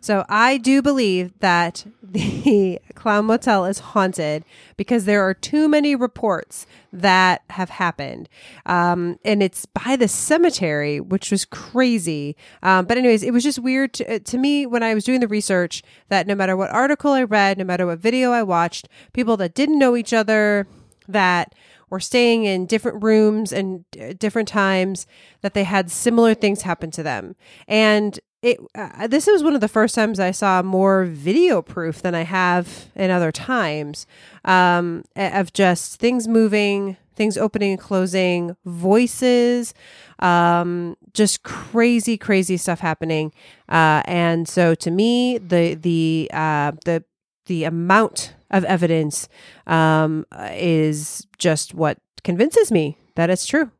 So 0.00 0.24
I 0.28 0.58
do 0.58 0.82
believe 0.82 1.32
that 1.40 1.86
the 2.02 2.78
Clown 2.94 3.24
Motel 3.24 3.64
is 3.64 3.78
haunted 3.78 4.44
because 4.76 5.04
there 5.04 5.22
are 5.22 5.32
too 5.32 5.68
many 5.68 5.96
reports 5.96 6.66
that 6.92 7.42
have 7.50 7.70
happened. 7.70 8.28
Um, 8.66 9.18
and 9.24 9.42
it's 9.42 9.64
by 9.64 9.96
the 9.96 10.08
cemetery, 10.08 11.00
which 11.00 11.30
was 11.30 11.46
crazy. 11.46 12.36
Um, 12.62 12.84
but, 12.84 12.98
anyways, 12.98 13.22
it 13.22 13.32
was 13.32 13.42
just 13.42 13.58
weird 13.58 13.94
to, 13.94 14.20
to 14.20 14.38
me 14.38 14.66
when 14.66 14.82
I 14.82 14.94
was 14.94 15.04
doing 15.04 15.20
the 15.20 15.28
research 15.28 15.82
that 16.08 16.26
no 16.26 16.34
matter 16.34 16.56
what 16.56 16.70
article 16.70 17.12
I 17.12 17.22
read, 17.22 17.58
no 17.58 17.64
matter 17.64 17.86
what 17.86 17.98
video 17.98 18.32
I 18.32 18.42
watched, 18.42 18.88
people 19.14 19.36
that 19.38 19.54
didn't 19.54 19.78
know 19.78 19.96
each 19.96 20.12
other, 20.12 20.66
that 21.08 21.54
were 21.88 22.00
staying 22.00 22.44
in 22.44 22.66
different 22.66 23.02
rooms 23.02 23.52
and 23.52 23.84
uh, 24.00 24.12
different 24.18 24.48
times 24.48 25.06
that 25.40 25.54
they 25.54 25.64
had 25.64 25.90
similar 25.90 26.34
things 26.34 26.62
happen 26.62 26.90
to 26.90 27.02
them 27.02 27.36
and 27.68 28.18
it 28.46 28.60
uh, 28.74 29.06
this 29.06 29.26
was 29.26 29.42
one 29.42 29.54
of 29.54 29.60
the 29.60 29.68
first 29.68 29.94
times 29.94 30.20
i 30.20 30.30
saw 30.30 30.62
more 30.62 31.04
video 31.04 31.62
proof 31.62 32.02
than 32.02 32.14
i 32.14 32.22
have 32.22 32.86
in 32.94 33.10
other 33.10 33.32
times 33.32 34.06
um, 34.44 35.04
of 35.16 35.52
just 35.52 35.98
things 35.98 36.28
moving 36.28 36.96
things 37.14 37.36
opening 37.38 37.72
and 37.72 37.80
closing 37.80 38.56
voices 38.64 39.74
um, 40.20 40.96
just 41.12 41.42
crazy 41.42 42.16
crazy 42.16 42.56
stuff 42.56 42.80
happening 42.80 43.32
uh, 43.68 44.02
and 44.04 44.48
so 44.48 44.74
to 44.74 44.90
me 44.90 45.38
the 45.38 45.74
the 45.74 46.30
uh, 46.32 46.72
the 46.84 47.02
the 47.46 47.64
amount 47.64 48.34
of 48.50 48.64
evidence 48.64 49.28
um, 49.66 50.26
is 50.50 51.26
just 51.38 51.74
what 51.74 51.98
convinces 52.24 52.70
me 52.70 52.96
that 53.14 53.30
it's 53.30 53.46
true. 53.46 53.70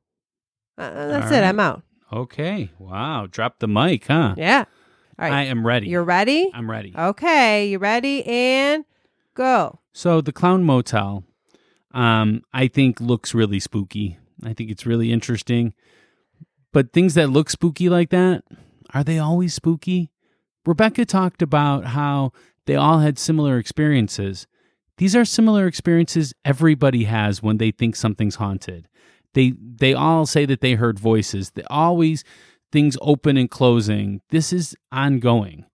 Uh, 0.78 1.08
that's 1.08 1.26
All 1.26 1.32
it. 1.32 1.40
right. 1.40 1.48
I'm 1.48 1.60
out. 1.60 1.82
Okay. 2.12 2.70
Wow. 2.78 3.26
Drop 3.30 3.58
the 3.58 3.68
mic, 3.68 4.06
huh? 4.06 4.34
Yeah. 4.36 4.64
All 5.18 5.32
I 5.32 5.44
am 5.44 5.66
ready. 5.66 5.88
You're 5.88 6.04
ready? 6.04 6.50
I'm 6.52 6.70
ready. 6.70 6.94
Okay. 6.96 7.68
You 7.68 7.78
ready? 7.78 8.24
And 8.26 8.84
go. 9.34 9.80
So 9.92 10.20
the 10.20 10.32
Clown 10.32 10.62
Motel, 10.62 11.24
um, 11.92 12.42
I 12.52 12.68
think 12.68 13.00
looks 13.00 13.34
really 13.34 13.60
spooky. 13.60 14.18
I 14.44 14.52
think 14.52 14.70
it's 14.70 14.84
really 14.86 15.10
interesting. 15.12 15.72
But 16.72 16.92
things 16.92 17.14
that 17.14 17.30
look 17.30 17.48
spooky 17.48 17.88
like 17.88 18.10
that, 18.10 18.44
are 18.92 19.02
they 19.02 19.18
always 19.18 19.54
spooky? 19.54 20.10
Rebecca 20.66 21.06
talked 21.06 21.40
about 21.40 21.86
how 21.86 22.32
they 22.66 22.76
all 22.76 22.98
had 22.98 23.18
similar 23.18 23.56
experiences. 23.56 24.46
These 24.98 25.16
are 25.16 25.24
similar 25.24 25.66
experiences 25.66 26.34
everybody 26.44 27.04
has 27.04 27.42
when 27.42 27.58
they 27.58 27.70
think 27.70 27.96
something's 27.96 28.36
haunted. 28.36 28.88
They 29.36 29.54
they 29.60 29.94
all 29.94 30.26
say 30.26 30.44
that 30.46 30.60
they 30.60 30.74
heard 30.74 30.98
voices. 30.98 31.50
They 31.50 31.62
always 31.70 32.24
things 32.72 32.98
open 33.00 33.36
and 33.36 33.48
closing. 33.48 34.20
This 34.30 34.52
is 34.52 34.74
ongoing 34.90 35.66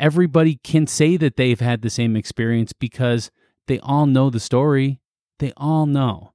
everybody 0.00 0.58
can 0.64 0.86
say 0.86 1.16
that 1.18 1.36
they've 1.36 1.60
had 1.60 1.82
the 1.82 1.90
same 1.90 2.16
experience 2.16 2.72
because 2.72 3.30
they 3.68 3.78
all 3.80 4.06
know 4.06 4.30
the 4.30 4.40
story. 4.40 4.98
They 5.38 5.52
all 5.56 5.86
know. 5.86 6.32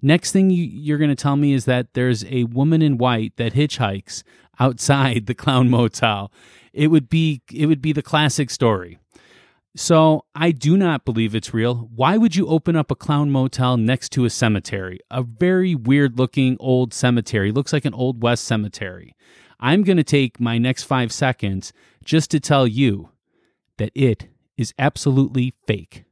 Next 0.00 0.30
thing 0.30 0.48
you, 0.50 0.64
you're 0.64 0.98
going 0.98 1.10
to 1.10 1.16
tell 1.16 1.36
me 1.36 1.52
is 1.52 1.64
that 1.64 1.92
there's 1.94 2.24
a 2.26 2.44
woman 2.44 2.80
in 2.80 2.96
white 2.96 3.36
that 3.36 3.54
hitchhikes 3.54 4.22
outside 4.60 5.26
the 5.26 5.34
clown 5.34 5.68
motel. 5.68 6.32
It 6.72 6.86
would 6.88 7.08
be 7.08 7.42
it 7.52 7.66
would 7.66 7.82
be 7.82 7.92
the 7.92 8.02
classic 8.02 8.50
story. 8.50 8.98
So 9.78 10.24
I 10.34 10.50
do 10.50 10.76
not 10.76 11.04
believe 11.04 11.36
it's 11.36 11.54
real. 11.54 11.88
Why 11.94 12.16
would 12.16 12.34
you 12.34 12.48
open 12.48 12.74
up 12.74 12.90
a 12.90 12.96
clown 12.96 13.30
motel 13.30 13.76
next 13.76 14.08
to 14.10 14.24
a 14.24 14.30
cemetery? 14.30 14.98
A 15.08 15.22
very 15.22 15.76
weird 15.76 16.18
looking 16.18 16.56
old 16.58 16.92
cemetery. 16.92 17.52
Looks 17.52 17.72
like 17.72 17.84
an 17.84 17.94
old 17.94 18.20
west 18.20 18.42
cemetery. 18.44 19.14
I'm 19.60 19.84
going 19.84 19.96
to 19.96 20.02
take 20.02 20.40
my 20.40 20.58
next 20.58 20.82
five 20.82 21.12
seconds 21.12 21.72
just 22.04 22.28
to 22.32 22.40
tell 22.40 22.66
you 22.66 23.10
that 23.76 23.92
it 23.94 24.26
is 24.56 24.74
absolutely 24.80 25.54
fake. 25.64 26.02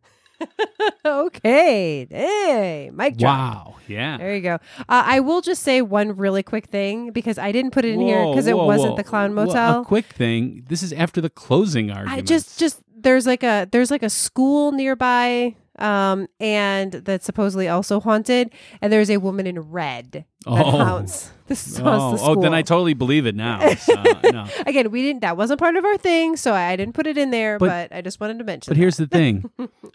okay. 1.04 2.06
Hey, 2.08 2.90
Mike. 2.92 3.16
Wow. 3.18 3.76
Yeah. 3.88 4.18
There 4.18 4.34
you 4.34 4.42
go. 4.42 4.54
Uh, 4.88 5.02
I 5.06 5.20
will 5.20 5.40
just 5.40 5.62
say 5.64 5.82
one 5.82 6.16
really 6.16 6.42
quick 6.44 6.66
thing 6.66 7.10
because 7.10 7.38
I 7.38 7.50
didn't 7.52 7.72
put 7.72 7.84
it 7.84 7.94
in 7.94 8.00
here 8.00 8.26
because 8.28 8.46
it 8.46 8.56
whoa, 8.56 8.66
wasn't 8.66 8.90
whoa. 8.90 8.96
the 8.96 9.04
Clown 9.04 9.34
Well, 9.34 9.46
Motel. 9.46 9.80
a 9.80 9.84
quick 9.84 10.06
thing. 10.06 10.64
This 10.68 10.82
is 10.82 10.92
after 10.92 11.20
the 11.20 11.30
closing 11.30 11.90
argument. 11.90 12.18
I 12.18 12.20
just 12.22 12.58
just 12.58 12.80
there's 13.06 13.26
like 13.26 13.42
a 13.42 13.68
there's 13.70 13.90
like 13.90 14.02
a 14.02 14.10
school 14.10 14.72
nearby 14.72 15.54
um 15.78 16.26
and 16.40 16.92
that's 16.92 17.24
supposedly 17.26 17.68
also 17.68 18.00
haunted 18.00 18.50
and 18.80 18.92
there's 18.92 19.10
a 19.10 19.18
woman 19.18 19.46
in 19.46 19.60
red 19.60 20.12
that 20.12 20.24
Oh. 20.46 20.70
haunts 20.70 21.30
this 21.46 21.78
Oh, 21.78 22.16
the 22.16 22.22
oh, 22.22 22.40
then 22.40 22.52
I 22.54 22.62
totally 22.62 22.94
believe 22.94 23.24
it 23.26 23.34
now. 23.36 23.60
So, 23.74 23.94
no. 24.32 24.46
Again, 24.66 24.90
we 24.90 25.02
didn't 25.02 25.20
that 25.22 25.36
wasn't 25.36 25.60
part 25.60 25.76
of 25.76 25.84
our 25.84 25.96
thing, 25.96 26.36
so 26.36 26.52
I 26.54 26.74
didn't 26.76 26.94
put 26.94 27.06
it 27.06 27.16
in 27.18 27.30
there, 27.30 27.58
But- 27.58 27.90
but, 27.90 27.96
I 27.96 28.00
just 28.00 28.18
wanted 28.20 28.38
to 28.38 28.44
mention 28.44 28.70
But 28.72 28.76
here's 28.78 28.96
the 28.96 29.06
thing: 29.18 29.48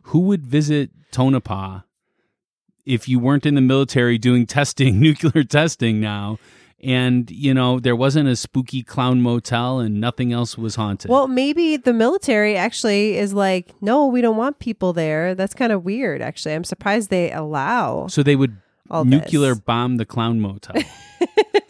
who 0.03 0.19
would 0.21 0.45
visit 0.45 0.91
Tonopah 1.11 1.81
if 2.85 3.07
you 3.09 3.19
weren't 3.19 3.45
in 3.45 3.55
the 3.55 3.61
military 3.61 4.17
doing 4.17 4.45
testing, 4.45 4.99
nuclear 4.99 5.43
testing 5.43 5.99
now, 5.99 6.37
and 6.83 7.29
you 7.31 7.53
know 7.53 7.79
there 7.79 7.95
wasn't 7.95 8.27
a 8.27 8.35
spooky 8.35 8.83
clown 8.83 9.21
motel 9.21 9.79
and 9.79 9.99
nothing 9.99 10.33
else 10.33 10.57
was 10.57 10.75
haunted? 10.75 11.09
Well, 11.09 11.27
maybe 11.27 11.77
the 11.77 11.93
military 11.93 12.55
actually 12.57 13.17
is 13.17 13.33
like, 13.33 13.69
no, 13.81 14.07
we 14.07 14.21
don't 14.21 14.37
want 14.37 14.59
people 14.59 14.93
there. 14.93 15.35
That's 15.35 15.53
kind 15.53 15.71
of 15.71 15.83
weird, 15.83 16.21
actually. 16.21 16.55
I'm 16.55 16.63
surprised 16.63 17.09
they 17.09 17.31
allow 17.31 18.07
so 18.07 18.23
they 18.23 18.35
would 18.35 18.57
all 18.89 19.05
nuclear 19.05 19.53
this. 19.53 19.59
bomb 19.59 19.97
the 19.97 20.05
clown 20.05 20.39
motel. 20.39 20.75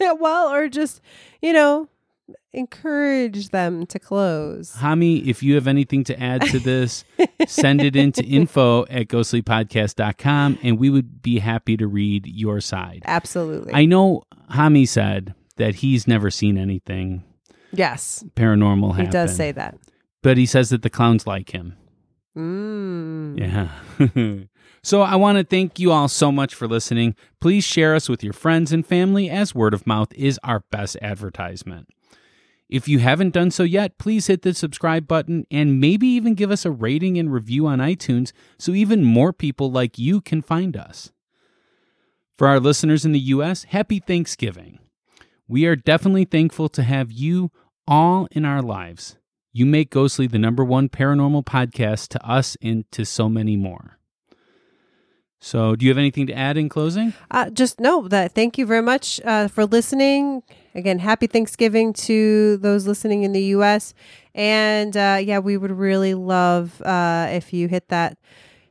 well, 0.18 0.52
or 0.52 0.68
just, 0.68 1.00
you 1.40 1.52
know, 1.52 1.88
encourage 2.52 3.48
them 3.48 3.86
to 3.86 3.98
close. 3.98 4.76
Hami, 4.76 5.26
if 5.26 5.42
you 5.42 5.54
have 5.54 5.66
anything 5.66 6.04
to 6.04 6.20
add 6.20 6.42
to 6.42 6.58
this, 6.58 7.04
send 7.46 7.80
it 7.80 7.96
into 7.96 8.22
info 8.24 8.82
at 8.86 9.08
ghostlypodcast.com 9.08 10.58
and 10.62 10.78
we 10.78 10.90
would 10.90 11.22
be 11.22 11.38
happy 11.38 11.76
to 11.76 11.86
read 11.86 12.26
your 12.26 12.60
side. 12.60 13.02
Absolutely. 13.04 13.72
I 13.74 13.84
know 13.84 14.24
Hami 14.50 14.86
said 14.86 15.34
that 15.56 15.76
he's 15.76 16.06
never 16.06 16.30
seen 16.30 16.58
anything 16.58 17.24
yes, 17.72 18.24
paranormal 18.36 18.98
he 18.98 19.06
does 19.06 19.34
say 19.34 19.52
that. 19.52 19.76
but 20.22 20.36
he 20.36 20.46
says 20.46 20.70
that 20.70 20.82
the 20.82 20.90
clowns 20.90 21.26
like 21.26 21.50
him. 21.50 21.76
Mm. 22.36 23.38
Yeah. 23.38 24.46
so 24.82 25.02
I 25.02 25.16
want 25.16 25.38
to 25.38 25.44
thank 25.44 25.78
you 25.78 25.92
all 25.92 26.08
so 26.08 26.32
much 26.32 26.54
for 26.54 26.66
listening. 26.66 27.14
Please 27.40 27.64
share 27.64 27.94
us 27.94 28.08
with 28.08 28.24
your 28.24 28.32
friends 28.32 28.72
and 28.72 28.86
family 28.86 29.28
as 29.28 29.54
word 29.54 29.74
of 29.74 29.86
mouth 29.86 30.12
is 30.14 30.40
our 30.42 30.60
best 30.70 30.96
advertisement. 31.02 31.88
If 32.72 32.88
you 32.88 33.00
haven't 33.00 33.34
done 33.34 33.50
so 33.50 33.64
yet, 33.64 33.98
please 33.98 34.28
hit 34.28 34.40
the 34.40 34.54
subscribe 34.54 35.06
button 35.06 35.46
and 35.50 35.78
maybe 35.78 36.06
even 36.06 36.32
give 36.32 36.50
us 36.50 36.64
a 36.64 36.70
rating 36.70 37.18
and 37.18 37.30
review 37.30 37.66
on 37.66 37.80
iTunes 37.80 38.32
so 38.58 38.72
even 38.72 39.04
more 39.04 39.34
people 39.34 39.70
like 39.70 39.98
you 39.98 40.22
can 40.22 40.40
find 40.40 40.74
us. 40.74 41.12
For 42.38 42.48
our 42.48 42.58
listeners 42.58 43.04
in 43.04 43.12
the 43.12 43.20
US, 43.20 43.64
happy 43.64 43.98
Thanksgiving. 43.98 44.78
We 45.46 45.66
are 45.66 45.76
definitely 45.76 46.24
thankful 46.24 46.70
to 46.70 46.82
have 46.82 47.12
you 47.12 47.50
all 47.86 48.26
in 48.30 48.46
our 48.46 48.62
lives. 48.62 49.18
You 49.52 49.66
make 49.66 49.90
Ghostly 49.90 50.26
the 50.26 50.38
number 50.38 50.64
one 50.64 50.88
paranormal 50.88 51.44
podcast 51.44 52.08
to 52.08 52.26
us 52.26 52.56
and 52.62 52.90
to 52.92 53.04
so 53.04 53.28
many 53.28 53.54
more. 53.54 53.98
So, 55.44 55.74
do 55.74 55.84
you 55.84 55.90
have 55.90 55.98
anything 55.98 56.28
to 56.28 56.32
add 56.34 56.56
in 56.56 56.68
closing? 56.68 57.14
Uh, 57.28 57.50
just 57.50 57.80
know 57.80 58.06
that 58.06 58.32
thank 58.32 58.58
you 58.58 58.64
very 58.64 58.80
much 58.80 59.20
uh, 59.24 59.48
for 59.48 59.66
listening. 59.66 60.44
Again, 60.76 61.00
happy 61.00 61.26
Thanksgiving 61.26 61.92
to 61.94 62.58
those 62.58 62.86
listening 62.86 63.24
in 63.24 63.32
the 63.32 63.42
U.S. 63.56 63.92
And 64.36 64.96
uh, 64.96 65.18
yeah, 65.20 65.40
we 65.40 65.56
would 65.56 65.72
really 65.72 66.14
love 66.14 66.80
uh, 66.82 67.26
if 67.32 67.52
you 67.52 67.66
hit 67.66 67.88
that 67.88 68.18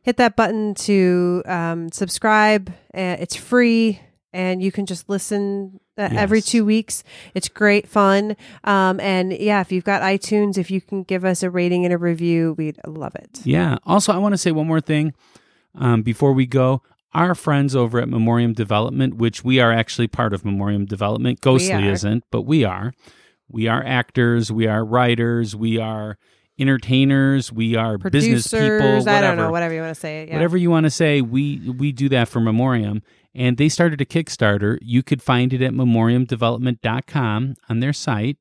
hit 0.01 0.15
that 0.15 0.38
button 0.38 0.74
to 0.76 1.43
um, 1.45 1.91
subscribe. 1.91 2.69
Uh, 2.93 3.17
it's 3.19 3.36
free, 3.36 3.99
and 4.32 4.63
you 4.63 4.72
can 4.72 4.86
just 4.86 5.09
listen 5.09 5.82
uh, 5.97 6.07
every 6.13 6.41
two 6.41 6.63
weeks. 6.63 7.03
It's 7.36 7.49
great 7.49 7.86
fun. 7.86 8.38
Um, 8.63 9.01
and 9.01 9.34
yeah, 9.34 9.59
if 9.59 9.74
you've 9.74 9.84
got 9.84 10.01
iTunes, 10.03 10.57
if 10.57 10.72
you 10.72 10.80
can 10.80 11.03
give 11.03 11.26
us 11.26 11.43
a 11.43 11.49
rating 11.49 11.84
and 11.84 11.93
a 11.93 11.97
review, 11.97 12.55
we'd 12.57 12.80
love 12.88 13.15
it. 13.15 13.41
Yeah. 13.43 13.78
Also, 13.86 14.13
I 14.13 14.17
want 14.19 14.32
to 14.32 14.38
say 14.38 14.51
one 14.51 14.67
more 14.67 14.80
thing 14.80 15.13
um, 15.76 16.01
before 16.01 16.34
we 16.34 16.45
go. 16.45 16.82
Our 17.13 17.36
friends 17.36 17.76
over 17.76 17.99
at 17.99 18.07
Memoriam 18.07 18.53
Development, 18.53 19.15
which 19.15 19.43
we 19.43 19.59
are 19.59 19.72
actually 19.74 20.07
part 20.07 20.34
of 20.34 20.45
Memoriam 20.45 20.86
Development, 20.86 21.41
Ghostly 21.41 21.89
isn't, 21.89 22.24
but 22.32 22.43
we 22.43 22.63
are. 22.63 22.93
We 23.49 23.67
are 23.67 23.84
actors, 23.86 24.49
we 24.49 24.65
are 24.67 24.86
writers, 24.86 25.53
we 25.53 25.78
are 25.78 26.17
entertainers, 26.57 27.51
we 27.51 27.76
are 27.76 27.97
business 27.97 28.47
Producers, 28.47 28.80
people, 28.80 28.97
whatever. 28.99 29.09
I 29.17 29.22
don't 29.22 29.38
know, 29.38 29.51
whatever 29.51 29.74
you 29.74 29.82
want 29.82 29.93
to 29.95 29.99
say. 29.99 30.28
Yeah. 30.28 30.36
whatever 30.36 30.55
you 30.57 30.69
want 30.69 30.86
to 30.86 30.89
say 30.89 31.22
we 31.22 31.69
we 31.69 31.91
do 31.91 32.07
that 32.09 32.28
for 32.28 32.39
memoriam 32.39 33.01
and 33.34 33.57
they 33.57 33.67
started 33.67 33.99
a 33.99 34.05
kickstarter 34.05 34.78
you 34.82 35.01
could 35.01 35.22
find 35.22 35.53
it 35.53 35.61
at 35.61 35.74
memoriamdevelopment.com 35.74 37.55
on 37.67 37.80
their 37.80 37.93
site 37.93 38.38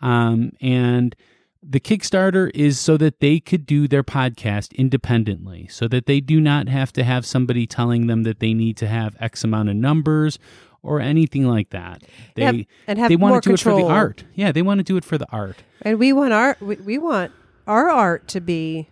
um, 0.00 0.50
and 0.60 1.16
the 1.64 1.78
kickstarter 1.80 2.50
is 2.54 2.78
so 2.80 2.96
that 2.96 3.20
they 3.20 3.38
could 3.38 3.64
do 3.66 3.86
their 3.86 4.02
podcast 4.02 4.74
independently 4.74 5.68
so 5.68 5.86
that 5.88 6.06
they 6.06 6.20
do 6.20 6.40
not 6.40 6.68
have 6.68 6.92
to 6.92 7.04
have 7.04 7.24
somebody 7.24 7.66
telling 7.66 8.06
them 8.08 8.24
that 8.24 8.40
they 8.40 8.52
need 8.52 8.76
to 8.76 8.86
have 8.88 9.16
x 9.20 9.44
amount 9.44 9.68
of 9.68 9.76
numbers 9.76 10.38
or 10.82 10.98
anything 11.00 11.46
like 11.46 11.70
that 11.70 12.02
they 12.34 12.42
Yep, 12.42 12.66
and 12.88 12.98
have 12.98 13.08
they 13.08 13.16
want 13.16 13.42
to 13.44 13.50
do 13.50 13.54
it 13.54 13.60
for 13.60 13.74
the 13.76 13.84
art 13.86 14.24
yeah 14.34 14.50
they 14.50 14.62
want 14.62 14.78
to 14.78 14.84
do 14.84 14.96
it 14.96 15.04
for 15.04 15.18
the 15.18 15.26
art 15.30 15.62
And 15.82 15.98
we 15.98 16.12
want 16.12 16.32
our 16.32 16.56
we, 16.60 16.76
we 16.76 16.98
want 16.98 17.30
our 17.68 17.88
art 17.88 18.26
to 18.28 18.40
be 18.40 18.88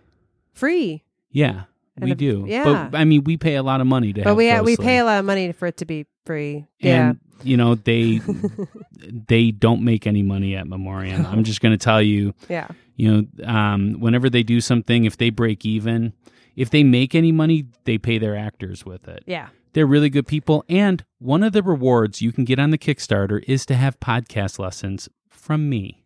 free. 0.53 1.03
yeah 1.29 1.63
And 1.97 2.05
we 2.05 2.11
if- 2.11 2.17
do 2.17 2.45
yeah. 2.47 2.63
but 2.89 2.97
i 2.97 3.03
mean 3.03 3.23
we 3.25 3.35
pay 3.35 3.55
a 3.55 3.63
lot 3.63 3.81
of 3.81 3.87
money 3.87 4.13
to 4.13 4.21
But 4.21 4.29
have 4.29 4.37
we 4.37 4.49
uh, 4.49 4.63
we 4.63 4.77
pay 4.77 4.97
a 4.99 5.03
lot 5.05 5.19
of 5.19 5.25
money 5.25 5.51
for 5.51 5.67
it 5.67 5.77
to 5.77 5.85
be 5.85 6.05
free. 6.25 6.67
Yeah. 6.79 7.09
and 7.09 7.19
you 7.43 7.57
know 7.57 7.75
they 7.75 8.19
they 9.27 9.51
don't 9.51 9.83
make 9.83 10.05
any 10.07 10.21
money 10.23 10.55
at 10.55 10.67
memoriam 10.67 11.25
i'm 11.25 11.43
just 11.43 11.61
going 11.61 11.71
to 11.71 11.77
tell 11.83 12.01
you 12.01 12.33
yeah. 12.49 12.67
you 12.95 13.11
know 13.37 13.45
um, 13.47 13.93
whenever 13.99 14.29
they 14.29 14.43
do 14.43 14.61
something 14.61 15.05
if 15.05 15.17
they 15.17 15.29
break 15.29 15.65
even 15.65 16.13
if 16.55 16.69
they 16.69 16.83
make 16.83 17.15
any 17.15 17.31
money 17.31 17.65
they 17.85 17.97
pay 17.97 18.17
their 18.17 18.35
actors 18.35 18.85
with 18.85 19.07
it 19.07 19.23
Yeah. 19.25 19.49
they're 19.73 19.87
really 19.87 20.09
good 20.09 20.27
people 20.27 20.63
and 20.69 21.03
one 21.19 21.43
of 21.43 21.53
the 21.53 21.63
rewards 21.63 22.21
you 22.21 22.31
can 22.31 22.45
get 22.45 22.59
on 22.59 22.71
the 22.71 22.77
kickstarter 22.77 23.43
is 23.47 23.65
to 23.67 23.75
have 23.75 23.99
podcast 23.99 24.59
lessons 24.59 25.09
from 25.29 25.69
me 25.69 25.97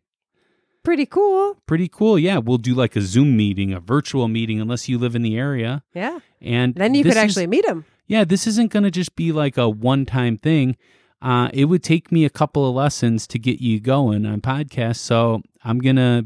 Pretty 0.83 1.07
cool. 1.07 1.57
pretty 1.65 1.88
cool 1.88 2.19
yeah 2.19 2.38
we'll 2.38 2.59
do 2.59 2.75
like 2.75 2.95
a 2.95 3.01
zoom 3.01 3.36
meeting 3.36 3.73
a 3.73 3.79
virtual 3.79 4.27
meeting 4.27 4.61
unless 4.61 4.88
you 4.88 4.99
live 4.99 5.15
in 5.15 5.23
the 5.23 5.36
area 5.36 5.83
Yeah. 5.95 6.19
and 6.41 6.75
Then 6.75 6.93
you 6.93 7.03
could 7.03 7.13
is- 7.13 7.17
actually 7.17 7.47
meet 7.47 7.65
him. 7.65 7.86
yeah, 8.05 8.23
this 8.23 8.45
isn't 8.45 8.71
going 8.71 8.83
to 8.83 8.91
just 8.91 9.15
be 9.15 9.31
like 9.31 9.57
a 9.57 9.67
one 9.67 10.05
time 10.05 10.38
thing. 10.38 10.77
Uh, 11.26 11.49
it 11.53 11.65
would 11.65 11.82
take 11.82 12.11
me 12.11 12.23
a 12.23 12.30
couple 12.30 12.69
of 12.69 12.76
lessons 12.76 13.26
to 13.26 13.39
get 13.39 13.59
you 13.59 13.80
going 13.80 14.28
on 14.28 14.39
podcasts. 14.41 14.97
So 14.97 15.41
I'm 15.63 15.80
going 15.80 15.95
to 15.95 16.23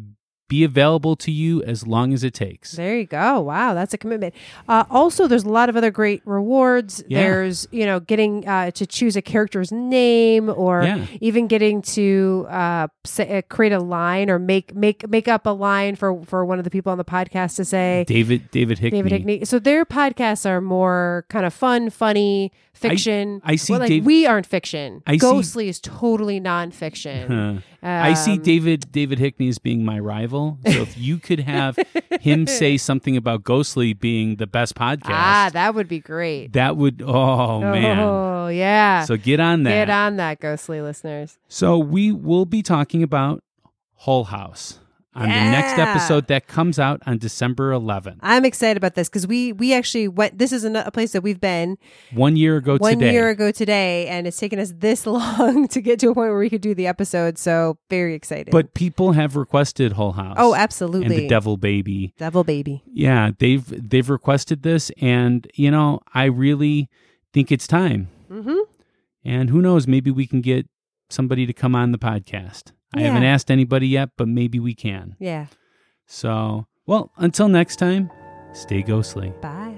be 0.50 0.66
available 0.66 1.16
to 1.16 1.32
you 1.32 1.64
as 1.64 1.88
long 1.88 2.12
as 2.12 2.24
it 2.26 2.34
takes. 2.34 2.74
There 2.74 2.98
you 2.98 3.06
go. 3.06 3.40
Wow, 3.40 3.74
that's 3.74 3.94
a 3.94 3.98
commitment. 3.98 4.34
Uh, 4.68 4.84
also, 4.90 5.28
there's 5.28 5.46
a 5.46 5.50
lot 5.50 5.70
of 5.70 5.78
other 5.78 5.92
great 5.92 6.22
rewards. 6.26 7.02
Yeah. 7.08 7.22
There's, 7.22 7.68
you 7.72 7.86
know, 7.86 8.02
getting 8.02 8.46
uh, 8.48 8.72
to 8.72 8.86
choose 8.86 9.16
a 9.16 9.22
character's 9.22 9.72
name, 9.72 10.50
or 10.50 10.84
Yeah. 10.84 11.06
even 11.22 11.48
getting 11.48 11.82
to 11.94 12.48
uh, 12.50 12.88
say, 13.06 13.38
uh, 13.38 13.42
create 13.44 13.72
a 13.72 13.80
line 13.80 14.30
or 14.30 14.40
make 14.40 14.76
make 14.76 15.08
make 15.08 15.28
up 15.30 15.46
a 15.46 15.52
line 15.52 15.96
for 15.96 16.22
for 16.26 16.44
one 16.44 16.58
of 16.58 16.64
the 16.66 16.72
people 16.72 16.92
on 16.92 16.98
the 16.98 17.06
podcast 17.06 17.56
to 17.58 17.64
say. 17.64 18.04
David 18.08 18.50
David 18.52 18.80
Hickney. 18.80 18.92
David 18.92 19.12
Hickney. 19.14 19.48
So 19.48 19.60
their 19.60 19.86
podcasts 19.86 20.46
are 20.50 20.60
more 20.62 21.26
kind 21.30 21.46
of 21.46 21.54
fun, 21.54 21.90
funny, 21.92 22.52
fiction. 22.74 23.40
I 23.46 23.56
see 23.56 23.74
Well, 23.74 23.82
like 23.82 23.90
Dave- 23.90 24.06
we 24.06 24.26
aren't 24.26 24.48
fiction. 24.48 25.04
I 25.06 25.14
see- 25.14 25.20
Ghostly 25.20 25.70
is 25.70 25.80
totally 25.80 26.42
nonfiction. 26.42 27.28
Huh. 27.28 27.62
I 27.82 28.14
see 28.14 28.34
Um, 28.34 28.42
David 28.42 28.92
David 28.92 29.20
Hickney 29.20 29.48
as 29.50 29.58
being 29.58 29.86
my 29.86 30.00
rival. 30.00 30.58
So 30.66 30.72
if 30.82 30.98
you 30.98 31.18
could 31.18 31.40
have 31.40 31.78
him 32.20 32.46
say 32.62 32.78
something 32.78 33.16
about 33.16 33.44
Ghostly 33.44 33.94
being 33.94 34.36
the 34.36 34.48
best 34.48 34.76
podcast, 34.76 35.06
Ah, 35.10 35.50
that 35.54 35.76
would 35.76 35.88
be 35.88 36.00
great. 36.00 36.54
that 36.54 36.76
would 36.78 37.02
oh 37.06 37.62
man. 37.62 38.00
Oh 38.00 38.48
yeah. 38.50 39.06
So 39.06 39.16
get 39.18 39.40
on 39.40 39.64
that. 39.64 39.70
Get 39.72 39.90
on 39.90 40.18
that, 40.18 40.40
ghostly 40.40 40.82
listeners. 40.82 41.38
So 41.48 41.78
we 41.78 42.12
will 42.12 42.46
be 42.46 42.62
talking 42.62 43.02
about 43.04 43.44
Hull 43.96 44.26
House 44.26 44.80
on 45.16 45.24
the 45.24 45.36
next 45.36 45.78
episode 45.80 46.28
that 46.28 46.48
comes 46.48 46.78
out 46.78 47.02
on 47.06 47.18
December 47.18 47.72
11th. 47.72 48.18
I'm 48.22 48.46
excited 48.46 48.78
about 48.78 48.94
this 48.96 49.10
because 49.10 49.26
we 49.26 49.52
we 49.54 49.74
actually 49.74 50.08
went. 50.08 50.38
This 50.38 50.52
is 50.52 50.64
a, 50.64 50.92
place 50.92 51.12
that 51.14 51.22
we've 51.24 51.40
been 51.42 51.78
One 52.14 52.36
year 52.36 52.58
ago 52.58 52.74
today. 52.78 52.82
one 52.82 53.00
today. 53.00 53.12
year 53.12 53.30
ago 53.30 53.52
today, 53.52 54.08
and 54.08 54.28
it's 54.28 54.38
taken 54.38 54.60
us 54.60 54.74
this 54.78 55.06
long 55.08 55.68
to 55.70 55.82
get 55.82 56.00
to 56.00 56.10
a 56.10 56.14
point 56.14 56.30
where 56.30 56.38
we 56.38 56.50
could 56.50 56.62
do 56.62 56.76
the 56.76 56.88
episode. 56.88 57.38
So 57.38 57.78
very 57.90 58.14
excited. 58.14 58.52
But 58.52 58.74
people 58.74 59.14
have 59.14 59.36
requested 59.36 59.94
Hull 59.94 60.12
House. 60.14 60.36
oh, 60.40 60.54
and 60.54 60.62
absolutely, 60.62 61.22
the 61.22 61.28
Devil 61.28 61.58
Baby. 61.58 62.14
devil 62.18 62.44
baby. 62.44 62.84
Yeah, 62.92 63.32
they've 63.40 63.66
they've 63.90 64.10
requested 64.10 64.64
this, 64.64 64.92
and 65.02 65.50
you 65.56 65.72
know 65.72 66.02
I 66.14 66.26
really 66.26 66.90
think 67.34 67.52
it's 67.52 67.68
time. 67.68 68.10
Mm-hmm. 68.32 68.58
And 69.26 69.50
who 69.50 69.62
knows, 69.62 69.88
maybe 69.88 70.12
we 70.12 70.26
can 70.28 70.42
get 70.42 70.68
somebody 71.10 71.46
to 71.46 71.54
come 71.54 71.76
on 71.76 71.92
the 71.92 71.98
podcast. 71.98 72.72
I 72.94 73.02
haven't 73.02 73.24
asked 73.24 73.52
anybody 73.52 73.88
yet, 73.88 74.10
but 74.18 74.28
maybe 74.28 74.60
we 74.60 74.74
can. 74.74 75.16
Yeah. 75.20 75.46
So, 76.08 76.66
well, 76.88 77.12
until 77.18 77.48
next 77.48 77.76
time, 77.76 78.10
stay 78.54 78.82
ghostly. 78.82 79.32
Bye. 79.42 79.69